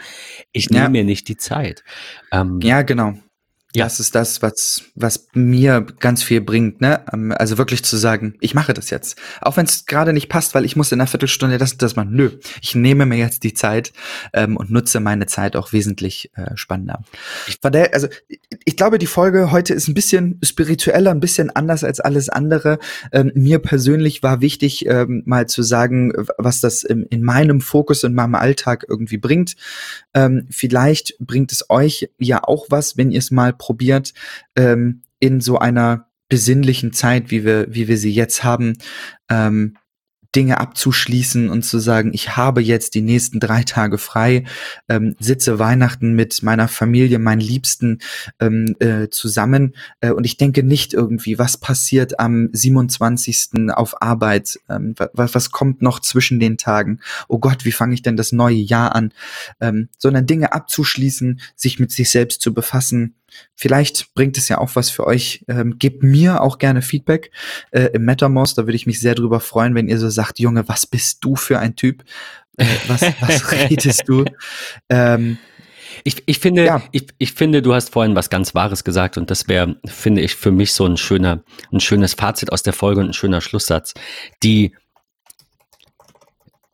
Ich 0.51 0.69
nehme 0.69 0.83
ja. 0.85 0.89
mir 0.89 1.03
nicht 1.03 1.27
die 1.27 1.37
Zeit. 1.37 1.83
Ähm, 2.31 2.59
ja, 2.61 2.81
genau. 2.81 3.13
Ja. 3.73 3.85
Das 3.85 3.99
ist 4.01 4.15
das, 4.15 4.41
was, 4.41 4.83
was 4.95 5.27
mir 5.33 5.85
ganz 5.99 6.23
viel 6.23 6.41
bringt, 6.41 6.81
ne? 6.81 7.05
Ähm, 7.13 7.31
also 7.31 7.57
wirklich 7.57 7.83
zu 7.83 7.95
sagen, 7.95 8.35
ich 8.41 8.53
mache 8.53 8.73
das 8.73 8.89
jetzt. 8.89 9.17
Auch 9.39 9.55
wenn 9.55 9.65
es 9.65 9.85
gerade 9.85 10.11
nicht 10.11 10.27
passt, 10.27 10.53
weil 10.55 10.65
ich 10.65 10.75
muss 10.75 10.91
in 10.91 10.99
einer 10.99 11.07
Viertelstunde 11.07 11.57
das 11.57 11.77
das 11.77 11.95
machen. 11.95 12.11
Nö, 12.13 12.31
ich 12.61 12.75
nehme 12.75 13.05
mir 13.05 13.17
jetzt 13.17 13.43
die 13.43 13.53
Zeit 13.53 13.93
ähm, 14.33 14.57
und 14.57 14.71
nutze 14.71 14.99
meine 14.99 15.25
Zeit 15.25 15.55
auch 15.55 15.71
wesentlich 15.71 16.31
äh, 16.35 16.55
spannender. 16.55 17.03
Ich, 17.47 17.61
der, 17.61 17.93
also 17.93 18.07
ich 18.65 18.75
glaube, 18.75 18.97
die 18.99 19.07
Folge 19.07 19.51
heute 19.51 19.73
ist 19.73 19.87
ein 19.87 19.93
bisschen 19.93 20.39
spiritueller, 20.43 21.11
ein 21.11 21.21
bisschen 21.21 21.49
anders 21.49 21.85
als 21.85 22.01
alles 22.01 22.27
andere. 22.27 22.77
Ähm, 23.13 23.31
mir 23.35 23.59
persönlich 23.59 24.21
war 24.21 24.41
wichtig, 24.41 24.85
ähm, 24.85 25.23
mal 25.25 25.47
zu 25.47 25.63
sagen, 25.63 26.11
was 26.37 26.59
das 26.59 26.83
in, 26.83 27.03
in 27.03 27.23
meinem 27.23 27.61
Fokus, 27.61 28.03
in 28.03 28.13
meinem 28.13 28.35
Alltag 28.35 28.85
irgendwie 28.89 29.17
bringt. 29.17 29.55
Ähm, 30.13 30.47
vielleicht 30.49 31.15
bringt 31.19 31.53
es 31.53 31.69
euch 31.69 32.09
ja 32.19 32.43
auch 32.43 32.65
was, 32.69 32.97
wenn 32.97 33.11
ihr 33.11 33.19
es 33.19 33.31
mal 33.31 33.53
probiert, 33.61 34.13
ähm, 34.55 35.03
in 35.19 35.39
so 35.39 35.59
einer 35.59 36.07
besinnlichen 36.29 36.93
Zeit, 36.93 37.29
wie 37.29 37.45
wir, 37.45 37.67
wie 37.69 37.87
wir 37.87 37.97
sie 37.97 38.11
jetzt 38.11 38.43
haben, 38.43 38.77
ähm, 39.29 39.77
Dinge 40.35 40.59
abzuschließen 40.59 41.49
und 41.49 41.63
zu 41.63 41.79
sagen, 41.79 42.11
ich 42.13 42.37
habe 42.37 42.61
jetzt 42.61 42.95
die 42.95 43.01
nächsten 43.01 43.39
drei 43.39 43.63
Tage 43.63 43.97
frei, 43.97 44.45
ähm, 44.87 45.15
sitze 45.19 45.59
Weihnachten 45.59 46.13
mit 46.13 46.41
meiner 46.41 46.67
Familie, 46.69 47.19
meinen 47.19 47.41
Liebsten 47.41 47.99
ähm, 48.39 48.75
äh, 48.79 49.09
zusammen 49.09 49.75
äh, 49.99 50.11
und 50.11 50.25
ich 50.25 50.37
denke 50.37 50.63
nicht 50.63 50.93
irgendwie, 50.93 51.37
was 51.37 51.57
passiert 51.57 52.19
am 52.19 52.49
27. 52.53 53.71
auf 53.73 54.01
Arbeit, 54.01 54.57
ähm, 54.69 54.95
was, 55.13 55.35
was 55.35 55.51
kommt 55.51 55.81
noch 55.81 55.99
zwischen 55.99 56.39
den 56.39 56.57
Tagen, 56.57 57.01
oh 57.27 57.39
Gott, 57.39 57.65
wie 57.65 57.73
fange 57.73 57.93
ich 57.93 58.01
denn 58.01 58.15
das 58.15 58.31
neue 58.31 58.55
Jahr 58.55 58.95
an, 58.95 59.13
ähm, 59.59 59.89
sondern 59.97 60.27
Dinge 60.27 60.53
abzuschließen, 60.53 61.41
sich 61.55 61.79
mit 61.79 61.91
sich 61.91 62.09
selbst 62.09 62.41
zu 62.41 62.53
befassen, 62.53 63.15
Vielleicht 63.55 64.13
bringt 64.13 64.37
es 64.37 64.49
ja 64.49 64.57
auch 64.57 64.75
was 64.75 64.89
für 64.89 65.05
euch. 65.05 65.43
Ähm, 65.47 65.77
gebt 65.77 66.03
mir 66.03 66.41
auch 66.41 66.57
gerne 66.57 66.81
Feedback 66.81 67.31
äh, 67.71 67.89
im 67.93 68.05
MetaMost. 68.05 68.57
Da 68.57 68.63
würde 68.63 68.75
ich 68.75 68.85
mich 68.85 68.99
sehr 68.99 69.15
drüber 69.15 69.39
freuen, 69.39 69.75
wenn 69.75 69.87
ihr 69.87 69.99
so 69.99 70.09
sagt, 70.09 70.39
Junge, 70.39 70.67
was 70.67 70.85
bist 70.85 71.23
du 71.23 71.35
für 71.35 71.59
ein 71.59 71.75
Typ? 71.75 72.03
Äh, 72.57 72.65
was, 72.87 73.01
was 73.21 73.51
redest 73.51 74.03
du? 74.07 74.25
Ähm, 74.89 75.37
ich, 76.03 76.23
ich, 76.25 76.39
finde, 76.39 76.65
ja. 76.65 76.81
ich, 76.91 77.07
ich 77.17 77.33
finde, 77.33 77.61
du 77.61 77.73
hast 77.73 77.89
vorhin 77.89 78.15
was 78.15 78.29
ganz 78.29 78.55
Wahres 78.55 78.83
gesagt 78.83 79.17
und 79.17 79.29
das 79.29 79.47
wäre, 79.47 79.75
finde 79.85 80.21
ich, 80.21 80.35
für 80.35 80.51
mich 80.51 80.73
so 80.73 80.85
ein 80.85 80.97
schöner, 80.97 81.43
ein 81.71 81.79
schönes 81.79 82.13
Fazit 82.13 82.51
aus 82.51 82.63
der 82.63 82.73
Folge 82.73 83.01
und 83.01 83.07
ein 83.07 83.13
schöner 83.13 83.41
Schlusssatz. 83.41 83.93
Die 84.43 84.75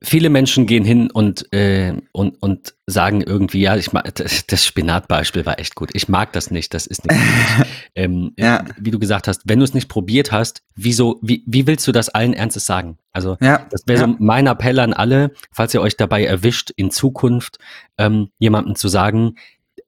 viele 0.07 0.29
Menschen 0.29 0.65
gehen 0.65 0.85
hin 0.85 1.11
und, 1.11 1.51
äh, 1.53 1.93
und, 2.13 2.41
und 2.41 2.73
sagen 2.85 3.21
irgendwie, 3.21 3.61
ja, 3.61 3.75
ich 3.75 3.91
mag 3.91 4.15
das, 4.15 4.47
das 4.47 4.65
Spinatbeispiel 4.65 5.45
war 5.45 5.59
echt 5.59 5.75
gut. 5.75 5.89
Ich 5.93 6.07
mag 6.07 6.31
das 6.33 6.49
nicht, 6.49 6.73
das 6.73 6.87
ist 6.87 7.05
nicht 7.05 7.19
ähm, 7.95 8.31
ja. 8.37 8.63
Wie 8.79 8.91
du 8.91 8.99
gesagt 8.99 9.27
hast, 9.27 9.41
wenn 9.45 9.59
du 9.59 9.65
es 9.65 9.73
nicht 9.73 9.89
probiert 9.89 10.31
hast, 10.31 10.61
wieso, 10.75 11.19
wie, 11.21 11.43
wie 11.45 11.67
willst 11.67 11.85
du 11.87 11.91
das 11.91 12.09
allen 12.09 12.33
Ernstes 12.33 12.65
sagen? 12.65 12.97
Also 13.11 13.37
ja. 13.41 13.67
das 13.69 13.83
wäre 13.85 14.01
ja. 14.01 14.07
so 14.07 14.15
mein 14.19 14.47
Appell 14.47 14.79
an 14.79 14.93
alle, 14.93 15.31
falls 15.51 15.73
ihr 15.73 15.81
euch 15.81 15.97
dabei 15.97 16.23
erwischt, 16.23 16.71
in 16.75 16.89
Zukunft 16.89 17.59
ähm, 17.97 18.29
jemandem 18.39 18.75
zu 18.75 18.87
sagen, 18.87 19.35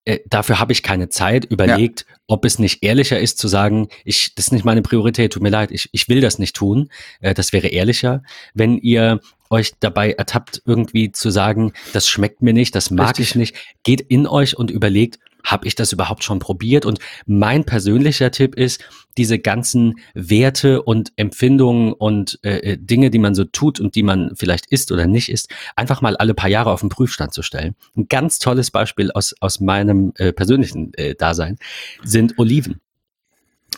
äh, 0.05 0.19
dafür 0.27 0.59
habe 0.59 0.71
ich 0.71 0.83
keine 0.83 1.09
Zeit, 1.09 1.45
überlegt, 1.45 2.05
ob 2.27 2.43
es 2.43 2.59
nicht 2.59 2.83
ehrlicher 2.83 3.19
ist 3.19 3.37
zu 3.37 3.47
sagen, 3.47 3.87
ich, 4.03 4.33
das 4.35 4.47
ist 4.47 4.51
nicht 4.51 4.65
meine 4.65 4.81
Priorität, 4.81 5.33
tut 5.33 5.43
mir 5.43 5.49
leid, 5.49 5.71
ich, 5.71 5.89
ich 5.91 6.09
will 6.09 6.19
das 6.19 6.39
nicht 6.39 6.55
tun. 6.55 6.89
Äh, 7.21 7.33
das 7.33 7.53
wäre 7.53 7.67
ehrlicher. 7.67 8.23
Wenn 8.53 8.77
ihr 8.77 9.21
euch 9.49 9.73
dabei 9.79 10.11
ertappt, 10.11 10.61
irgendwie 10.65 11.11
zu 11.11 11.29
sagen, 11.29 11.73
das 11.93 12.07
schmeckt 12.07 12.41
mir 12.41 12.53
nicht, 12.53 12.75
das 12.75 12.91
mag 12.91 13.09
Richtig. 13.09 13.29
ich 13.29 13.35
nicht, 13.35 13.55
geht 13.83 14.01
in 14.01 14.27
euch 14.27 14.57
und 14.57 14.71
überlegt, 14.71 15.19
habe 15.43 15.67
ich 15.67 15.75
das 15.75 15.93
überhaupt 15.93 16.23
schon 16.23 16.39
probiert? 16.39 16.85
Und 16.85 16.99
mein 17.25 17.63
persönlicher 17.63 18.31
Tipp 18.31 18.55
ist, 18.55 18.83
diese 19.17 19.39
ganzen 19.39 19.99
Werte 20.13 20.81
und 20.81 21.11
Empfindungen 21.15 21.93
und 21.93 22.39
äh, 22.43 22.57
äh, 22.57 22.77
Dinge, 22.77 23.09
die 23.09 23.19
man 23.19 23.35
so 23.35 23.45
tut 23.45 23.79
und 23.79 23.95
die 23.95 24.03
man 24.03 24.31
vielleicht 24.35 24.67
isst 24.67 24.91
oder 24.91 25.07
nicht 25.07 25.29
isst, 25.29 25.49
einfach 25.75 26.01
mal 26.01 26.15
alle 26.17 26.33
paar 26.33 26.49
Jahre 26.49 26.71
auf 26.71 26.81
den 26.81 26.89
Prüfstand 26.89 27.33
zu 27.33 27.41
stellen. 27.41 27.75
Ein 27.95 28.07
ganz 28.07 28.39
tolles 28.39 28.71
Beispiel 28.71 29.11
aus, 29.11 29.33
aus 29.39 29.59
meinem 29.59 30.13
äh, 30.17 30.31
persönlichen 30.31 30.93
äh, 30.93 31.15
Dasein 31.15 31.57
sind 32.03 32.37
Oliven. 32.37 32.79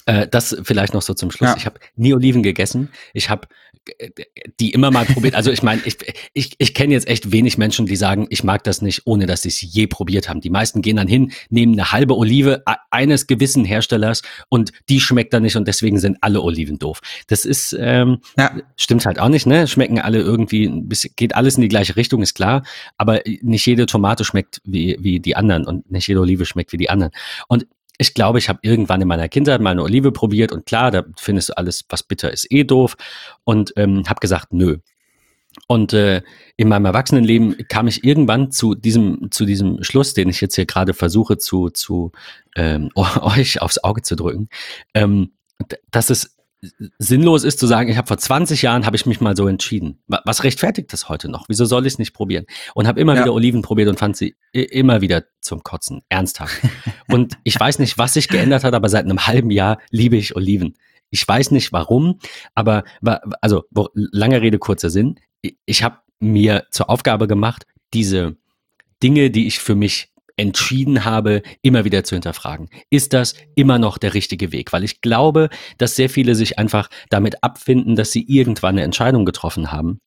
Äh, 0.05 0.27
das 0.27 0.55
vielleicht 0.63 0.93
noch 0.93 1.01
so 1.01 1.13
zum 1.13 1.31
Schluss. 1.31 1.51
Ja. 1.51 1.57
Ich 1.57 1.65
habe 1.65 1.79
nie 1.95 2.13
Oliven 2.13 2.43
gegessen. 2.43 2.89
Ich 3.13 3.29
habe 3.29 3.47
die 4.59 4.71
immer 4.71 4.91
mal 4.91 5.05
probiert. 5.05 5.35
Also 5.35 5.51
ich 5.51 5.63
meine, 5.63 5.81
ich, 5.85 5.97
ich, 6.33 6.53
ich 6.57 6.73
kenne 6.73 6.93
jetzt 6.93 7.07
echt 7.07 7.31
wenig 7.31 7.57
Menschen, 7.57 7.85
die 7.85 7.95
sagen, 7.95 8.27
ich 8.29 8.43
mag 8.43 8.63
das 8.63 8.81
nicht, 8.81 9.01
ohne 9.05 9.25
dass 9.25 9.41
sie 9.41 9.49
es 9.49 9.61
je 9.61 9.87
probiert 9.87 10.29
haben. 10.29 10.41
Die 10.41 10.49
meisten 10.49 10.81
gehen 10.81 10.97
dann 10.97 11.07
hin, 11.07 11.31
nehmen 11.49 11.73
eine 11.73 11.91
halbe 11.91 12.15
Olive 12.15 12.63
eines 12.91 13.27
gewissen 13.27 13.65
Herstellers 13.65 14.21
und 14.49 14.71
die 14.89 14.99
schmeckt 14.99 15.33
dann 15.33 15.43
nicht 15.43 15.55
und 15.55 15.67
deswegen 15.67 15.99
sind 15.99 16.17
alle 16.21 16.41
Oliven 16.41 16.77
doof. 16.77 17.01
Das 17.27 17.45
ist, 17.45 17.75
ähm, 17.79 18.19
ja. 18.37 18.55
stimmt 18.77 19.05
halt 19.05 19.19
auch 19.19 19.29
nicht, 19.29 19.47
ne? 19.47 19.67
Schmecken 19.67 19.99
alle 19.99 20.19
irgendwie, 20.19 20.69
geht 21.15 21.35
alles 21.35 21.55
in 21.55 21.61
die 21.61 21.69
gleiche 21.69 21.95
Richtung, 21.95 22.21
ist 22.21 22.35
klar, 22.35 22.63
aber 22.97 23.21
nicht 23.41 23.65
jede 23.65 23.85
Tomate 23.85 24.23
schmeckt 24.23 24.61
wie, 24.63 24.97
wie 24.99 25.19
die 25.19 25.35
anderen 25.35 25.65
und 25.65 25.89
nicht 25.91 26.07
jede 26.07 26.19
Olive 26.19 26.45
schmeckt 26.45 26.71
wie 26.71 26.77
die 26.77 26.89
anderen. 26.89 27.11
Und 27.47 27.65
ich 28.01 28.15
glaube, 28.15 28.39
ich 28.39 28.49
habe 28.49 28.57
irgendwann 28.63 28.99
in 28.99 29.07
meiner 29.07 29.29
Kindheit 29.29 29.61
mal 29.61 29.69
eine 29.69 29.83
Olive 29.83 30.11
probiert 30.11 30.51
und 30.51 30.65
klar, 30.65 30.89
da 30.89 31.03
findest 31.19 31.49
du 31.49 31.57
alles, 31.57 31.85
was 31.87 32.01
bitter 32.01 32.33
ist, 32.33 32.51
eh 32.51 32.63
doof. 32.63 32.97
Und 33.43 33.73
ähm, 33.75 34.05
habe 34.07 34.19
gesagt, 34.19 34.53
nö. 34.53 34.79
Und 35.67 35.93
äh, 35.93 36.23
in 36.57 36.67
meinem 36.67 36.85
Erwachsenenleben 36.85 37.67
kam 37.67 37.87
ich 37.87 38.03
irgendwann 38.03 38.49
zu 38.49 38.73
diesem, 38.73 39.29
zu 39.29 39.45
diesem 39.45 39.83
Schluss, 39.83 40.15
den 40.15 40.29
ich 40.29 40.41
jetzt 40.41 40.55
hier 40.55 40.65
gerade 40.65 40.95
versuche 40.95 41.37
zu, 41.37 41.69
zu 41.69 42.11
ähm, 42.55 42.89
euch 42.95 43.61
aufs 43.61 43.77
Auge 43.83 44.01
zu 44.01 44.15
drücken, 44.15 44.49
ähm, 44.95 45.33
dass 45.91 46.09
es 46.09 46.35
sinnlos 46.99 47.43
ist 47.43 47.59
zu 47.59 47.65
sagen, 47.65 47.89
ich 47.89 47.97
habe 47.97 48.07
vor 48.07 48.17
20 48.17 48.61
Jahren 48.61 48.85
habe 48.85 48.95
ich 48.95 49.05
mich 49.05 49.19
mal 49.19 49.35
so 49.35 49.47
entschieden. 49.47 49.99
Was 50.07 50.43
rechtfertigt 50.43 50.93
das 50.93 51.09
heute 51.09 51.29
noch? 51.29 51.45
Wieso 51.49 51.65
soll 51.65 51.85
ich 51.87 51.93
es 51.93 51.99
nicht 51.99 52.13
probieren? 52.13 52.45
Und 52.75 52.87
habe 52.87 52.99
immer 52.99 53.15
ja. 53.15 53.21
wieder 53.21 53.33
Oliven 53.33 53.61
probiert 53.61 53.89
und 53.89 53.97
fand 53.97 54.15
sie 54.15 54.35
immer 54.51 55.01
wieder 55.01 55.23
zum 55.39 55.63
Kotzen, 55.63 56.01
ernsthaft. 56.09 56.61
und 57.07 57.37
ich 57.43 57.59
weiß 57.59 57.79
nicht, 57.79 57.97
was 57.97 58.13
sich 58.13 58.27
geändert 58.27 58.63
hat, 58.63 58.73
aber 58.73 58.89
seit 58.89 59.05
einem 59.05 59.25
halben 59.25 59.49
Jahr 59.49 59.79
liebe 59.89 60.17
ich 60.17 60.35
Oliven. 60.35 60.77
Ich 61.09 61.27
weiß 61.27 61.51
nicht 61.51 61.73
warum, 61.73 62.19
aber 62.53 62.83
also 63.41 63.65
lange 63.93 64.41
Rede 64.41 64.59
kurzer 64.59 64.89
Sinn. 64.89 65.19
Ich 65.65 65.83
habe 65.83 65.97
mir 66.19 66.65
zur 66.69 66.89
Aufgabe 66.89 67.27
gemacht, 67.27 67.65
diese 67.93 68.37
Dinge, 69.01 69.31
die 69.31 69.47
ich 69.47 69.59
für 69.59 69.75
mich 69.75 70.10
entschieden 70.41 71.05
habe, 71.05 71.43
immer 71.61 71.85
wieder 71.85 72.03
zu 72.03 72.15
hinterfragen. 72.15 72.69
Ist 72.89 73.13
das 73.13 73.35
immer 73.55 73.77
noch 73.77 73.99
der 73.99 74.15
richtige 74.15 74.51
Weg? 74.51 74.73
Weil 74.73 74.83
ich 74.83 75.01
glaube, 75.01 75.49
dass 75.77 75.95
sehr 75.95 76.09
viele 76.09 76.33
sich 76.33 76.57
einfach 76.57 76.89
damit 77.09 77.43
abfinden, 77.43 77.95
dass 77.95 78.11
sie 78.11 78.25
irgendwann 78.27 78.75
eine 78.75 78.83
Entscheidung 78.83 79.23
getroffen 79.23 79.71
haben. 79.71 79.99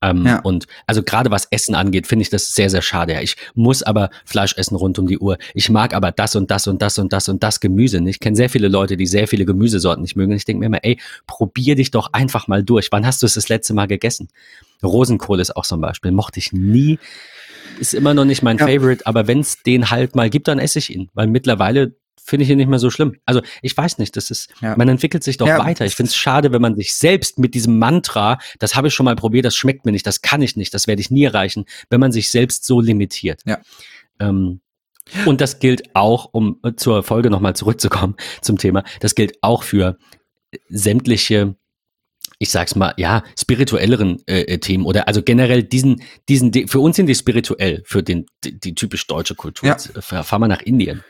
Ähm, 0.00 0.26
ja. 0.26 0.40
Und 0.40 0.66
also 0.86 1.02
gerade 1.02 1.30
was 1.30 1.46
Essen 1.50 1.74
angeht, 1.74 2.06
finde 2.06 2.22
ich 2.22 2.30
das 2.30 2.54
sehr, 2.54 2.70
sehr 2.70 2.82
schade. 2.82 3.20
Ich 3.20 3.36
muss 3.54 3.82
aber 3.82 4.10
Fleisch 4.24 4.54
essen 4.56 4.76
rund 4.76 4.98
um 4.98 5.06
die 5.06 5.18
Uhr. 5.18 5.38
Ich 5.54 5.70
mag 5.70 5.94
aber 5.94 6.12
das 6.12 6.36
und 6.36 6.50
das 6.50 6.66
und 6.66 6.82
das 6.82 6.98
und 6.98 7.12
das 7.12 7.28
und 7.28 7.42
das 7.42 7.60
Gemüse 7.60 8.00
nicht. 8.00 8.16
Ich 8.16 8.20
kenne 8.20 8.36
sehr 8.36 8.50
viele 8.50 8.68
Leute, 8.68 8.96
die 8.96 9.06
sehr 9.06 9.28
viele 9.28 9.44
Gemüsesorten 9.44 10.02
nicht 10.02 10.16
mögen. 10.16 10.32
Und 10.32 10.38
ich 10.38 10.44
denke 10.44 10.60
mir 10.60 10.66
immer, 10.66 10.84
ey, 10.84 10.98
probier 11.26 11.74
dich 11.74 11.90
doch 11.90 12.12
einfach 12.12 12.48
mal 12.48 12.62
durch. 12.62 12.88
Wann 12.90 13.06
hast 13.06 13.22
du 13.22 13.26
es 13.26 13.34
das 13.34 13.48
letzte 13.48 13.74
Mal 13.74 13.86
gegessen? 13.86 14.28
Rosenkohl 14.82 15.40
ist 15.40 15.56
auch 15.56 15.64
so 15.64 15.76
ein 15.76 15.80
Beispiel. 15.80 16.12
Mochte 16.12 16.38
ich 16.38 16.52
nie 16.52 16.98
ist 17.82 17.94
immer 17.94 18.14
noch 18.14 18.24
nicht 18.24 18.42
mein 18.42 18.58
ja. 18.58 18.66
Favorite, 18.66 19.06
aber 19.06 19.26
wenn 19.26 19.40
es 19.40 19.62
den 19.62 19.90
halt 19.90 20.14
mal 20.14 20.30
gibt, 20.30 20.46
dann 20.46 20.60
esse 20.60 20.78
ich 20.78 20.94
ihn, 20.94 21.10
weil 21.14 21.26
mittlerweile 21.26 21.96
finde 22.24 22.44
ich 22.44 22.50
ihn 22.50 22.58
nicht 22.58 22.68
mehr 22.68 22.78
so 22.78 22.90
schlimm. 22.90 23.16
Also 23.26 23.42
ich 23.60 23.76
weiß 23.76 23.98
nicht, 23.98 24.16
das 24.16 24.30
ist, 24.30 24.54
ja. 24.60 24.76
man 24.76 24.88
entwickelt 24.88 25.24
sich 25.24 25.36
doch 25.36 25.48
ja. 25.48 25.58
weiter. 25.58 25.84
Ich 25.84 25.96
finde 25.96 26.10
es 26.10 26.16
schade, 26.16 26.52
wenn 26.52 26.62
man 26.62 26.76
sich 26.76 26.94
selbst 26.94 27.40
mit 27.40 27.54
diesem 27.54 27.80
Mantra, 27.80 28.38
das 28.60 28.76
habe 28.76 28.88
ich 28.88 28.94
schon 28.94 29.04
mal 29.04 29.16
probiert, 29.16 29.44
das 29.44 29.56
schmeckt 29.56 29.84
mir 29.84 29.90
nicht, 29.90 30.06
das 30.06 30.22
kann 30.22 30.40
ich 30.40 30.56
nicht, 30.56 30.72
das 30.72 30.86
werde 30.86 31.00
ich 31.00 31.10
nie 31.10 31.24
erreichen, 31.24 31.64
wenn 31.90 31.98
man 31.98 32.12
sich 32.12 32.30
selbst 32.30 32.64
so 32.64 32.80
limitiert. 32.80 33.42
Ja. 33.44 33.58
Ähm, 34.20 34.60
und 35.26 35.40
das 35.40 35.58
gilt 35.58 35.96
auch, 35.96 36.28
um 36.32 36.60
zur 36.76 37.02
Folge 37.02 37.28
nochmal 37.28 37.56
zurückzukommen 37.56 38.14
zum 38.40 38.56
Thema, 38.56 38.84
das 39.00 39.16
gilt 39.16 39.38
auch 39.42 39.64
für 39.64 39.98
sämtliche 40.68 41.56
ich 42.42 42.50
sag's 42.50 42.74
mal, 42.74 42.92
ja, 42.96 43.22
spirituelleren 43.38 44.20
äh, 44.26 44.40
äh 44.40 44.58
Themen 44.58 44.84
oder 44.84 45.06
also 45.06 45.22
generell 45.22 45.62
diesen, 45.62 46.02
diesen, 46.28 46.52
für 46.66 46.80
uns 46.80 46.96
sind 46.96 47.06
die 47.06 47.14
spirituell, 47.14 47.82
für 47.84 48.02
den, 48.02 48.26
die, 48.42 48.58
die 48.58 48.74
typisch 48.74 49.06
deutsche 49.06 49.36
Kultur. 49.36 49.68
Ja. 49.68 50.22
Fahr 50.24 50.38
mal 50.40 50.48
nach 50.48 50.60
Indien. 50.60 51.04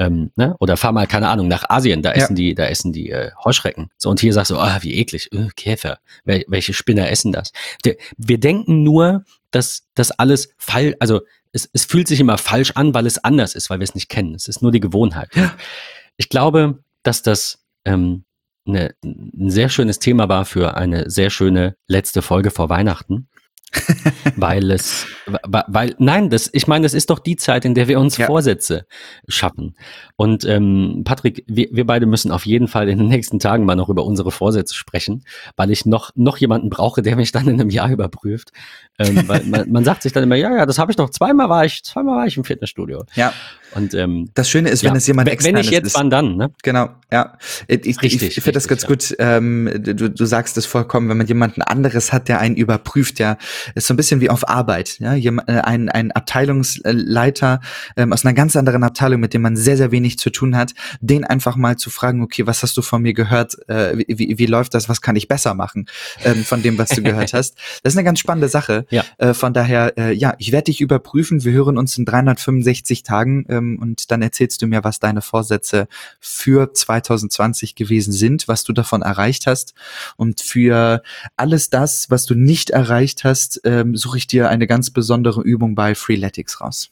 Ähm, 0.00 0.32
ne? 0.34 0.56
Oder 0.58 0.76
fahr 0.76 0.90
mal, 0.90 1.06
keine 1.06 1.28
Ahnung, 1.28 1.46
nach 1.46 1.70
Asien, 1.70 2.02
da 2.02 2.10
essen 2.10 2.32
ja. 2.32 2.42
die, 2.42 2.54
da 2.56 2.66
essen 2.66 2.92
die 2.92 3.10
äh, 3.10 3.30
Heuschrecken. 3.44 3.90
So, 3.96 4.10
und 4.10 4.18
hier 4.18 4.32
sagst 4.32 4.50
du, 4.50 4.56
ah, 4.56 4.78
wie 4.80 4.94
eklig, 4.94 5.30
äh, 5.32 5.50
Käfer, 5.54 6.00
Wel 6.24 6.44
welche 6.48 6.74
Spinner 6.74 7.08
essen 7.08 7.30
das? 7.30 7.52
Wir, 7.84 7.96
wir 8.16 8.40
denken 8.40 8.82
nur, 8.82 9.24
dass 9.52 9.84
das 9.94 10.10
alles 10.10 10.52
fall, 10.58 10.96
also 10.98 11.20
es, 11.52 11.70
es 11.72 11.84
fühlt 11.84 12.08
sich 12.08 12.18
immer 12.18 12.38
falsch 12.38 12.72
an, 12.72 12.92
weil 12.92 13.06
es 13.06 13.22
anders 13.22 13.54
ist, 13.54 13.70
weil 13.70 13.78
wir 13.78 13.84
es 13.84 13.94
nicht 13.94 14.08
kennen. 14.08 14.34
Es 14.34 14.48
ist 14.48 14.62
nur 14.62 14.72
die 14.72 14.80
Gewohnheit. 14.80 15.28
Ja. 15.36 15.54
Ich 16.16 16.28
glaube, 16.28 16.80
dass 17.04 17.22
das 17.22 17.62
ähm, 17.84 18.24
eine, 18.66 18.94
ein 19.04 19.50
sehr 19.50 19.68
schönes 19.68 19.98
Thema 19.98 20.28
war 20.28 20.44
für 20.44 20.76
eine 20.76 21.10
sehr 21.10 21.30
schöne 21.30 21.76
letzte 21.88 22.22
Folge 22.22 22.50
vor 22.50 22.68
Weihnachten. 22.68 23.28
weil 24.36 24.70
es, 24.70 25.06
weil, 25.46 25.94
nein, 25.98 26.28
das, 26.28 26.50
ich 26.52 26.66
meine, 26.66 26.82
das 26.82 26.92
ist 26.92 27.08
doch 27.10 27.18
die 27.18 27.36
Zeit, 27.36 27.64
in 27.64 27.74
der 27.74 27.88
wir 27.88 27.98
uns 27.98 28.18
ja. 28.18 28.26
Vorsätze 28.26 28.86
schaffen. 29.28 29.76
Und 30.16 30.44
ähm, 30.44 31.02
Patrick, 31.04 31.44
wir, 31.46 31.68
wir 31.72 31.86
beide 31.86 32.04
müssen 32.06 32.32
auf 32.32 32.44
jeden 32.44 32.68
Fall 32.68 32.88
in 32.88 32.98
den 32.98 33.08
nächsten 33.08 33.38
Tagen 33.38 33.64
mal 33.64 33.74
noch 33.74 33.88
über 33.88 34.04
unsere 34.04 34.30
Vorsätze 34.30 34.74
sprechen, 34.74 35.24
weil 35.56 35.70
ich 35.70 35.86
noch, 35.86 36.10
noch 36.14 36.36
jemanden 36.36 36.68
brauche, 36.68 37.00
der 37.00 37.16
mich 37.16 37.32
dann 37.32 37.48
in 37.48 37.60
einem 37.60 37.70
Jahr 37.70 37.90
überprüft. 37.90 38.52
Ähm, 38.98 39.26
weil 39.26 39.42
man, 39.46 39.70
man 39.70 39.84
sagt 39.84 40.02
sich 40.02 40.12
dann 40.12 40.22
immer, 40.22 40.36
ja, 40.36 40.54
ja, 40.54 40.66
das 40.66 40.78
habe 40.78 40.92
ich 40.92 40.96
doch, 40.96 41.10
zweimal 41.10 41.48
war 41.48 41.64
ich, 41.64 41.82
zweimal 41.82 42.16
war 42.18 42.26
ich 42.26 42.36
im 42.36 42.44
Fitnessstudio. 42.44 43.04
Ja. 43.14 43.32
Und 43.74 43.94
ähm, 43.94 44.28
das 44.34 44.50
Schöne 44.50 44.68
ist, 44.68 44.82
wenn 44.82 44.92
ja, 44.92 44.96
es 44.96 45.06
jemand 45.06 45.28
Wenn 45.44 45.56
ich 45.56 45.70
jetzt, 45.70 45.86
ist. 45.86 45.94
wann 45.94 46.10
dann, 46.10 46.36
ne? 46.36 46.50
Genau, 46.62 46.90
ja. 47.10 47.38
Ich, 47.68 47.86
ich, 47.86 48.02
richtig, 48.02 48.22
ich, 48.22 48.36
ich 48.36 48.44
finde 48.44 48.52
das 48.52 48.68
ganz 48.68 48.82
ja. 48.82 48.88
gut. 48.88 49.14
Ähm, 49.18 49.70
du, 49.82 50.10
du 50.10 50.24
sagst 50.26 50.56
es 50.58 50.66
vollkommen, 50.66 51.08
wenn 51.08 51.16
man 51.16 51.26
jemanden 51.26 51.62
anderes 51.62 52.12
hat, 52.12 52.28
der 52.28 52.40
einen 52.40 52.56
überprüft, 52.56 53.18
ja, 53.18 53.38
ist 53.74 53.86
so 53.86 53.94
ein 53.94 53.96
bisschen 53.96 54.20
wie 54.20 54.28
auf 54.28 54.48
Arbeit, 54.48 54.98
ja. 54.98 55.14
Jemand, 55.14 55.48
äh, 55.48 55.60
ein, 55.60 55.88
ein 55.88 56.12
Abteilungsleiter 56.12 57.60
ähm, 57.96 58.12
aus 58.12 58.24
einer 58.24 58.34
ganz 58.34 58.56
anderen 58.56 58.84
Abteilung, 58.84 59.20
mit 59.20 59.32
dem 59.32 59.42
man 59.42 59.56
sehr, 59.56 59.76
sehr 59.76 59.90
wenig 59.90 60.18
zu 60.18 60.30
tun 60.30 60.56
hat, 60.56 60.74
den 61.00 61.24
einfach 61.24 61.56
mal 61.56 61.76
zu 61.76 61.88
fragen, 61.88 62.22
okay, 62.22 62.46
was 62.46 62.62
hast 62.62 62.76
du 62.76 62.82
von 62.82 63.00
mir 63.00 63.14
gehört? 63.14 63.56
Äh, 63.68 63.98
wie, 63.98 64.18
wie, 64.18 64.38
wie 64.38 64.46
läuft 64.46 64.74
das? 64.74 64.88
Was 64.88 65.00
kann 65.00 65.16
ich 65.16 65.28
besser 65.28 65.54
machen 65.54 65.86
ähm, 66.24 66.44
von 66.44 66.62
dem, 66.62 66.76
was 66.76 66.90
du 66.90 67.02
gehört 67.02 67.32
hast? 67.32 67.56
Das 67.82 67.94
ist 67.94 67.96
eine 67.96 68.04
ganz 68.04 68.18
spannende 68.18 68.48
Sache. 68.48 68.81
Ja. 68.90 69.04
Äh, 69.18 69.34
von 69.34 69.54
daher, 69.54 69.96
äh, 69.96 70.12
ja, 70.12 70.34
ich 70.38 70.52
werde 70.52 70.64
dich 70.64 70.80
überprüfen. 70.80 71.44
Wir 71.44 71.52
hören 71.52 71.78
uns 71.78 71.96
in 71.98 72.04
365 72.04 73.02
Tagen. 73.02 73.46
Ähm, 73.48 73.78
und 73.80 74.10
dann 74.10 74.22
erzählst 74.22 74.62
du 74.62 74.66
mir, 74.66 74.84
was 74.84 75.00
deine 75.00 75.22
Vorsätze 75.22 75.88
für 76.20 76.72
2020 76.72 77.74
gewesen 77.74 78.12
sind, 78.12 78.48
was 78.48 78.64
du 78.64 78.72
davon 78.72 79.02
erreicht 79.02 79.46
hast. 79.46 79.74
Und 80.16 80.40
für 80.40 81.02
alles 81.36 81.70
das, 81.70 82.10
was 82.10 82.26
du 82.26 82.34
nicht 82.34 82.70
erreicht 82.70 83.24
hast, 83.24 83.60
ähm, 83.64 83.96
suche 83.96 84.18
ich 84.18 84.26
dir 84.26 84.48
eine 84.48 84.66
ganz 84.66 84.90
besondere 84.90 85.42
Übung 85.42 85.74
bei 85.74 85.94
Freeletics 85.94 86.60
raus. 86.60 86.90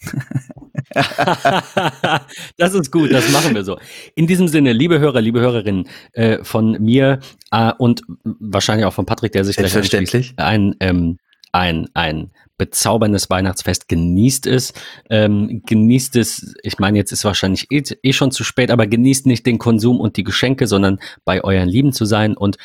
das 2.56 2.74
ist 2.74 2.90
gut, 2.90 3.12
das 3.12 3.30
machen 3.30 3.54
wir 3.54 3.64
so. 3.64 3.78
In 4.14 4.26
diesem 4.26 4.48
Sinne, 4.48 4.72
liebe 4.72 4.98
Hörer, 4.98 5.20
liebe 5.20 5.40
Hörerinnen, 5.40 5.88
äh, 6.12 6.42
von 6.42 6.72
mir 6.82 7.20
äh, 7.52 7.72
und 7.78 8.02
wahrscheinlich 8.24 8.86
auch 8.86 8.92
von 8.92 9.06
Patrick, 9.06 9.32
der 9.32 9.44
sich 9.44 9.56
gleich 9.56 10.34
ein, 10.36 10.74
ähm, 10.80 11.18
ein, 11.52 11.88
ein 11.94 12.30
bezauberndes 12.60 13.30
Weihnachtsfest. 13.30 13.88
Genießt 13.88 14.46
es. 14.46 14.74
Ähm, 15.08 15.62
genießt 15.64 16.14
es, 16.16 16.54
ich 16.62 16.78
meine, 16.78 16.98
jetzt 16.98 17.10
ist 17.10 17.24
wahrscheinlich 17.24 17.66
eh, 17.70 17.82
eh, 18.02 18.12
schon 18.12 18.32
zu 18.32 18.44
spät, 18.44 18.70
aber 18.70 18.86
genießt 18.86 19.24
nicht 19.24 19.46
den 19.46 19.56
Konsum 19.56 19.98
und 19.98 20.18
die 20.18 20.24
Geschenke, 20.24 20.66
sondern 20.66 21.00
bei 21.24 21.42
euren 21.42 21.70
Lieben 21.70 21.94
zu 21.94 22.04
sein. 22.04 22.36
Und 22.36 22.58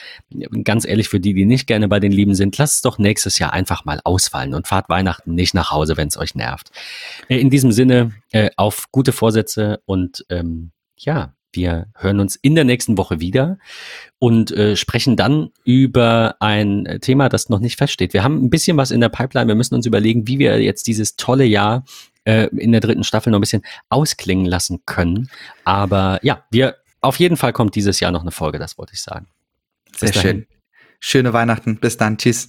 ganz 0.65 0.85
ehrlich, 0.85 1.07
für 1.07 1.21
die, 1.21 1.33
die 1.33 1.45
nicht 1.45 1.65
gerne 1.65 1.87
bei 1.87 2.01
den 2.01 2.11
Lieben 2.11 2.35
sind, 2.35 2.57
lasst 2.57 2.75
es 2.75 2.81
doch 2.81 2.97
nächstes 2.97 3.39
Jahr 3.39 3.53
einfach 3.53 3.85
mal 3.85 4.01
ausfallen 4.03 4.53
und 4.53 4.67
fahrt 4.67 4.89
Weihnachten 4.89 5.33
nicht 5.33 5.53
nach 5.53 5.71
Hause, 5.71 5.95
wenn 5.95 6.09
es 6.09 6.17
euch 6.17 6.35
nervt. 6.35 6.71
Äh, 7.29 7.39
in 7.39 7.49
diesem 7.49 7.71
Sinne, 7.71 8.11
äh, 8.31 8.49
auf 8.57 8.91
gute 8.91 9.13
Vorsätze 9.13 9.79
und 9.85 10.25
ähm, 10.29 10.71
ja, 10.97 11.33
wir 11.55 11.87
hören 11.95 12.19
uns 12.19 12.35
in 12.35 12.55
der 12.55 12.63
nächsten 12.63 12.97
Woche 12.97 13.19
wieder 13.19 13.57
und 14.19 14.51
äh, 14.51 14.75
sprechen 14.75 15.15
dann 15.15 15.49
über 15.63 16.35
ein 16.39 16.99
Thema, 17.01 17.29
das 17.29 17.49
noch 17.49 17.59
nicht 17.59 17.77
feststeht. 17.77 18.13
Wir 18.13 18.23
haben 18.23 18.43
ein 18.43 18.49
bisschen 18.49 18.77
was 18.77 18.91
in 18.91 19.01
der 19.01 19.09
Pipeline. 19.09 19.47
Wir 19.47 19.55
müssen 19.55 19.75
uns 19.75 19.85
überlegen, 19.85 20.27
wie 20.27 20.39
wir 20.39 20.61
jetzt 20.61 20.87
dieses 20.87 21.15
tolle 21.15 21.45
Jahr 21.45 21.85
äh, 22.25 22.47
in 22.55 22.71
der 22.71 22.81
dritten 22.81 23.03
Staffel 23.03 23.31
noch 23.31 23.39
ein 23.39 23.41
bisschen 23.41 23.63
ausklingen 23.89 24.45
lassen 24.45 24.81
können. 24.85 25.29
Aber 25.63 26.19
ja, 26.23 26.43
wir 26.51 26.75
auf 27.01 27.19
jeden 27.19 27.37
Fall 27.37 27.53
kommt 27.53 27.75
dieses 27.75 27.99
Jahr 27.99 28.11
noch 28.11 28.21
eine 28.21 28.31
Folge, 28.31 28.59
das 28.59 28.77
wollte 28.77 28.93
ich 28.93 29.01
sagen. 29.01 29.27
Sehr 29.95 30.13
schön. 30.13 30.47
Schöne 30.99 31.33
Weihnachten. 31.33 31.77
Bis 31.77 31.97
dann. 31.97 32.17
Tschüss. 32.17 32.47